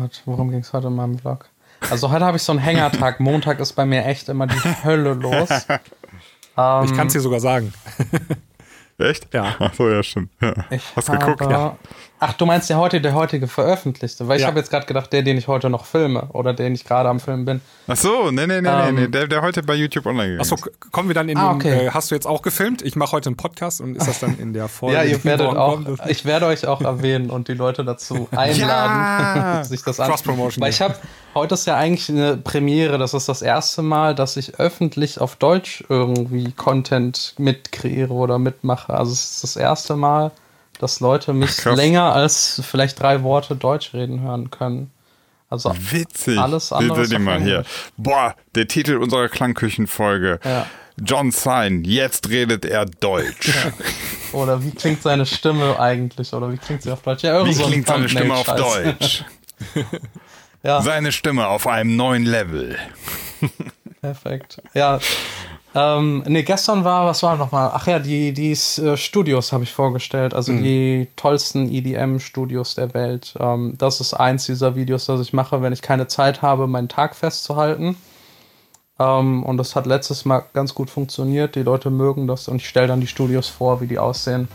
Gott, 0.00 0.22
worum 0.26 0.50
ging 0.50 0.60
es 0.60 0.72
heute 0.74 0.88
in 0.88 0.94
meinem 0.94 1.18
Vlog? 1.18 1.46
Also 1.88 2.10
heute 2.10 2.26
habe 2.26 2.36
ich 2.36 2.42
so 2.42 2.52
einen 2.52 2.58
Hängertag. 2.58 3.18
Montag 3.20 3.60
ist 3.60 3.72
bei 3.72 3.86
mir 3.86 4.04
echt 4.04 4.28
immer 4.28 4.46
die 4.46 4.60
Hölle 4.84 5.14
los. 5.14 5.48
Ähm, 6.58 6.84
ich 6.86 6.94
kann 6.94 7.08
es 7.08 7.12
dir 7.12 7.20
sogar 7.20 7.38
sagen. 7.38 7.70
Echt? 8.96 9.28
Ja. 9.34 9.56
Achso, 9.58 9.90
ja, 9.90 10.02
stimmt. 10.02 10.30
Ja. 10.40 10.54
Ich 10.70 10.96
Hast 10.96 11.10
habe, 11.10 11.18
geguckt? 11.18 11.42
Ja. 11.50 11.76
Ach, 12.18 12.32
du 12.32 12.46
meinst 12.46 12.70
der 12.70 12.78
heutige, 12.78 13.02
der 13.02 13.14
heutige 13.14 13.46
veröffentlichte? 13.46 14.26
Weil 14.26 14.36
ich 14.36 14.42
Ja. 14.42 14.48
habe 14.48 14.58
jetzt 14.58 14.70
gerade 14.70 14.86
gedacht, 14.86 15.12
der, 15.12 15.20
den 15.22 15.36
ich 15.36 15.48
heute 15.48 15.68
noch 15.68 15.84
filme 15.84 16.28
oder 16.32 16.54
den 16.54 16.74
ich 16.74 16.84
gerade 16.86 17.10
am 17.10 17.20
Filmen 17.20 17.44
bin. 17.44 17.60
Ach 17.88 17.96
so, 17.96 18.30
nee, 18.30 18.46
nee, 18.46 18.62
nee, 18.62 18.68
Ähm. 18.68 18.94
nee, 18.94 19.00
nee, 19.02 19.08
der, 19.08 19.26
der 19.28 19.42
heute 19.42 19.62
bei 19.62 19.74
YouTube 19.74 20.06
online 20.06 20.28
gegangen 20.30 20.40
Achso, 20.40 20.54
ist. 20.54 20.62
k- 20.62 20.70
kommen 20.92 21.08
wir 21.10 21.14
dann 21.14 21.28
in 21.28 21.36
Ah, 21.36 21.50
den, 21.52 21.56
okay. 21.56 21.86
äh, 21.86 21.90
hast 21.90 22.10
du 22.10 22.14
jetzt 22.14 22.26
auch 22.26 22.40
gefilmt? 22.40 22.80
Ich 22.80 22.96
mache 22.96 23.12
heute 23.12 23.28
einen 23.28 23.36
Podcast 23.36 23.82
und 23.82 23.96
ist 23.96 24.08
das 24.08 24.20
dann 24.20 24.38
in 24.38 24.54
der 24.54 24.68
Folge? 24.68 24.96
Ja, 24.96 25.02
ihr 25.02 25.22
werdet 25.24 25.46
auch, 25.46 25.84
kommt? 25.84 26.00
ich 26.08 26.24
werde 26.24 26.46
euch 26.46 26.66
auch 26.66 26.80
erwähnen 26.80 27.28
und 27.28 27.48
die 27.48 27.54
Leute 27.54 27.84
dazu 27.84 28.28
einladen, 28.34 28.58
Ja. 29.58 29.64
sich 29.64 29.82
das 29.82 30.00
an. 30.00 30.08
Cross-Promotion. 30.08 30.62
Weil 30.62 30.70
ich 30.70 30.80
habe, 30.80 30.94
heute 31.34 31.52
ist 31.52 31.66
ja 31.66 31.76
eigentlich 31.76 32.08
eine 32.08 32.38
Premiere, 32.38 32.96
das 32.96 33.12
ist 33.12 33.28
das 33.28 33.42
erste 33.42 33.82
Mal, 33.82 34.14
dass 34.14 34.38
ich 34.38 34.58
öffentlich 34.58 35.20
auf 35.20 35.36
Deutsch 35.36 35.84
irgendwie 35.90 36.50
Content 36.52 37.34
mitkreiere 37.36 38.14
oder 38.14 38.38
mitmache. 38.38 38.94
Also 38.94 39.12
es 39.12 39.24
ist 39.34 39.42
das 39.42 39.56
erste 39.56 39.96
Mal, 39.96 40.30
dass 40.78 41.00
Leute 41.00 41.32
mich 41.32 41.56
krass. 41.56 41.76
länger 41.76 42.12
als 42.14 42.62
vielleicht 42.68 43.00
drei 43.00 43.22
Worte 43.22 43.56
Deutsch 43.56 43.92
reden 43.94 44.20
hören 44.20 44.50
können. 44.50 44.90
Also 45.48 45.72
Witzig. 45.90 46.38
Alles 46.38 46.72
andere 46.72 47.06
Seht 47.06 47.20
mal 47.20 47.40
hier. 47.40 47.64
Boah, 47.96 48.34
der 48.54 48.66
Titel 48.66 48.96
unserer 48.96 49.28
Klangküchenfolge. 49.28 50.40
Ja. 50.44 50.66
John 50.98 51.30
Sign, 51.30 51.84
jetzt 51.84 52.30
redet 52.30 52.64
er 52.64 52.86
Deutsch. 52.86 53.52
Oder 54.32 54.62
wie 54.64 54.70
klingt 54.70 55.02
seine 55.02 55.26
Stimme 55.26 55.78
eigentlich? 55.78 56.32
Oder 56.32 56.50
wie 56.50 56.56
klingt 56.56 56.82
sie 56.82 56.90
auf 56.90 57.02
Deutsch? 57.02 57.22
Ja, 57.22 57.44
Wie 57.44 57.52
so 57.52 57.66
klingt 57.66 57.86
seine 57.86 58.08
Stimme 58.08 58.34
auf. 58.34 58.46
Deutsch? 58.46 59.24
Ja, 60.62 60.80
Seine 60.82 61.12
Stimme 61.12 61.46
auf 61.48 61.66
einem 61.66 61.96
neuen 61.96 62.24
Level. 62.24 62.76
perfekt. 64.00 64.62
Ja. 64.74 64.98
Ähm, 65.78 66.22
nee, 66.26 66.42
gestern 66.42 66.84
war, 66.84 67.04
was 67.04 67.22
war 67.22 67.36
nochmal? 67.36 67.70
Ach 67.74 67.86
ja, 67.86 67.98
die, 67.98 68.32
die 68.32 68.52
äh, 68.52 68.96
Studios 68.96 69.52
habe 69.52 69.64
ich 69.64 69.72
vorgestellt. 69.74 70.32
Also 70.32 70.52
Mhm. 70.52 70.62
die 70.62 71.08
tollsten 71.16 71.70
EDM-Studios 71.70 72.76
der 72.76 72.94
Welt. 72.94 73.34
Ähm, 73.38 73.74
das 73.76 74.00
ist 74.00 74.14
eins 74.14 74.46
dieser 74.46 74.74
Videos, 74.74 75.04
das 75.04 75.20
ich 75.20 75.34
mache, 75.34 75.60
wenn 75.60 75.74
ich 75.74 75.82
keine 75.82 76.06
Zeit 76.06 76.40
habe, 76.40 76.66
meinen 76.66 76.88
Tag 76.88 77.14
festzuhalten. 77.14 77.94
Ähm, 78.98 79.42
und 79.42 79.58
das 79.58 79.76
hat 79.76 79.84
letztes 79.84 80.24
Mal 80.24 80.44
ganz 80.54 80.74
gut 80.74 80.88
funktioniert. 80.88 81.54
Die 81.56 81.62
Leute 81.62 81.90
mögen 81.90 82.26
das 82.26 82.48
und 82.48 82.56
ich 82.56 82.68
stelle 82.68 82.86
dann 82.86 83.02
die 83.02 83.06
Studios 83.06 83.46
vor, 83.48 83.82
wie 83.82 83.86
die 83.86 83.98
aussehen. 83.98 84.48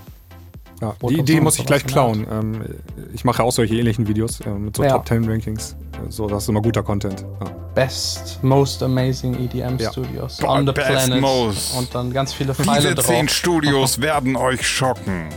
Ja, 0.82 0.96
die 1.10 1.20
Idee 1.20 1.40
muss 1.42 1.60
ich 1.60 1.66
gleich 1.66 1.86
klauen. 1.86 2.26
Ähm, 2.32 2.66
ich 3.14 3.24
mache 3.24 3.44
auch 3.44 3.52
solche 3.52 3.76
ähnlichen 3.76 4.08
Videos 4.08 4.40
äh, 4.42 4.50
mit 4.50 4.76
so 4.76 4.84
Ja. 4.84 4.94
Top 4.94 5.08
10 5.08 5.30
Rankings. 5.30 5.76
So, 6.10 6.28
das 6.28 6.44
ist 6.44 6.50
immer 6.50 6.62
guter 6.62 6.82
Content. 6.82 7.24
Ja. 7.40 7.52
Best, 7.76 8.40
most 8.42 8.82
amazing 8.82 9.36
EDM 9.36 9.78
Ja. 9.78 9.92
Studios 9.92 10.38
Boah, 10.38 10.54
on 10.58 10.66
the 10.66 10.74
best, 10.74 10.88
planet. 10.88 11.22
most. 11.22 11.78
Und 11.78 11.94
dann 11.94 12.12
ganz 12.12 12.34
viele 12.34 12.56
Pfeile 12.56 12.82
Diese 12.82 12.96
drauf. 12.96 13.06
zehn 13.06 13.30
Studios 13.30 14.02
werden 14.02 14.36
euch 14.36 14.68
schocken. 14.68 15.30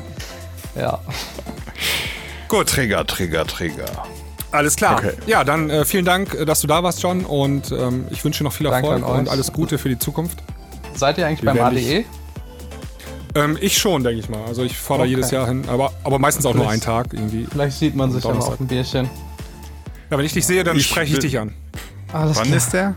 Ja. 0.75 0.99
Gut, 2.49 2.69
Trigger, 2.69 3.07
Trigger, 3.07 3.47
Trigger. 3.47 3.85
alles 4.51 4.77
klar. 4.77 4.97
Okay. 4.99 5.13
Ja, 5.27 5.45
dann 5.45 5.69
äh, 5.71 5.85
vielen 5.85 6.05
Dank, 6.07 6.35
äh, 6.35 6.45
dass 6.47 6.61
du 6.63 6.67
da 6.67 6.83
warst, 6.83 7.03
John. 7.03 7.25
Und 7.27 7.71
ähm, 7.73 8.07
ich 8.11 8.25
wünsche 8.25 8.39
dir 8.39 8.45
noch 8.45 8.53
viel 8.55 8.67
Erfolg 8.67 9.07
und 9.07 9.29
alles 9.29 9.53
Gute 9.53 9.77
für 9.77 9.89
die 9.91 9.99
Zukunft. 9.99 10.39
Seid 10.95 11.19
ihr 11.19 11.27
eigentlich 11.27 11.43
Wir 11.43 11.53
beim 11.53 11.65
ADE? 11.65 12.05
Ähm, 13.37 13.59
ich 13.61 13.77
schon, 13.79 14.05
denke 14.05 14.21
ich 14.21 14.29
mal. 14.29 14.45
Also 14.47 14.63
ich 14.63 14.77
fordere 14.77 15.07
Okay. 15.07 15.17
jedes 15.17 15.31
Jahr 15.31 15.47
hin, 15.49 15.65
aber, 15.69 15.93
aber 16.05 16.19
meistens 16.19 16.47
auch 16.47 16.55
nur 16.55 16.69
einen 16.69 16.81
Vielleicht- 16.81 17.11
Tag 17.11 17.13
irgendwie. 17.15 17.47
Vielleicht 17.51 17.79
sieht 17.79 17.97
man 17.97 18.13
sich 18.13 18.23
ja 18.23 18.31
Donnerstag. 18.31 18.53
auf 18.53 18.59
dem 18.59 18.67
Bierchen. 18.69 19.11
Ja, 20.11 20.19
wenn 20.19 20.25
ich 20.27 20.33
dich 20.33 20.47
sehe, 20.47 20.63
dann 20.63 20.77
Ich 20.77 20.87
spreche 20.87 21.15
ich 21.15 21.19
dich 21.19 21.39
an. 21.39 21.53
Alles 22.13 22.37
Wann 22.39 22.53
ist 22.53 22.73
der? 22.73 22.95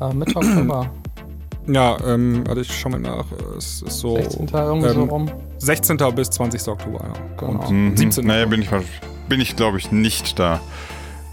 Äh, 0.00 0.14
Mitte 0.14 0.36
Oktober. 0.36 0.90
Ja, 1.66 1.96
ähm, 2.06 2.44
warte, 2.46 2.60
ich 2.62 2.72
schau 2.78 2.90
mal 2.90 3.00
nach. 3.00 3.24
Es 3.56 3.82
ist 3.82 3.98
so 3.98 4.16
16. 4.16 4.48
irgendwie 4.52 4.88
so 4.90 5.02
ähm, 5.02 5.08
rum. 5.08 5.30
16. 5.58 5.96
bis 6.14 6.30
20. 6.30 6.68
Oktober, 6.68 7.00
ja. 7.02 7.12
Genau. 7.46 7.66
Und 7.68 7.96
17. 7.98 8.26
Naja, 8.26 8.46
bin 8.46 8.62
ich, 8.62 8.68
bin 9.28 9.40
ich 9.40 9.56
glaube 9.56 9.78
ich, 9.78 9.90
nicht 9.90 10.38
da. 10.38 10.60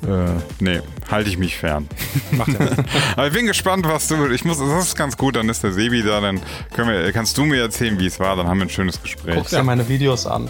Äh, 0.07 0.31
nee, 0.59 0.81
halte 1.09 1.29
ich 1.29 1.37
mich 1.37 1.57
fern. 1.57 1.87
Macht 2.31 2.49
ja. 2.49 2.67
Aber 3.15 3.27
ich 3.27 3.33
bin 3.33 3.45
gespannt, 3.45 3.85
was 3.87 4.07
du. 4.07 4.27
Ich 4.31 4.43
muss, 4.43 4.57
das 4.57 4.87
ist 4.87 4.95
ganz 4.95 5.15
gut, 5.15 5.35
dann 5.35 5.47
ist 5.49 5.63
der 5.63 5.71
Sebi 5.71 6.03
da, 6.03 6.21
dann 6.21 6.41
können 6.73 6.89
wir, 6.89 7.11
kannst 7.11 7.37
du 7.37 7.45
mir 7.45 7.61
erzählen, 7.61 7.99
wie 7.99 8.07
es 8.07 8.19
war, 8.19 8.35
dann 8.35 8.47
haben 8.47 8.57
wir 8.57 8.65
ein 8.65 8.69
schönes 8.69 9.01
Gespräch. 9.01 9.35
Guckst 9.35 9.53
dir 9.53 9.63
meine 9.63 9.87
Videos 9.87 10.25
an. 10.25 10.49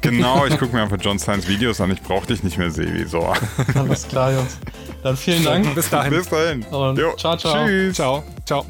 Genau, 0.00 0.46
ich 0.46 0.58
gucke 0.58 0.72
mir 0.76 0.82
einfach 0.82 0.98
John 1.00 1.18
Science 1.18 1.48
Videos 1.48 1.80
an, 1.80 1.90
ich 1.90 2.02
brauche 2.02 2.26
dich 2.26 2.42
nicht 2.42 2.58
mehr, 2.58 2.70
Sebi. 2.70 3.06
So. 3.06 3.32
Alles 3.74 4.08
klar, 4.08 4.32
Jungs. 4.32 4.58
Dann 5.02 5.16
vielen 5.16 5.44
Dank. 5.44 5.74
Bis 5.74 5.88
dahin. 5.88 6.12
Bis 6.12 6.28
dahin. 6.28 6.62
Und 6.64 7.00
ciao, 7.18 7.36
ciao. 7.36 7.66
Tschüss. 7.66 7.94
Ciao. 7.94 8.24
Ciao. 8.44 8.66